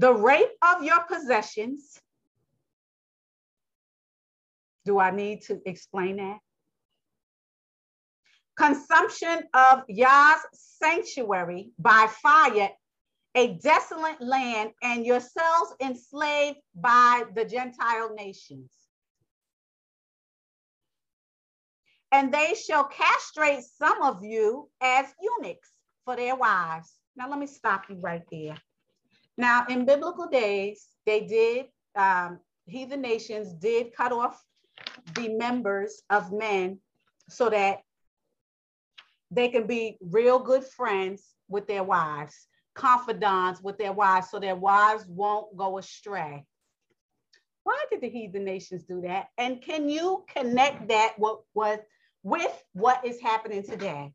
The 0.00 0.14
rape 0.14 0.56
of 0.62 0.82
your 0.82 1.02
possessions, 1.02 2.00
do 4.86 4.98
I 4.98 5.10
need 5.10 5.42
to 5.42 5.60
explain 5.66 6.16
that? 6.16 6.38
Consumption 8.56 9.42
of 9.52 9.82
Yah's 9.88 10.40
sanctuary 10.54 11.72
by 11.78 12.08
fire, 12.22 12.70
a 13.34 13.58
desolate 13.58 14.22
land, 14.22 14.70
and 14.82 15.04
yourselves 15.04 15.74
enslaved 15.82 16.60
by 16.74 17.24
the 17.34 17.44
Gentile 17.44 18.14
nations. 18.14 18.72
And 22.10 22.32
they 22.32 22.54
shall 22.54 22.84
castrate 22.84 23.64
some 23.64 24.00
of 24.00 24.24
you 24.24 24.70
as 24.80 25.12
eunuchs 25.20 25.68
for 26.06 26.16
their 26.16 26.36
wives. 26.36 26.90
Now, 27.16 27.28
let 27.28 27.38
me 27.38 27.46
stop 27.46 27.82
you 27.90 27.96
right 27.96 28.24
there. 28.32 28.56
Now, 29.40 29.64
in 29.70 29.86
biblical 29.86 30.26
days, 30.28 30.86
they 31.06 31.20
did, 31.22 31.68
um, 31.96 32.40
heathen 32.66 33.00
nations 33.00 33.54
did 33.54 33.96
cut 33.96 34.12
off 34.12 34.38
the 35.14 35.30
members 35.30 36.02
of 36.10 36.30
men 36.30 36.78
so 37.30 37.48
that 37.48 37.78
they 39.30 39.48
can 39.48 39.66
be 39.66 39.96
real 40.02 40.40
good 40.40 40.62
friends 40.62 41.24
with 41.48 41.66
their 41.66 41.82
wives, 41.82 42.48
confidants 42.74 43.62
with 43.62 43.78
their 43.78 43.94
wives, 43.94 44.28
so 44.30 44.38
their 44.38 44.56
wives 44.56 45.06
won't 45.08 45.56
go 45.56 45.78
astray. 45.78 46.44
Why 47.62 47.82
did 47.90 48.02
the 48.02 48.10
heathen 48.10 48.44
nations 48.44 48.84
do 48.84 49.00
that? 49.06 49.28
And 49.38 49.62
can 49.62 49.88
you 49.88 50.26
connect 50.28 50.88
that 50.88 51.14
what 51.16 51.40
was 51.54 51.78
with 52.22 52.62
what 52.74 53.06
is 53.06 53.18
happening 53.22 53.62
today? 53.62 54.12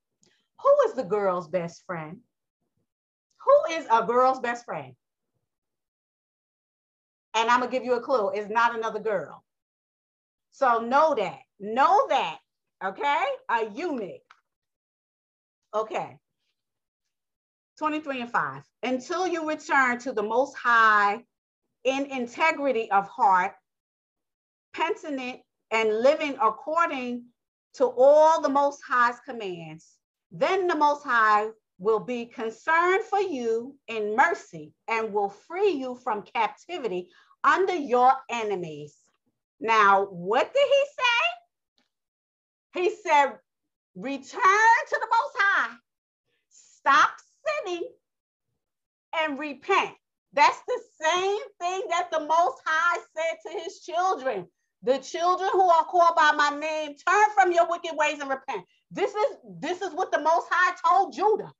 Who 0.61 0.75
is 0.87 0.93
the 0.93 1.03
girl's 1.03 1.47
best 1.47 1.83
friend? 1.87 2.19
Who 3.43 3.73
is 3.73 3.87
a 3.91 4.05
girl's 4.05 4.39
best 4.39 4.65
friend? 4.65 4.93
And 7.35 7.49
I'm 7.49 7.59
gonna 7.59 7.71
give 7.71 7.83
you 7.83 7.93
a 7.93 8.01
clue. 8.01 8.29
It's 8.29 8.49
not 8.49 8.75
another 8.75 8.99
girl. 8.99 9.43
So 10.51 10.79
know 10.79 11.13
that, 11.15 11.39
know 11.59 12.07
that, 12.07 12.39
okay? 12.83 13.25
A 13.49 13.69
eunuch. 13.73 14.21
Okay. 15.73 16.17
23 17.77 18.21
and 18.21 18.31
5. 18.31 18.63
Until 18.83 19.27
you 19.27 19.49
return 19.49 19.99
to 19.99 20.13
the 20.13 20.23
Most 20.23 20.55
High 20.55 21.25
in 21.83 22.05
integrity 22.05 22.89
of 22.89 23.09
heart, 23.09 23.53
penitent 24.73 25.41
and 25.71 26.01
living 26.01 26.37
according 26.41 27.25
to 27.73 27.85
all 27.85 28.41
the 28.41 28.49
Most 28.49 28.79
High's 28.87 29.19
commands, 29.25 29.97
then 30.31 30.67
the 30.67 30.75
Most 30.75 31.03
High 31.03 31.49
will 31.77 31.99
be 31.99 32.25
concerned 32.25 33.03
for 33.03 33.19
you 33.19 33.75
in 33.89 34.15
mercy 34.15 34.73
and 34.87 35.13
will 35.13 35.29
free 35.29 35.71
you 35.71 35.99
from 36.03 36.21
captivity 36.21 37.09
under 37.45 37.75
your 37.75 38.13
enemies. 38.29 38.95
Now, 39.59 40.05
what 40.05 40.53
did 40.53 40.67
he 40.67 40.83
say? 42.73 42.81
He 42.81 42.95
said, 43.03 43.37
return 43.95 44.81
to 44.89 44.99
the 44.99 45.07
Most 45.09 45.35
High, 45.37 45.75
stop 46.49 47.11
sinning, 47.65 47.89
and 49.21 49.39
repent. 49.39 49.91
That's 50.33 50.59
the 50.67 50.79
same 51.01 51.39
thing 51.61 51.83
that 51.89 52.09
the 52.11 52.19
Most 52.19 52.61
High 52.65 52.99
said 53.15 53.37
to 53.45 53.63
his 53.63 53.79
children. 53.79 54.47
The 54.83 54.97
children 54.99 55.49
who 55.53 55.67
are 55.67 55.85
called 55.85 56.15
by 56.15 56.31
my 56.33 56.59
name, 56.59 56.95
turn 57.07 57.25
from 57.33 57.51
your 57.51 57.67
wicked 57.69 57.95
ways 57.95 58.19
and 58.19 58.29
repent. 58.29 58.65
This 58.91 59.15
is 59.15 59.37
this 59.59 59.81
is 59.81 59.93
what 59.93 60.11
the 60.11 60.21
Most 60.21 60.47
High 60.51 60.75
told 60.85 61.13
Judah. 61.13 61.51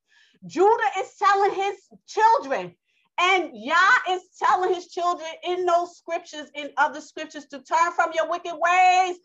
Judah 0.46 0.90
is 1.00 1.16
telling 1.18 1.54
his 1.56 1.76
children, 2.08 2.76
and 3.20 3.52
Yah 3.54 3.76
is 4.10 4.22
telling 4.38 4.74
his 4.74 4.88
children 4.88 5.30
in 5.44 5.66
those 5.66 5.98
scriptures, 5.98 6.50
in 6.54 6.72
other 6.78 7.02
scriptures, 7.02 7.46
to 7.48 7.60
turn 7.62 7.92
from 7.96 8.12
your 8.14 8.30
wicked 8.30 8.54
ways, 8.54 9.18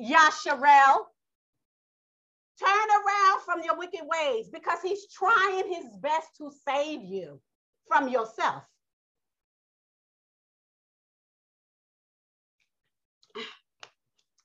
Yasharel. 0.00 0.96
Turn 2.58 2.68
around 2.68 3.42
from 3.44 3.62
your 3.62 3.76
wicked 3.76 4.00
ways 4.02 4.48
because 4.50 4.78
he's 4.82 5.06
trying 5.12 5.68
his 5.72 5.84
best 6.00 6.28
to 6.38 6.50
save 6.66 7.04
you 7.04 7.38
from 7.86 8.08
yourself. 8.08 8.62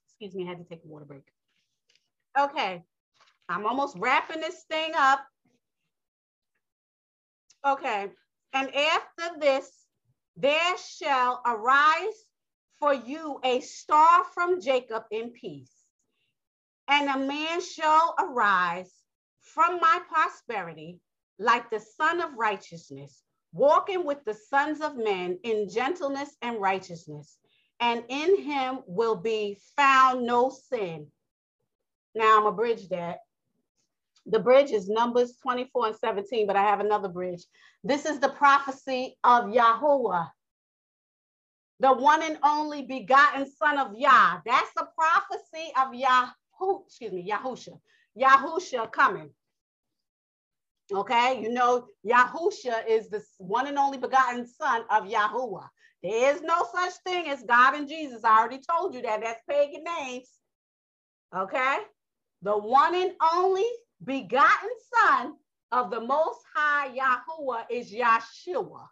Excuse 0.05 0.35
me, 0.35 0.43
I 0.43 0.49
had 0.49 0.57
to 0.57 0.65
take 0.65 0.83
a 0.83 0.87
water 0.87 1.05
break. 1.05 1.23
Okay, 2.37 2.83
I'm 3.49 3.65
almost 3.65 3.97
wrapping 3.97 4.41
this 4.41 4.63
thing 4.69 4.91
up. 4.95 5.25
Okay, 7.65 8.09
and 8.53 8.75
after 8.75 9.39
this, 9.39 9.69
there 10.37 10.77
shall 10.77 11.41
arise 11.45 12.25
for 12.79 12.93
you 12.93 13.39
a 13.43 13.61
star 13.61 14.23
from 14.33 14.61
Jacob 14.61 15.03
in 15.11 15.31
peace. 15.31 15.73
And 16.87 17.09
a 17.09 17.19
man 17.19 17.61
shall 17.61 18.15
arise 18.19 18.91
from 19.41 19.79
my 19.81 20.01
prosperity 20.09 20.99
like 21.39 21.69
the 21.71 21.79
Sun 21.79 22.21
of 22.21 22.33
righteousness, 22.35 23.23
walking 23.53 24.05
with 24.05 24.23
the 24.25 24.35
sons 24.35 24.81
of 24.81 24.97
men 24.97 25.39
in 25.43 25.69
gentleness 25.69 26.35
and 26.41 26.61
righteousness. 26.61 27.37
and 27.81 28.03
in 28.09 28.41
him 28.43 28.79
will 28.87 29.15
be 29.17 29.59
found 29.77 30.25
no 30.25 30.49
sin. 30.49 31.07
Now 32.15 32.39
I'm 32.39 32.47
a 32.47 32.53
bridge 32.53 32.89
that. 32.89 33.19
The 34.25 34.39
bridge 34.39 34.71
is 34.71 34.87
Numbers 34.87 35.37
24 35.41 35.87
and 35.87 35.95
17, 35.95 36.47
but 36.47 36.55
I 36.55 36.61
have 36.63 36.79
another 36.79 37.09
bridge. 37.09 37.43
This 37.83 38.05
is 38.05 38.19
the 38.19 38.29
prophecy 38.29 39.17
of 39.23 39.45
Yahuwah, 39.45 40.29
the 41.79 41.93
one 41.93 42.21
and 42.21 42.37
only 42.43 42.83
begotten 42.83 43.49
son 43.49 43.79
of 43.79 43.95
Yah. 43.97 44.39
That's 44.45 44.71
the 44.75 44.87
prophecy 44.95 45.71
of 45.75 45.93
Yahu, 45.93 46.85
excuse 46.85 47.11
me, 47.11 47.27
Yahusha. 47.29 47.79
Yahusha 48.19 48.91
coming. 48.91 49.31
Okay, 50.93 51.41
you 51.41 51.51
know, 51.51 51.87
Yahusha 52.05 52.85
is 52.87 53.09
the 53.09 53.23
one 53.37 53.67
and 53.67 53.77
only 53.77 53.97
begotten 53.97 54.45
son 54.45 54.83
of 54.91 55.05
Yahuwah. 55.05 55.67
There 56.03 56.35
is 56.35 56.41
no 56.41 56.65
such 56.73 56.93
thing 57.05 57.29
as 57.29 57.43
God 57.43 57.75
and 57.75 57.87
Jesus. 57.87 58.23
I 58.23 58.39
already 58.39 58.59
told 58.69 58.93
you 58.93 59.01
that. 59.03 59.21
That's 59.21 59.41
pagan 59.49 59.83
names. 59.83 60.29
Okay, 61.35 61.77
the 62.41 62.57
one 62.57 62.93
and 62.93 63.13
only 63.33 63.65
begotten 64.03 64.69
son 64.93 65.33
of 65.71 65.91
the 65.91 66.01
most 66.01 66.39
high 66.53 66.89
Yahuwah 66.89 67.65
is 67.69 67.91
Yahshua 67.91 68.87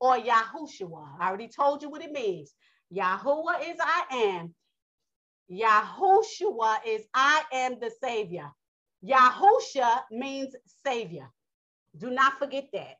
or 0.00 0.18
Yahushua. 0.18 1.16
I 1.18 1.28
already 1.28 1.48
told 1.48 1.82
you 1.82 1.90
what 1.90 2.02
it 2.02 2.12
means. 2.12 2.54
Yahuwah 2.94 3.60
is 3.68 3.76
I 3.80 4.04
am. 4.12 4.54
Yahushua 5.50 6.78
is 6.86 7.06
I 7.14 7.42
am 7.52 7.78
the 7.80 7.90
Savior. 8.02 8.50
Yahusha 9.04 10.02
means 10.10 10.54
Savior. 10.84 11.30
Do 11.96 12.10
not 12.10 12.38
forget 12.38 12.68
that. 12.72 12.96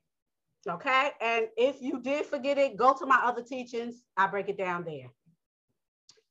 Okay. 0.68 1.10
And 1.20 1.46
if 1.56 1.80
you 1.80 2.00
did 2.00 2.26
forget 2.26 2.58
it, 2.58 2.76
go 2.76 2.94
to 2.94 3.06
my 3.06 3.20
other 3.22 3.42
teachings. 3.42 4.02
I 4.16 4.26
break 4.26 4.48
it 4.48 4.58
down 4.58 4.84
there. 4.84 5.10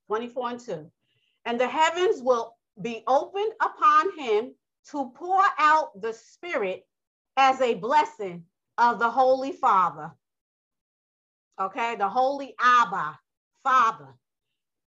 24 0.07 0.49
and 0.49 0.59
2. 0.59 0.91
And 1.45 1.59
the 1.59 1.67
heavens 1.67 2.21
will 2.21 2.55
be 2.81 3.03
opened 3.07 3.53
upon 3.61 4.17
him 4.17 4.53
to 4.91 5.11
pour 5.15 5.43
out 5.57 5.99
the 6.01 6.13
Spirit 6.13 6.85
as 7.37 7.61
a 7.61 7.75
blessing 7.75 8.43
of 8.77 8.99
the 8.99 9.09
Holy 9.09 9.51
Father. 9.51 10.11
Okay, 11.59 11.95
the 11.95 12.07
Holy 12.07 12.55
Abba, 12.59 13.19
Father. 13.63 14.15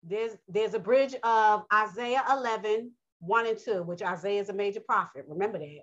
There's, 0.03 0.33
there's 0.49 0.75
a 0.75 0.79
bridge 0.79 1.15
of 1.23 1.65
Isaiah 1.73 2.25
11, 2.31 2.93
1 3.21 3.47
and 3.47 3.59
2, 3.59 3.83
which 3.85 4.03
Isaiah 4.03 4.41
is 4.41 4.49
a 4.49 4.53
major 4.53 4.81
prophet. 4.81 5.25
Remember 5.29 5.59
that. 5.59 5.83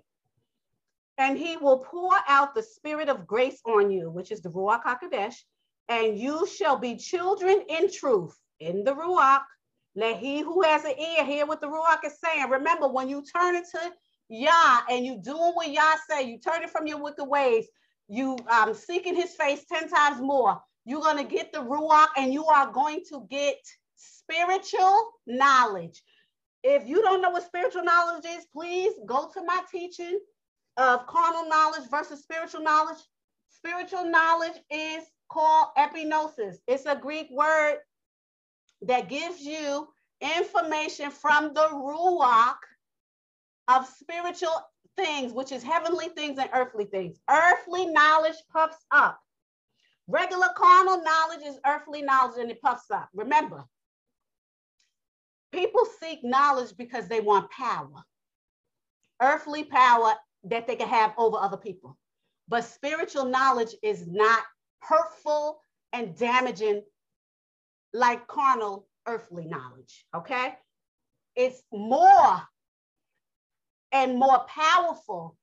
And 1.16 1.38
he 1.38 1.56
will 1.56 1.78
pour 1.78 2.12
out 2.28 2.54
the 2.54 2.62
spirit 2.62 3.08
of 3.08 3.26
grace 3.26 3.60
on 3.66 3.90
you, 3.90 4.10
which 4.10 4.30
is 4.30 4.42
the 4.42 4.50
Ruach 4.50 4.82
HaKodesh, 4.82 5.36
and 5.88 6.18
you 6.18 6.46
shall 6.46 6.76
be 6.76 6.96
children 6.96 7.62
in 7.68 7.90
truth, 7.90 8.36
in 8.60 8.84
the 8.84 8.94
Ruach. 8.94 9.42
Let 9.94 10.18
he 10.18 10.40
who 10.40 10.62
has 10.62 10.84
an 10.84 10.98
ear 10.98 11.24
hear 11.24 11.46
what 11.46 11.60
the 11.60 11.68
Ruach 11.68 12.04
is 12.04 12.18
saying. 12.18 12.50
Remember, 12.50 12.88
when 12.88 13.08
you 13.08 13.22
turn 13.22 13.54
into 13.54 13.92
Yah 14.28 14.80
and 14.90 15.04
you 15.04 15.18
doing 15.22 15.52
what 15.54 15.70
Yah 15.70 15.96
say, 16.08 16.22
you 16.24 16.38
turn 16.38 16.62
it 16.62 16.70
from 16.70 16.86
your 16.86 17.02
wicked 17.02 17.24
ways, 17.24 17.66
you 18.08 18.36
um, 18.48 18.74
seeking 18.74 19.14
his 19.14 19.34
face 19.34 19.64
10 19.70 19.88
times 19.88 20.20
more, 20.20 20.60
you're 20.84 21.00
going 21.00 21.16
to 21.16 21.24
get 21.24 21.52
the 21.52 21.58
Ruach 21.58 22.08
and 22.16 22.32
you 22.32 22.44
are 22.46 22.70
going 22.72 23.02
to 23.10 23.26
get 23.30 23.56
spiritual 23.96 25.10
knowledge. 25.26 26.02
If 26.62 26.86
you 26.88 27.02
don't 27.02 27.20
know 27.20 27.30
what 27.30 27.44
spiritual 27.44 27.84
knowledge 27.84 28.24
is, 28.26 28.46
please 28.52 28.94
go 29.06 29.30
to 29.34 29.44
my 29.44 29.60
teaching 29.70 30.18
of 30.76 31.06
carnal 31.06 31.48
knowledge 31.48 31.88
versus 31.90 32.22
spiritual 32.22 32.62
knowledge. 32.62 32.98
Spiritual 33.50 34.04
knowledge 34.04 34.56
is 34.70 35.04
called 35.30 35.68
epignosis. 35.78 36.56
It's 36.66 36.86
a 36.86 36.96
Greek 36.96 37.28
word 37.30 37.76
that 38.82 39.08
gives 39.08 39.40
you 39.40 39.88
information 40.20 41.10
from 41.10 41.54
the 41.54 41.68
Ruach 41.72 42.56
of 43.68 43.86
spiritual 43.86 44.60
things, 44.96 45.32
which 45.32 45.52
is 45.52 45.62
heavenly 45.62 46.08
things 46.08 46.38
and 46.38 46.50
earthly 46.52 46.84
things. 46.84 47.18
Earthly 47.28 47.86
knowledge 47.86 48.36
puffs 48.52 48.84
up. 48.90 49.20
Regular 50.06 50.48
carnal 50.56 51.02
knowledge 51.02 51.46
is 51.46 51.58
earthly 51.66 52.02
knowledge 52.02 52.38
and 52.40 52.50
it 52.50 52.60
puffs 52.60 52.90
up. 52.90 53.08
Remember, 53.14 53.64
people 55.52 55.86
seek 56.00 56.22
knowledge 56.22 56.76
because 56.76 57.08
they 57.08 57.20
want 57.20 57.50
power, 57.50 58.04
earthly 59.22 59.64
power 59.64 60.14
that 60.44 60.66
they 60.66 60.76
can 60.76 60.88
have 60.88 61.14
over 61.16 61.38
other 61.38 61.56
people. 61.56 61.96
But 62.48 62.64
spiritual 62.64 63.24
knowledge 63.24 63.74
is 63.82 64.06
not 64.06 64.42
hurtful 64.80 65.60
and 65.94 66.14
damaging 66.16 66.82
like 67.94 68.26
carnal 68.26 68.86
earthly 69.06 69.46
knowledge. 69.46 70.04
Okay. 70.14 70.54
It's 71.36 71.62
more 71.72 72.42
and 73.94 74.18
more 74.18 74.40
powerful 74.48 75.38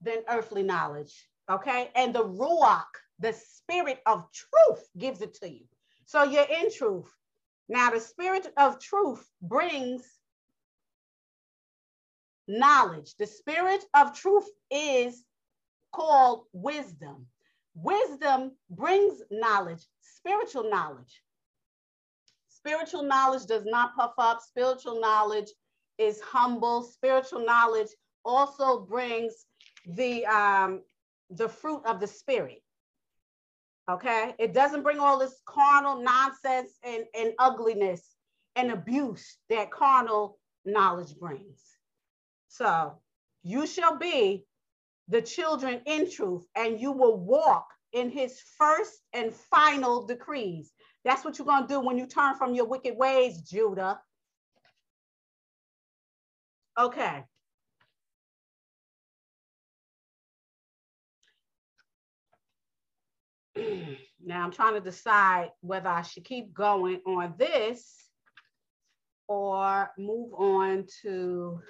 than 0.00 0.18
earthly 0.28 0.62
knowledge. 0.62 1.28
Okay. 1.50 1.90
And 1.94 2.14
the 2.14 2.24
Ruach, 2.24 2.86
the 3.18 3.32
spirit 3.34 4.00
of 4.06 4.24
truth, 4.32 4.88
gives 4.96 5.20
it 5.20 5.34
to 5.42 5.50
you. 5.50 5.64
So 6.06 6.22
you're 6.22 6.44
in 6.44 6.72
truth. 6.72 7.12
Now, 7.68 7.90
the 7.90 8.00
spirit 8.00 8.46
of 8.56 8.80
truth 8.80 9.28
brings 9.42 10.08
knowledge. 12.46 13.14
The 13.18 13.26
spirit 13.26 13.84
of 13.94 14.14
truth 14.14 14.48
is 14.70 15.24
called 15.92 16.44
wisdom. 16.52 17.26
Wisdom 17.74 18.52
brings 18.70 19.20
knowledge, 19.30 19.84
spiritual 20.00 20.70
knowledge. 20.70 21.22
Spiritual 22.48 23.02
knowledge 23.02 23.46
does 23.46 23.64
not 23.66 23.94
puff 23.94 24.14
up. 24.18 24.40
Spiritual 24.40 25.00
knowledge 25.00 25.48
is 25.98 26.20
humble. 26.20 26.82
Spiritual 26.82 27.44
knowledge 27.44 27.88
also 28.24 28.80
brings 28.80 29.46
the 29.86 30.24
um, 30.26 30.82
the 31.30 31.48
fruit 31.48 31.82
of 31.84 32.00
the 32.00 32.06
spirit. 32.06 32.62
Okay, 33.90 34.34
it 34.38 34.52
doesn't 34.52 34.82
bring 34.82 34.98
all 34.98 35.18
this 35.18 35.40
carnal 35.46 36.02
nonsense 36.02 36.70
and, 36.84 37.04
and 37.18 37.32
ugliness 37.38 38.16
and 38.54 38.70
abuse 38.70 39.38
that 39.48 39.70
carnal 39.70 40.38
knowledge 40.66 41.16
brings. 41.18 41.62
So 42.48 42.98
you 43.42 43.66
shall 43.66 43.96
be 43.96 44.44
the 45.08 45.22
children 45.22 45.80
in 45.86 46.10
truth, 46.10 46.44
and 46.54 46.78
you 46.78 46.92
will 46.92 47.16
walk 47.16 47.66
in 47.92 48.10
his 48.10 48.40
first 48.58 49.00
and 49.14 49.32
final 49.32 50.06
decrees. 50.06 50.70
That's 51.04 51.24
what 51.24 51.38
you're 51.38 51.46
going 51.46 51.62
to 51.62 51.68
do 51.68 51.80
when 51.80 51.96
you 51.96 52.06
turn 52.06 52.34
from 52.34 52.54
your 52.54 52.66
wicked 52.66 52.96
ways, 52.96 53.40
Judah. 53.40 54.00
Okay. 56.78 57.24
now 64.24 64.44
I'm 64.44 64.52
trying 64.52 64.74
to 64.74 64.80
decide 64.80 65.50
whether 65.60 65.88
I 65.88 66.02
should 66.02 66.24
keep 66.24 66.54
going 66.54 67.00
on 67.04 67.34
this 67.36 68.08
or 69.26 69.90
move 69.98 70.32
on 70.34 70.86
to 71.02 71.60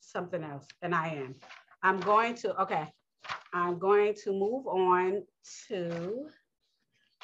something 0.00 0.42
else, 0.42 0.66
and 0.80 0.94
I 0.94 1.08
am. 1.08 1.34
I'm 1.82 2.00
going 2.00 2.34
to, 2.36 2.58
okay, 2.62 2.86
I'm 3.52 3.78
going 3.78 4.14
to 4.24 4.32
move 4.32 4.66
on 4.66 5.22
to 5.68 6.28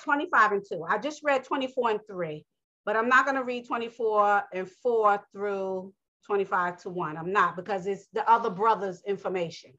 25 0.03 0.53
and 0.53 0.65
2. 0.69 0.85
I 0.87 0.99
just 0.99 1.23
read 1.25 1.45
24 1.45 1.91
and 1.93 2.01
3, 2.07 2.45
but 2.91 2.97
I'm 2.97 3.09
not 3.09 3.25
going 3.25 3.37
to 3.37 3.45
read 3.45 3.69
24 3.69 4.43
and 4.53 4.69
4 4.69 5.23
through 5.31 5.95
25 6.27 6.83
to 6.83 6.91
1. 6.91 7.17
I'm 7.17 7.33
not 7.33 7.55
because 7.55 7.87
it's 7.87 8.09
the 8.13 8.29
other 8.29 8.51
brother's 8.51 9.01
information. 9.07 9.71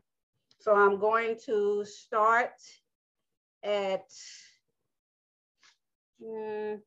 So 0.62 0.74
I'm 0.74 0.98
going 0.98 1.36
to 1.46 1.84
start 1.84 2.54
at 3.66 4.06
mm, 6.24 6.80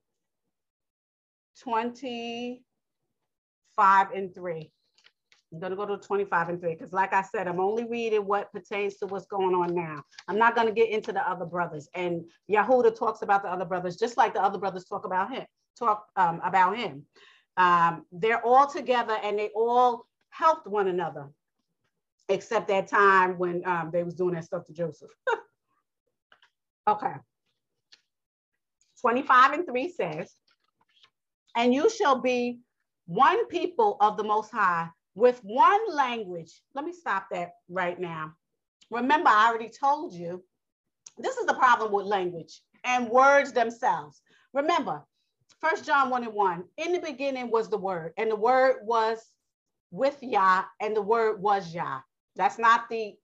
25 1.60 4.12
and 4.12 4.34
3. 4.34 4.72
I'm 5.52 5.60
going 5.60 5.72
to 5.72 5.76
go 5.76 5.84
to 5.84 5.98
25 5.98 6.48
and 6.48 6.58
3 6.58 6.72
because, 6.72 6.94
like 6.94 7.12
I 7.12 7.20
said, 7.20 7.48
I'm 7.48 7.60
only 7.60 7.84
reading 7.84 8.24
what 8.24 8.50
pertains 8.50 8.96
to 8.96 9.06
what's 9.06 9.26
going 9.26 9.54
on 9.54 9.74
now. 9.74 10.02
I'm 10.26 10.38
not 10.38 10.54
going 10.54 10.68
to 10.68 10.72
get 10.72 10.88
into 10.88 11.12
the 11.12 11.28
other 11.28 11.44
brothers. 11.44 11.86
And 11.94 12.24
Yahuda 12.50 12.98
talks 12.98 13.20
about 13.20 13.42
the 13.42 13.50
other 13.50 13.66
brothers 13.66 13.96
just 13.96 14.16
like 14.16 14.32
the 14.32 14.42
other 14.42 14.58
brothers 14.58 14.86
talk 14.86 15.04
about 15.04 15.30
him, 15.30 15.44
talk 15.78 16.06
um, 16.16 16.40
about 16.44 16.76
him. 16.76 17.04
Um, 17.56 18.04
they're 18.12 18.44
all 18.44 18.66
together 18.66 19.16
and 19.22 19.38
they 19.38 19.50
all 19.54 20.06
helped 20.30 20.66
one 20.66 20.88
another, 20.88 21.28
except 22.28 22.68
that 22.68 22.88
time 22.88 23.38
when 23.38 23.62
um, 23.66 23.90
they 23.92 24.02
was 24.02 24.14
doing 24.14 24.34
that 24.34 24.44
stuff 24.44 24.64
to 24.66 24.72
Joseph. 24.72 25.10
okay. 26.88 27.14
25 29.00 29.52
and 29.52 29.66
3 29.66 29.92
says, 29.92 30.32
And 31.56 31.72
you 31.74 31.90
shall 31.90 32.20
be 32.20 32.60
one 33.06 33.46
people 33.46 33.96
of 34.00 34.16
the 34.16 34.24
Most 34.24 34.50
High 34.50 34.88
with 35.14 35.38
one 35.42 35.80
language. 35.94 36.60
Let 36.74 36.84
me 36.84 36.92
stop 36.92 37.26
that 37.30 37.52
right 37.68 37.98
now. 38.00 38.32
Remember, 38.90 39.28
I 39.28 39.48
already 39.48 39.68
told 39.68 40.14
you 40.14 40.42
this 41.18 41.36
is 41.36 41.46
the 41.46 41.54
problem 41.54 41.92
with 41.92 42.06
language 42.06 42.60
and 42.84 43.08
words 43.08 43.52
themselves. 43.52 44.20
Remember, 44.52 45.04
First 45.64 45.86
John 45.86 46.10
1 46.10 46.24
and 46.24 46.34
1, 46.34 46.64
in 46.76 46.92
the 46.92 46.98
beginning 46.98 47.50
was 47.50 47.70
the 47.70 47.78
word, 47.78 48.12
and 48.18 48.30
the 48.30 48.36
word 48.36 48.80
was 48.82 49.18
with 49.90 50.18
Yah, 50.20 50.64
and 50.78 50.94
the 50.94 51.00
word 51.00 51.40
was 51.40 51.74
Yah. 51.74 52.00
That's 52.36 52.58
not 52.58 52.90
the 52.90 53.14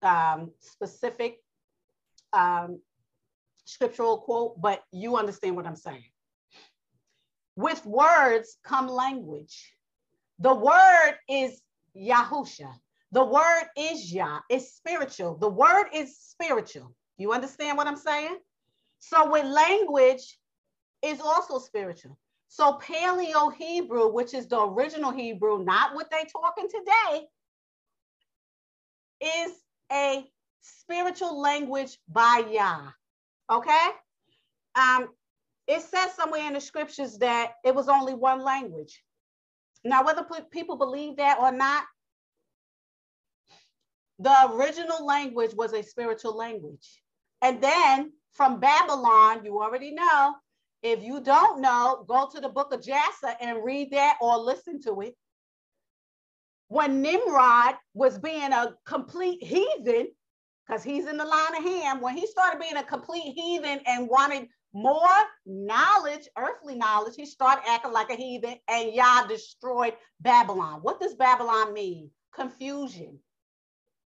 um, 0.00 0.52
specific 0.60 1.38
um, 2.32 2.80
scriptural 3.64 4.18
quote, 4.18 4.60
but 4.60 4.84
you 4.92 5.16
understand 5.16 5.56
what 5.56 5.66
I'm 5.66 5.74
saying. 5.74 6.04
With 7.56 7.84
words 7.84 8.58
come 8.62 8.86
language. 8.86 9.74
The 10.38 10.54
word 10.54 11.16
is 11.28 11.62
Yahusha. 11.96 12.72
The 13.10 13.24
word 13.24 13.64
is 13.76 14.12
Yah. 14.12 14.38
It's 14.48 14.72
spiritual. 14.72 15.36
The 15.36 15.48
word 15.48 15.86
is 15.92 16.16
spiritual. 16.16 16.94
You 17.18 17.32
understand 17.32 17.76
what 17.76 17.88
I'm 17.88 17.96
saying? 17.96 18.38
So 19.00 19.32
with 19.32 19.46
language 19.46 20.38
is 21.02 21.20
also 21.20 21.58
spiritual. 21.58 22.18
So 22.48 22.78
Paleo 22.78 23.52
Hebrew, 23.54 24.12
which 24.12 24.34
is 24.34 24.46
the 24.46 24.60
original 24.60 25.10
Hebrew, 25.10 25.64
not 25.64 25.94
what 25.94 26.10
they 26.10 26.24
talking 26.24 26.68
today, 26.68 27.26
is 29.20 29.52
a 29.90 30.24
spiritual 30.60 31.40
language 31.40 31.98
by 32.08 32.44
Yah. 32.50 32.88
Okay? 33.50 33.88
Um, 34.74 35.08
it 35.66 35.82
says 35.82 36.12
somewhere 36.14 36.46
in 36.46 36.54
the 36.54 36.60
scriptures 36.60 37.18
that 37.18 37.52
it 37.64 37.74
was 37.74 37.88
only 37.88 38.14
one 38.14 38.42
language. 38.42 39.02
Now, 39.84 40.04
whether 40.04 40.24
people 40.50 40.76
believe 40.76 41.16
that 41.16 41.38
or 41.40 41.52
not, 41.52 41.84
the 44.18 44.50
original 44.52 45.04
language 45.04 45.54
was 45.54 45.72
a 45.72 45.82
spiritual 45.82 46.36
language. 46.36 47.02
And 47.40 47.60
then 47.60 48.12
from 48.32 48.60
Babylon, 48.60 49.44
you 49.44 49.60
already 49.60 49.92
know, 49.92 50.34
if 50.82 51.02
you 51.02 51.20
don't 51.20 51.60
know, 51.60 52.04
go 52.08 52.28
to 52.32 52.40
the 52.40 52.48
book 52.48 52.72
of 52.72 52.82
Jasher 52.82 53.34
and 53.40 53.64
read 53.64 53.92
that 53.92 54.16
or 54.20 54.38
listen 54.38 54.80
to 54.82 55.00
it. 55.02 55.14
When 56.68 57.02
Nimrod 57.02 57.74
was 57.94 58.18
being 58.18 58.52
a 58.52 58.74
complete 58.86 59.42
heathen, 59.42 60.08
because 60.66 60.82
he's 60.82 61.06
in 61.06 61.18
the 61.18 61.24
line 61.24 61.56
of 61.56 61.64
Ham, 61.64 62.00
when 62.00 62.16
he 62.16 62.26
started 62.26 62.60
being 62.60 62.76
a 62.76 62.82
complete 62.82 63.34
heathen 63.34 63.80
and 63.86 64.08
wanted 64.08 64.48
more 64.72 65.06
knowledge, 65.44 66.28
earthly 66.38 66.74
knowledge, 66.74 67.14
he 67.14 67.26
started 67.26 67.68
acting 67.68 67.92
like 67.92 68.10
a 68.10 68.14
heathen 68.14 68.56
and 68.68 68.92
Yah 68.94 69.26
destroyed 69.26 69.94
Babylon. 70.20 70.80
What 70.80 70.98
does 70.98 71.14
Babylon 71.14 71.74
mean? 71.74 72.10
Confusion. 72.34 73.18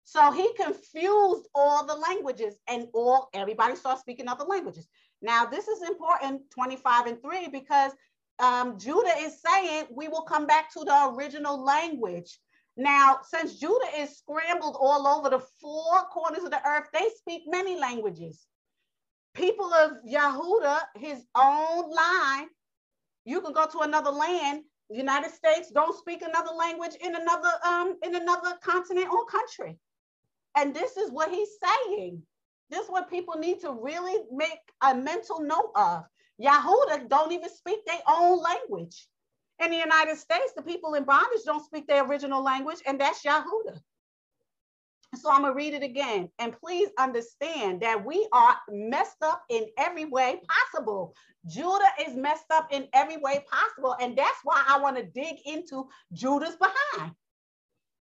So 0.05 0.32
he 0.32 0.53
confused 0.53 1.47
all 1.53 1.86
the 1.86 1.95
languages 1.95 2.55
and 2.67 2.88
all 2.93 3.30
everybody 3.34 3.76
started 3.76 3.99
speaking 3.99 4.28
other 4.28 4.45
languages. 4.45 4.88
Now, 5.26 5.45
this 5.45 5.67
is 5.67 5.82
important 5.82 6.49
25 6.51 7.07
and 7.07 7.21
3 7.21 7.49
because 7.49 7.91
um, 8.39 8.78
Judah 8.78 9.15
is 9.19 9.41
saying 9.41 9.86
we 9.91 10.07
will 10.07 10.21
come 10.21 10.45
back 10.45 10.71
to 10.73 10.84
the 10.86 11.13
original 11.15 11.63
language. 11.63 12.39
Now, 12.78 13.19
since 13.23 13.59
Judah 13.59 13.89
is 13.97 14.17
scrambled 14.17 14.78
all 14.80 15.07
over 15.07 15.30
the 15.30 15.43
four 15.61 16.03
corners 16.11 16.43
of 16.43 16.51
the 16.51 16.65
earth, 16.67 16.88
they 16.93 17.07
speak 17.17 17.43
many 17.47 17.80
languages 17.80 18.45
people 19.36 19.71
of 19.73 19.91
Yahuda, 20.07 20.80
his 20.95 21.26
own 21.36 21.91
line, 21.91 22.47
you 23.26 23.41
can 23.41 23.53
go 23.53 23.67
to 23.67 23.80
another 23.80 24.11
land. 24.11 24.63
United 24.89 25.32
States 25.32 25.71
don't 25.71 25.97
speak 25.97 26.21
another 26.21 26.51
language 26.51 26.95
in 27.01 27.15
another 27.15 27.49
um 27.65 27.97
in 28.03 28.15
another 28.15 28.53
continent 28.63 29.07
or 29.11 29.26
country. 29.26 29.78
And 30.55 30.73
this 30.73 30.95
is 30.95 31.11
what 31.11 31.30
he's 31.32 31.49
saying. 31.63 32.21
This 32.70 32.86
is 32.86 32.89
what 32.89 33.09
people 33.09 33.36
need 33.36 33.59
to 33.61 33.72
really 33.72 34.24
make 34.32 34.59
a 34.82 34.95
mental 34.95 35.41
note 35.41 35.72
of. 35.76 36.03
Yahuda 36.41 37.07
don't 37.07 37.32
even 37.32 37.49
speak 37.49 37.86
their 37.86 38.01
own 38.07 38.41
language. 38.41 39.07
In 39.63 39.72
the 39.72 39.78
United 39.78 40.18
States, 40.18 40.51
the 40.55 40.61
people 40.61 40.95
in 40.95 41.05
bondage 41.05 41.43
don't 41.45 41.63
speak 41.63 41.88
their 41.88 42.05
original 42.05 42.43
language, 42.43 42.80
and 42.86 42.99
that's 42.99 43.24
Yahuda. 43.24 43.80
So 45.16 45.32
I'm 45.32 45.43
to 45.43 45.53
read 45.53 45.74
it 45.74 45.84
again. 45.84 46.30
And 46.39 46.57
please 46.59 46.89
understand 46.97 47.82
that 47.82 48.05
we 48.05 48.28
are 48.34 48.55
messed 48.70 49.22
up 49.22 49.43
in 49.49 49.66
every 49.78 50.05
way 50.05 50.41
possible. 50.49 51.16
Judah 51.47 51.91
is 52.05 52.16
messed 52.16 52.51
up 52.51 52.68
in 52.72 52.88
every 52.93 53.18
way 53.18 53.45
possible. 53.49 53.95
And 54.01 54.18
that's 54.18 54.39
why 54.43 54.63
I 54.68 54.80
want 54.80 54.97
to 54.97 55.03
dig 55.03 55.38
into 55.45 55.88
Judah's 56.11 56.57
behind. 56.57 57.13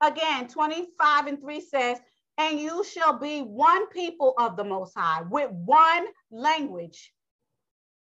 Again, 0.01 0.47
25 0.47 1.27
and 1.27 1.41
3 1.41 1.61
says, 1.61 1.99
And 2.41 2.59
you 2.59 2.83
shall 2.83 3.19
be 3.19 3.41
one 3.41 3.87
people 3.89 4.33
of 4.37 4.57
the 4.57 4.63
Most 4.63 4.93
High 4.97 5.21
with 5.29 5.51
one 5.51 6.07
language, 6.31 7.13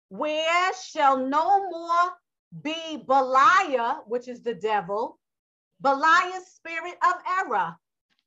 where 0.10 0.72
shall 0.76 1.18
no 1.18 1.70
more 1.70 2.12
be 2.62 3.04
Belial, 3.06 4.04
which 4.08 4.28
is 4.28 4.42
the 4.42 4.54
devil, 4.54 5.20
Belial's 5.82 6.48
spirit 6.48 6.96
of 7.04 7.14
error 7.40 7.76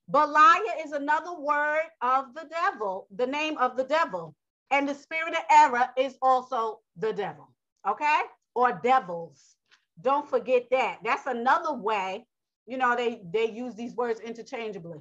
Belial 0.08 0.84
is 0.84 0.92
another 0.92 1.34
word 1.34 1.82
of 2.00 2.32
the 2.34 2.48
devil, 2.48 3.08
the 3.16 3.26
name 3.26 3.58
of 3.58 3.76
the 3.76 3.84
devil. 3.84 4.34
And 4.70 4.88
the 4.88 4.94
spirit 4.94 5.34
of 5.34 5.42
error 5.50 5.88
is 5.96 6.16
also 6.22 6.80
the 6.96 7.12
devil, 7.12 7.48
okay? 7.88 8.20
Or 8.54 8.80
devils. 8.82 9.56
Don't 10.00 10.28
forget 10.28 10.66
that. 10.70 10.98
That's 11.04 11.26
another 11.26 11.74
way, 11.74 12.26
you 12.66 12.78
know, 12.78 12.94
they, 12.96 13.22
they 13.32 13.50
use 13.50 13.74
these 13.74 13.94
words 13.96 14.20
interchangeably. 14.20 14.98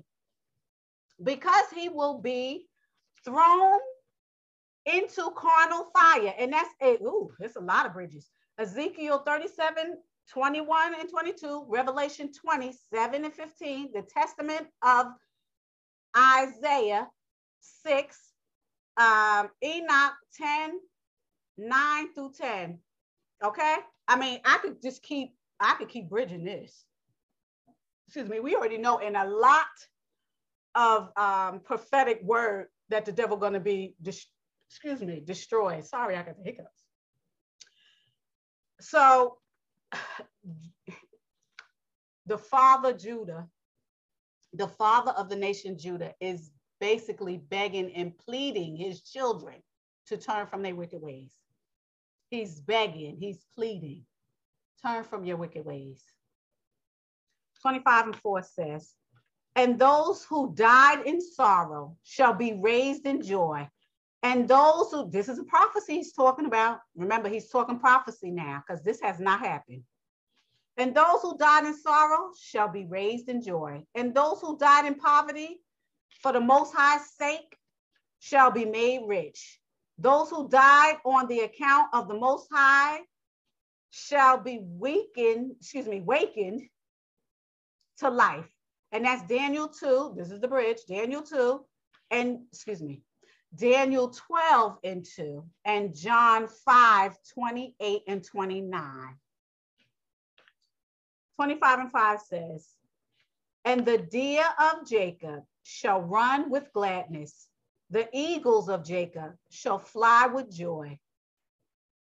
Because 1.24 1.66
he 1.74 1.90
will 1.90 2.20
be 2.20 2.68
thrown 3.24 3.80
into 4.86 5.32
carnal 5.36 5.88
fire. 5.94 6.34
And 6.38 6.54
that's 6.54 6.70
a 6.82 6.98
Ooh, 7.04 7.32
it's 7.40 7.56
a 7.56 7.62
lot 7.62 7.86
of 7.86 7.94
bridges. 7.94 8.30
Ezekiel 8.58 9.20
37 9.26 9.96
21 10.32 10.96
and 11.00 11.10
22, 11.10 11.66
Revelation 11.68 12.32
27 12.32 13.26
and 13.26 13.34
15, 13.34 13.90
the 13.94 14.02
Testament 14.02 14.68
of 14.82 15.08
Isaiah 16.18 17.08
6, 17.84 18.20
um, 18.98 19.50
Enoch 19.64 20.14
10, 20.38 20.80
9 21.58 22.14
through 22.14 22.32
10. 22.40 22.80
Okay. 23.44 23.76
I 24.08 24.18
mean, 24.18 24.40
I 24.46 24.58
could 24.60 24.82
just 24.82 25.04
keep, 25.04 25.36
I 25.60 25.76
could 25.76 25.90
keep 25.90 26.10
bridging 26.10 26.44
this. 26.44 26.86
Excuse 28.08 28.30
me, 28.30 28.40
we 28.40 28.56
already 28.56 28.78
know 28.78 29.00
in 29.00 29.16
a 29.16 29.26
lot 29.26 29.66
of 30.76 31.10
um, 31.18 31.60
prophetic 31.62 32.22
word 32.24 32.68
that 32.90 33.06
the 33.06 33.12
devil 33.12 33.38
gonna 33.38 33.60
be, 33.60 33.96
excuse 34.70 35.02
me, 35.02 35.22
destroyed. 35.26 35.86
Sorry, 35.86 36.16
I 36.16 36.24
got 36.24 36.38
the 36.38 36.44
hiccups. 36.44 36.84
So 38.82 39.38
the 42.26 42.38
father 42.38 42.94
Judah, 42.94 43.48
the 44.54 44.68
father 44.68 45.12
of 45.12 45.30
the 45.30 45.36
nation 45.36 45.78
Judah, 45.78 46.14
is 46.20 46.52
basically 46.80 47.38
begging 47.38 47.94
and 47.94 48.18
pleading 48.18 48.76
his 48.76 49.02
children 49.02 49.56
to 50.08 50.18
turn 50.18 50.46
from 50.48 50.62
their 50.62 50.76
wicked 50.76 51.02
ways. 51.02 51.34
He's 52.30 52.60
begging, 52.60 53.18
he's 53.20 53.46
pleading, 53.56 54.06
turn 54.86 55.04
from 55.04 55.26
your 55.26 55.38
wicked 55.38 55.66
ways. 55.66 56.04
25 57.62 58.06
and 58.06 58.16
4 58.16 58.44
says, 58.44 58.94
And 59.56 59.80
those 59.80 60.26
who 60.26 60.54
died 60.54 61.06
in 61.06 61.22
sorrow 61.22 61.96
shall 62.04 62.34
be 62.34 62.54
raised 62.54 63.06
in 63.06 63.22
joy. 63.22 63.70
And 64.22 64.48
those 64.48 64.92
who, 64.92 65.10
this 65.10 65.30
is 65.30 65.40
a 65.40 65.44
prophecy 65.44 65.96
he's 65.96 66.12
talking 66.12 66.46
about. 66.46 66.80
Remember, 66.96 67.30
he's 67.30 67.50
talking 67.50 67.80
prophecy 67.80 68.32
now 68.32 68.64
because 68.68 68.84
this 68.84 69.00
has 69.02 69.20
not 69.20 69.40
happened. 69.40 69.84
And 70.78 70.94
those 70.94 71.22
who 71.22 71.38
died 71.38 71.66
in 71.66 71.78
sorrow 71.78 72.32
shall 72.38 72.68
be 72.68 72.86
raised 72.86 73.30
in 73.30 73.42
joy. 73.42 73.84
And 73.96 74.14
those 74.14 74.42
who 74.42 74.58
died 74.58 74.86
in 74.86 74.96
poverty 74.96 75.62
for 76.22 76.34
the 76.34 76.42
Most 76.42 76.74
High's 76.76 77.10
sake 77.12 77.56
shall 78.20 78.52
be 78.52 78.66
made 78.66 79.02
rich. 79.08 79.62
Those 79.98 80.30
who 80.30 80.50
died 80.50 80.98
on 81.06 81.28
the 81.28 81.42
account 81.42 81.88
of 81.94 82.08
the 82.08 82.20
Most 82.20 82.50
High 82.52 83.00
shall 83.92 84.38
be 84.38 84.60
weakened, 84.62 85.54
excuse 85.60 85.88
me, 85.88 86.02
wakened 86.02 86.62
to 88.00 88.10
life. 88.10 88.50
And 88.92 89.06
that's 89.06 89.28
Daniel 89.28 89.68
2. 89.68 90.14
This 90.18 90.32
is 90.32 90.40
the 90.40 90.48
bridge, 90.48 90.80
Daniel 90.88 91.22
2. 91.22 91.64
And 92.12 92.40
excuse 92.52 92.82
me, 92.82 93.02
Daniel 93.56 94.10
12 94.10 94.78
and 94.84 95.06
2, 95.06 95.44
and 95.64 95.96
John 95.96 96.48
5, 96.48 97.18
28 97.34 98.02
and 98.08 98.24
29. 98.24 99.16
25 101.36 101.80
and 101.80 101.92
5 101.92 102.22
says, 102.22 102.68
And 103.64 103.86
the 103.86 103.98
deer 103.98 104.46
of 104.60 104.88
Jacob 104.88 105.44
shall 105.64 106.02
run 106.02 106.50
with 106.50 106.72
gladness, 106.74 107.48
the 107.90 108.08
eagles 108.14 108.70
of 108.70 108.84
Jacob 108.84 109.34
shall 109.50 109.80
fly 109.80 110.28
with 110.28 110.52
joy. 110.52 111.00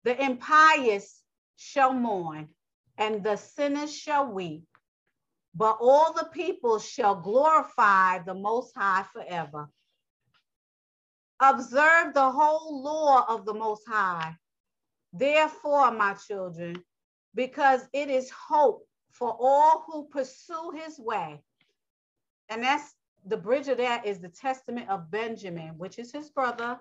The 0.05 0.23
impious 0.23 1.23
shall 1.57 1.93
mourn, 1.93 2.49
and 2.97 3.23
the 3.23 3.37
sinners 3.37 3.95
shall 3.95 4.31
weep, 4.31 4.65
but 5.55 5.79
all 5.81 6.13
the 6.13 6.29
people 6.33 6.79
shall 6.79 7.15
glorify 7.15 8.19
the 8.21 8.35
Most 8.35 8.73
High 8.77 9.05
forever. 9.13 9.69
Observe 11.41 12.15
the 12.15 12.31
whole 12.31 12.83
law 12.83 13.25
of 13.29 13.45
the 13.45 13.55
Most 13.55 13.83
High. 13.89 14.37
Therefore, 15.13 15.91
my 15.91 16.15
children, 16.15 16.77
because 17.35 17.89
it 17.93 18.11
is 18.11 18.31
hope 18.31 18.87
for 19.11 19.37
all 19.39 19.85
who 19.87 20.07
pursue 20.09 20.73
his 20.77 20.99
way. 20.99 21.43
And 22.49 22.63
that's 22.63 22.95
the 23.27 23.37
bridge 23.37 23.69
of 23.69 23.79
that 23.79 24.07
is 24.07 24.21
the 24.21 24.29
testament 24.29 24.89
of 24.89 25.11
Benjamin, 25.11 25.77
which 25.79 25.99
is 25.99 26.13
his 26.13 26.31
brother, 26.31 26.79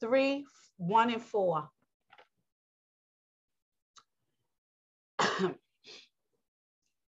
three, 0.00 0.46
one, 0.76 1.10
and 1.12 1.22
four. 1.22 1.68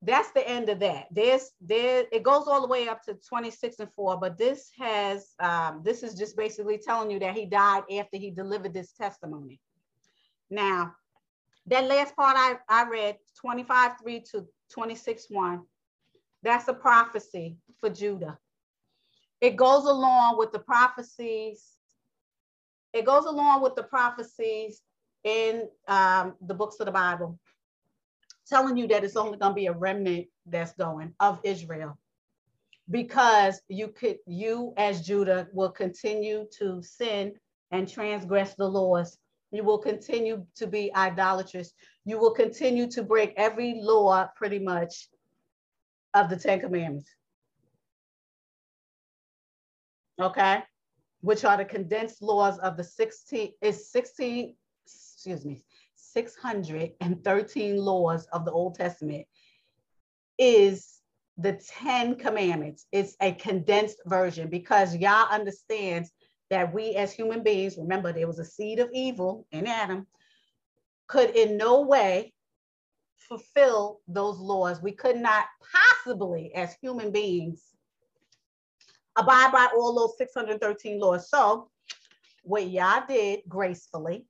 that's 0.04 0.32
the 0.32 0.48
end 0.48 0.70
of 0.70 0.80
that. 0.80 1.08
There's 1.12 1.52
there 1.62 2.06
it 2.12 2.24
goes 2.24 2.48
all 2.48 2.62
the 2.62 2.68
way 2.68 2.88
up 2.88 3.04
to 3.04 3.14
26 3.14 3.80
and 3.80 3.94
4, 3.94 4.18
but 4.20 4.38
this 4.38 4.72
has 4.80 5.30
um, 5.40 5.82
this 5.84 6.02
is 6.02 6.16
just 6.16 6.36
basically 6.36 6.80
telling 6.80 7.12
you 7.12 7.20
that 7.20 7.36
he 7.36 7.46
died 7.46 7.84
after 8.00 8.18
he 8.18 8.32
delivered 8.32 8.74
this 8.74 8.94
testimony. 8.94 9.60
Now, 10.50 10.96
that 11.68 11.86
last 11.86 12.16
part 12.16 12.36
I, 12.36 12.58
I 12.68 12.90
read, 12.90 13.18
25, 13.40 13.92
3 14.02 14.24
to 14.32 14.48
26, 14.72 15.28
1, 15.30 15.62
that's 16.42 16.68
a 16.68 16.74
prophecy 16.74 17.58
for 17.80 17.90
Judah. 17.90 18.40
It 19.40 19.56
goes 19.56 19.86
along 19.86 20.38
with 20.38 20.52
the 20.52 20.60
prophecies. 20.60 21.78
It 22.94 23.06
goes 23.06 23.26
along 23.26 23.62
with 23.62 23.76
the 23.76 23.84
prophecies 23.84 24.82
in 25.24 25.68
um, 25.88 26.34
the 26.42 26.56
books 26.56 26.80
of 26.80 26.88
the 26.88 26.92
Bible 26.92 27.40
telling 28.48 28.78
you 28.78 28.88
that 28.88 29.04
it's 29.04 29.16
only 29.16 29.38
going 29.38 29.52
to 29.52 29.56
be 29.56 29.68
a 29.68 29.74
remnant 29.74 30.28
that's 30.46 30.74
going 30.74 31.14
of 31.20 31.40
Israel 31.44 31.98
because 32.90 33.62
you 33.70 33.88
could 33.88 34.18
you 34.28 34.74
as 34.78 35.06
Judah 35.06 35.48
will 35.54 35.72
continue 35.72 36.46
to 36.60 36.82
sin 36.82 37.34
and 37.72 37.88
transgress 37.88 38.54
the 38.56 38.68
laws. 38.68 39.18
You 39.52 39.64
will 39.64 39.78
continue 39.78 40.46
to 40.56 40.68
be 40.68 40.94
idolatrous. 40.96 41.74
You 42.06 42.20
will 42.20 42.32
continue 42.32 42.88
to 42.92 43.04
break 43.04 43.34
every 43.38 43.80
law 43.82 44.28
pretty 44.36 44.60
much 44.60 45.10
of 46.14 46.30
the 46.30 46.38
10 46.38 46.62
commandments. 46.62 47.10
Okay? 50.22 50.64
Which 51.22 51.46
are 51.46 51.58
the 51.58 51.66
condensed 51.66 52.22
laws 52.22 52.60
of 52.60 52.78
the 52.78 52.84
16 52.84 53.54
is 53.62 53.92
16 53.92 54.56
excuse 54.86 55.46
me 55.46 55.64
613 56.14 57.78
laws 57.78 58.28
of 58.34 58.46
the 58.46 58.52
Old 58.52 58.76
Testament 58.76 59.26
is 60.38 61.00
the 61.38 61.54
10 61.54 62.16
commandments. 62.16 62.86
It's 62.92 63.16
a 63.22 63.34
condensed 63.34 63.98
version 64.06 64.50
because 64.50 64.96
Yah 64.96 65.28
understands 65.32 66.12
that 66.50 66.74
we 66.74 66.96
as 66.96 67.14
human 67.14 67.44
beings, 67.44 67.78
remember 67.78 68.12
there 68.12 68.28
was 68.28 68.40
a 68.40 68.46
seed 68.46 68.80
of 68.80 68.90
evil 68.94 69.48
in 69.52 69.68
Adam, 69.68 70.06
could 71.08 71.30
in 71.32 71.58
no 71.58 71.82
way 71.82 72.34
fulfill 73.30 74.02
those 74.08 74.38
laws. 74.40 74.82
We 74.82 74.92
could 74.92 75.18
not 75.18 75.46
possibly, 75.74 76.54
as 76.54 76.76
human 76.82 77.12
beings, 77.12 77.64
abide 79.18 79.52
by 79.52 79.70
all 79.76 79.96
those 79.96 80.18
613 80.18 81.00
laws. 81.00 81.30
So, 81.30 81.70
what 82.44 82.70
Yah 82.70 83.06
did 83.08 83.42
gracefully 83.48 84.26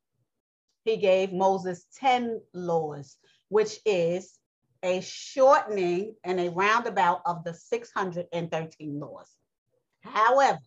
he 0.84 0.98
gave 0.98 1.32
Moses 1.32 1.86
10 1.98 2.42
laws, 2.54 3.18
which 3.50 3.80
is 3.86 4.38
a 4.84 5.02
shortening 5.02 6.16
and 6.24 6.40
a 6.40 6.50
roundabout 6.50 7.22
of 7.26 7.44
the 7.44 7.54
613 7.54 9.00
laws. 9.00 9.30
However, 10.02 10.60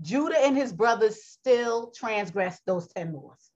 Judah 0.00 0.38
and 0.38 0.56
his 0.56 0.72
brothers 0.72 1.24
still 1.24 1.90
transgressed 1.90 2.62
those 2.66 2.86
10 2.88 3.14
laws. 3.14 3.50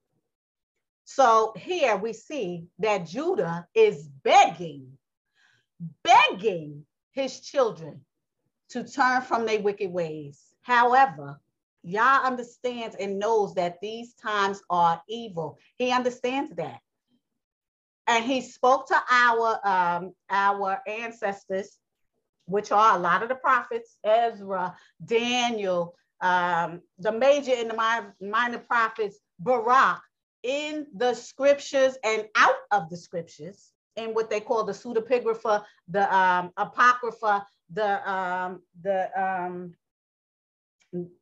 So 1.04 1.52
here 1.56 1.96
we 1.96 2.12
see 2.12 2.66
that 2.78 3.06
Judah 3.06 3.66
is 3.74 4.08
begging, 4.24 4.96
begging 6.02 6.86
his 7.12 7.40
children 7.40 8.04
to 8.70 8.84
turn 8.84 9.22
from 9.22 9.44
their 9.44 9.60
wicked 9.60 9.90
ways. 9.90 10.40
However, 10.62 11.40
Yah 11.82 12.20
understands 12.24 12.96
and 12.96 13.18
knows 13.18 13.54
that 13.54 13.80
these 13.80 14.14
times 14.14 14.60
are 14.68 15.02
evil. 15.08 15.58
He 15.76 15.90
understands 15.90 16.54
that. 16.56 16.80
And 18.06 18.24
he 18.24 18.40
spoke 18.40 18.88
to 18.88 19.02
our 19.10 19.60
um, 19.66 20.12
our 20.28 20.80
ancestors, 20.86 21.78
which 22.46 22.72
are 22.72 22.96
a 22.96 22.98
lot 22.98 23.22
of 23.22 23.28
the 23.28 23.34
prophets, 23.36 23.96
Ezra, 24.04 24.74
Daniel, 25.04 25.94
um, 26.20 26.82
the 26.98 27.12
major 27.12 27.52
and 27.56 27.70
the 27.70 28.12
minor, 28.20 28.58
prophets, 28.58 29.18
Barak, 29.38 30.02
in 30.42 30.86
the 30.94 31.14
scriptures 31.14 31.96
and 32.04 32.26
out 32.34 32.56
of 32.72 32.90
the 32.90 32.96
scriptures, 32.96 33.72
in 33.96 34.10
what 34.10 34.28
they 34.28 34.40
call 34.40 34.64
the 34.64 34.72
pseudepigrapha, 34.72 35.64
the 35.88 36.14
um, 36.14 36.50
apocrypha, 36.56 37.46
the 37.72 38.10
um, 38.10 38.60
the 38.82 39.08
um, 39.20 39.74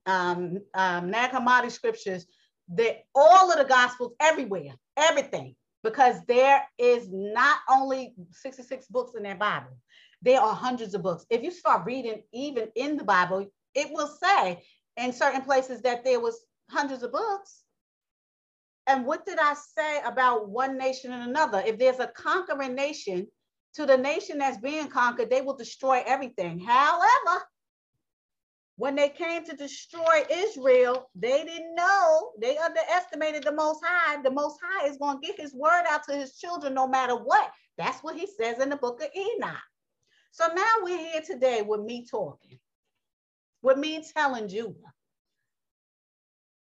um, 0.06 0.58
um, 0.74 1.10
Nag 1.10 1.30
Hammadi 1.30 1.70
scriptures, 1.70 2.26
that 2.74 3.04
all 3.14 3.50
of 3.50 3.58
the 3.58 3.64
gospels 3.64 4.12
everywhere, 4.20 4.74
everything, 4.96 5.54
because 5.82 6.16
there 6.26 6.62
is 6.78 7.08
not 7.10 7.58
only 7.70 8.14
66 8.32 8.86
books 8.88 9.14
in 9.16 9.22
that 9.22 9.38
Bible, 9.38 9.76
there 10.22 10.40
are 10.40 10.54
hundreds 10.54 10.94
of 10.94 11.02
books. 11.02 11.24
If 11.30 11.42
you 11.42 11.50
start 11.50 11.86
reading 11.86 12.22
even 12.32 12.68
in 12.74 12.96
the 12.96 13.04
Bible, 13.04 13.46
it 13.74 13.88
will 13.92 14.08
say 14.08 14.62
in 14.96 15.12
certain 15.12 15.42
places 15.42 15.82
that 15.82 16.04
there 16.04 16.20
was 16.20 16.40
hundreds 16.70 17.02
of 17.02 17.12
books. 17.12 17.62
And 18.86 19.04
what 19.04 19.24
did 19.24 19.38
I 19.38 19.54
say 19.54 20.00
about 20.04 20.48
one 20.48 20.78
nation 20.78 21.12
and 21.12 21.28
another? 21.28 21.62
If 21.64 21.78
there's 21.78 22.00
a 22.00 22.10
conquering 22.16 22.74
nation, 22.74 23.28
to 23.74 23.86
the 23.86 23.96
nation 23.96 24.38
that's 24.38 24.58
being 24.58 24.88
conquered, 24.88 25.30
they 25.30 25.42
will 25.42 25.56
destroy 25.56 26.02
everything. 26.04 26.58
However, 26.58 27.44
when 28.78 28.94
they 28.94 29.08
came 29.08 29.44
to 29.44 29.56
destroy 29.56 30.24
Israel, 30.30 31.10
they 31.16 31.44
didn't 31.44 31.74
know, 31.74 32.30
they 32.40 32.56
underestimated 32.56 33.42
the 33.42 33.52
Most 33.52 33.80
High. 33.84 34.22
The 34.22 34.30
Most 34.30 34.60
High 34.62 34.86
is 34.86 34.96
going 34.98 35.20
to 35.20 35.26
get 35.26 35.38
his 35.38 35.52
word 35.52 35.82
out 35.88 36.04
to 36.04 36.14
his 36.14 36.38
children 36.38 36.74
no 36.74 36.86
matter 36.86 37.16
what. 37.16 37.50
That's 37.76 38.00
what 38.04 38.14
he 38.14 38.28
says 38.28 38.60
in 38.60 38.68
the 38.68 38.76
book 38.76 39.02
of 39.02 39.08
Enoch. 39.16 39.56
So 40.30 40.46
now 40.54 40.72
we're 40.82 40.96
here 40.96 41.22
today 41.26 41.62
with 41.62 41.80
me 41.80 42.06
talking, 42.08 42.60
with 43.62 43.78
me 43.78 44.04
telling 44.16 44.46
Judah, 44.46 44.92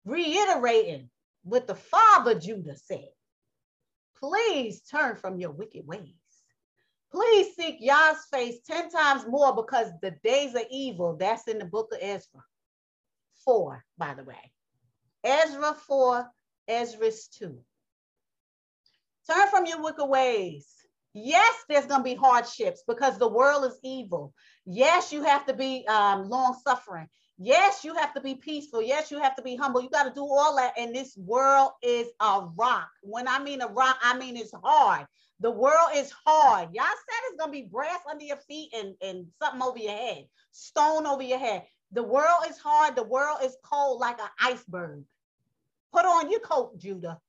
reiterating 0.03 1.11
what 1.43 1.67
the 1.67 1.75
father 1.75 2.33
Judah 2.33 2.75
said. 2.75 3.09
Please 4.17 4.81
turn 4.81 5.15
from 5.15 5.39
your 5.39 5.51
wicked 5.51 5.85
ways. 5.85 6.18
Please 7.11 7.55
seek 7.55 7.77
Yah's 7.79 8.25
face 8.31 8.59
10 8.67 8.89
times 8.89 9.25
more 9.27 9.55
because 9.55 9.91
the 10.01 10.11
days 10.23 10.55
are 10.55 10.67
evil. 10.69 11.15
That's 11.17 11.47
in 11.47 11.57
the 11.57 11.65
book 11.65 11.89
of 11.91 11.99
Ezra. 12.01 12.43
Four, 13.43 13.83
by 13.97 14.13
the 14.13 14.23
way. 14.23 14.51
Ezra 15.23 15.73
4, 15.73 16.29
Ezra 16.67 17.11
2. 17.39 17.57
Turn 19.27 19.47
from 19.49 19.65
your 19.65 19.81
wicked 19.81 20.05
ways. 20.05 20.67
Yes, 21.13 21.55
there's 21.67 21.87
going 21.87 22.01
to 22.01 22.03
be 22.03 22.13
hardships 22.13 22.83
because 22.87 23.17
the 23.17 23.27
world 23.27 23.65
is 23.65 23.79
evil. 23.83 24.33
Yes, 24.65 25.11
you 25.11 25.23
have 25.23 25.45
to 25.47 25.53
be 25.53 25.85
um, 25.87 26.29
long 26.29 26.55
suffering. 26.63 27.07
Yes, 27.37 27.83
you 27.83 27.95
have 27.95 28.13
to 28.13 28.21
be 28.21 28.35
peaceful. 28.35 28.81
Yes, 28.81 29.09
you 29.09 29.19
have 29.19 29.35
to 29.37 29.41
be 29.41 29.55
humble. 29.55 29.81
You 29.81 29.89
got 29.89 30.03
to 30.03 30.13
do 30.13 30.21
all 30.21 30.55
that. 30.57 30.73
And 30.77 30.93
this 30.93 31.15
world 31.17 31.71
is 31.81 32.07
a 32.19 32.47
rock. 32.55 32.89
When 33.01 33.27
I 33.27 33.39
mean 33.39 33.61
a 33.61 33.67
rock, 33.67 33.97
I 34.03 34.17
mean 34.17 34.35
it's 34.35 34.53
hard. 34.63 35.07
The 35.41 35.51
world 35.51 35.91
is 35.95 36.11
hard. 36.25 36.69
Yah 36.73 36.83
said 36.83 37.21
it's 37.29 37.39
gonna 37.39 37.51
be 37.51 37.63
brass 37.63 37.99
under 38.09 38.25
your 38.25 38.37
feet 38.37 38.73
and, 38.75 38.95
and 39.01 39.27
something 39.41 39.61
over 39.61 39.79
your 39.79 39.93
head, 39.93 40.25
stone 40.51 41.05
over 41.05 41.23
your 41.23 41.39
head. 41.39 41.65
The 41.91 42.03
world 42.03 42.45
is 42.49 42.57
hard. 42.57 42.95
The 42.95 43.03
world 43.03 43.39
is 43.43 43.55
cold 43.63 43.99
like 43.99 44.19
an 44.19 44.29
iceberg. 44.39 45.03
Put 45.91 46.05
on 46.05 46.29
your 46.29 46.41
coat, 46.41 46.77
Judah. 46.77 47.19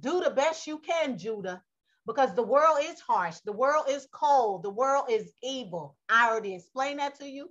Do 0.00 0.20
the 0.20 0.30
best 0.30 0.66
you 0.66 0.78
can, 0.78 1.18
Judah, 1.18 1.62
because 2.06 2.34
the 2.34 2.42
world 2.42 2.78
is 2.82 3.00
harsh. 3.00 3.38
The 3.44 3.52
world 3.52 3.86
is 3.88 4.06
cold. 4.12 4.62
The 4.62 4.70
world 4.70 5.06
is 5.08 5.32
evil. 5.42 5.96
I 6.08 6.28
already 6.28 6.54
explained 6.54 6.98
that 6.98 7.18
to 7.20 7.28
you. 7.28 7.50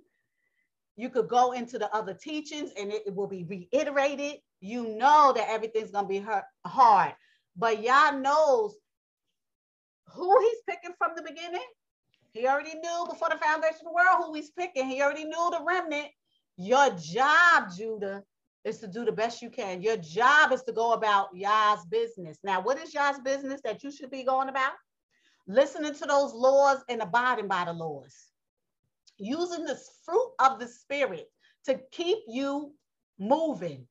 You 0.96 1.10
could 1.10 1.28
go 1.28 1.52
into 1.52 1.78
the 1.78 1.94
other 1.94 2.14
teachings 2.14 2.70
and 2.78 2.92
it, 2.92 3.02
it 3.06 3.14
will 3.14 3.28
be 3.28 3.44
reiterated. 3.44 4.40
You 4.60 4.96
know 4.96 5.32
that 5.34 5.48
everything's 5.48 5.90
going 5.90 6.04
to 6.04 6.08
be 6.08 6.24
hard. 6.64 7.14
But 7.56 7.82
Yah 7.82 8.12
knows 8.12 8.76
who 10.12 10.40
he's 10.40 10.62
picking 10.68 10.94
from 10.98 11.12
the 11.16 11.22
beginning. 11.22 11.66
He 12.32 12.46
already 12.46 12.74
knew 12.74 13.06
before 13.08 13.28
the 13.30 13.38
foundation 13.38 13.80
of 13.80 13.86
the 13.86 13.92
world 13.92 14.24
who 14.26 14.34
he's 14.34 14.50
picking. 14.50 14.88
He 14.88 15.02
already 15.02 15.24
knew 15.24 15.50
the 15.50 15.64
remnant. 15.66 16.08
Your 16.56 16.90
job, 16.90 17.70
Judah, 17.76 18.22
is 18.64 18.78
to 18.78 18.86
do 18.86 19.04
the 19.04 19.12
best 19.12 19.40
you 19.40 19.50
can. 19.50 19.82
Your 19.82 19.96
job 19.96 20.52
is 20.52 20.62
to 20.64 20.72
go 20.72 20.92
about 20.92 21.28
Yah's 21.34 21.84
business. 21.86 22.38
Now, 22.42 22.60
what 22.60 22.78
is 22.78 22.92
Yah's 22.92 23.18
business 23.20 23.60
that 23.64 23.82
you 23.82 23.90
should 23.90 24.10
be 24.10 24.24
going 24.24 24.48
about? 24.48 24.72
Listening 25.46 25.94
to 25.94 26.06
those 26.06 26.32
laws 26.34 26.78
and 26.88 27.00
abiding 27.00 27.48
by 27.48 27.64
the 27.64 27.72
laws. 27.72 28.14
Using 29.16 29.64
the 29.64 29.80
fruit 30.04 30.32
of 30.40 30.60
the 30.60 30.68
spirit 30.68 31.30
to 31.64 31.80
keep 31.90 32.18
you 32.28 32.72
moving. 33.18 33.86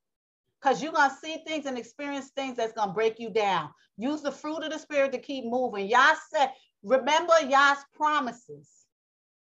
Because 0.61 0.81
you're 0.81 0.91
going 0.91 1.09
to 1.09 1.15
see 1.15 1.43
things 1.45 1.65
and 1.65 1.77
experience 1.77 2.29
things 2.29 2.57
that's 2.57 2.73
going 2.73 2.89
to 2.89 2.93
break 2.93 3.19
you 3.19 3.29
down. 3.29 3.69
Use 3.97 4.21
the 4.21 4.31
fruit 4.31 4.63
of 4.63 4.71
the 4.71 4.79
spirit 4.79 5.11
to 5.11 5.19
keep 5.19 5.45
moving. 5.45 5.87
Yah 5.87 6.15
said, 6.33 6.49
remember 6.83 7.33
Yah's 7.47 7.83
promises. 7.95 8.69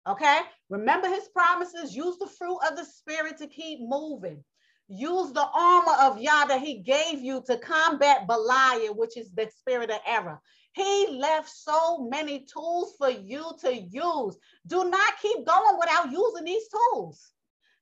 Okay? 0.08 0.42
Remember 0.70 1.08
his 1.08 1.28
promises. 1.30 1.96
Use 1.96 2.18
the 2.18 2.28
fruit 2.28 2.60
of 2.70 2.78
the 2.78 2.86
spirit 2.86 3.38
to 3.38 3.48
keep 3.48 3.80
moving. 3.82 4.44
Use 4.90 5.32
the 5.32 5.48
armor 5.54 5.96
of 6.02 6.20
Yah 6.20 6.46
that 6.46 6.62
he 6.62 6.80
gave 6.80 7.20
you 7.22 7.42
to 7.48 7.58
combat 7.58 8.28
Belial, 8.28 8.96
which 8.96 9.18
is 9.18 9.32
the 9.32 9.50
spirit 9.58 9.90
of 9.90 10.00
error. 10.06 10.40
He 10.74 11.18
left 11.20 11.50
so 11.50 12.08
many 12.10 12.46
tools 12.52 12.96
for 12.98 13.10
you 13.10 13.52
to 13.62 13.74
use. 13.74 14.38
Do 14.68 14.90
not 14.90 15.14
keep 15.22 15.46
going 15.46 15.78
without 15.80 16.12
using 16.12 16.46
these 16.46 16.68
tools. 16.68 17.32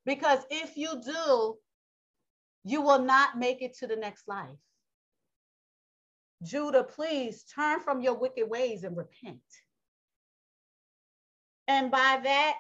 Because 0.06 0.40
if 0.50 0.78
you 0.78 1.02
do, 1.04 1.56
you 2.64 2.82
will 2.82 3.00
not 3.02 3.38
make 3.38 3.62
it 3.62 3.78
to 3.78 3.88
the 3.88 3.96
next 3.96 4.28
life. 4.28 4.58
Judah, 6.44 6.84
please 6.84 7.44
turn 7.44 7.80
from 7.82 8.02
your 8.02 8.16
wicked 8.16 8.50
ways 8.50 8.84
and 8.84 8.98
repent. 8.98 9.40
And 11.68 11.92
by 11.92 12.20
that, 12.24 12.56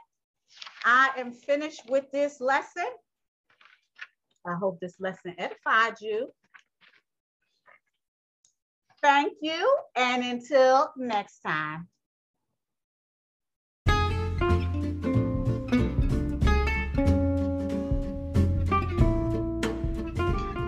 I 0.86 1.12
am 1.18 1.32
finished 1.32 1.89
with 1.89 2.06
this 2.12 2.39
lesson. 2.39 2.88
I 4.45 4.56
hope 4.56 4.80
this 4.80 4.99
lesson 4.99 5.36
edified 5.38 5.95
you. 6.02 6.32
Thank 9.02 9.34
you, 9.41 9.78
and 9.95 10.24
until 10.24 10.91
next 10.95 11.39
time. 11.39 11.88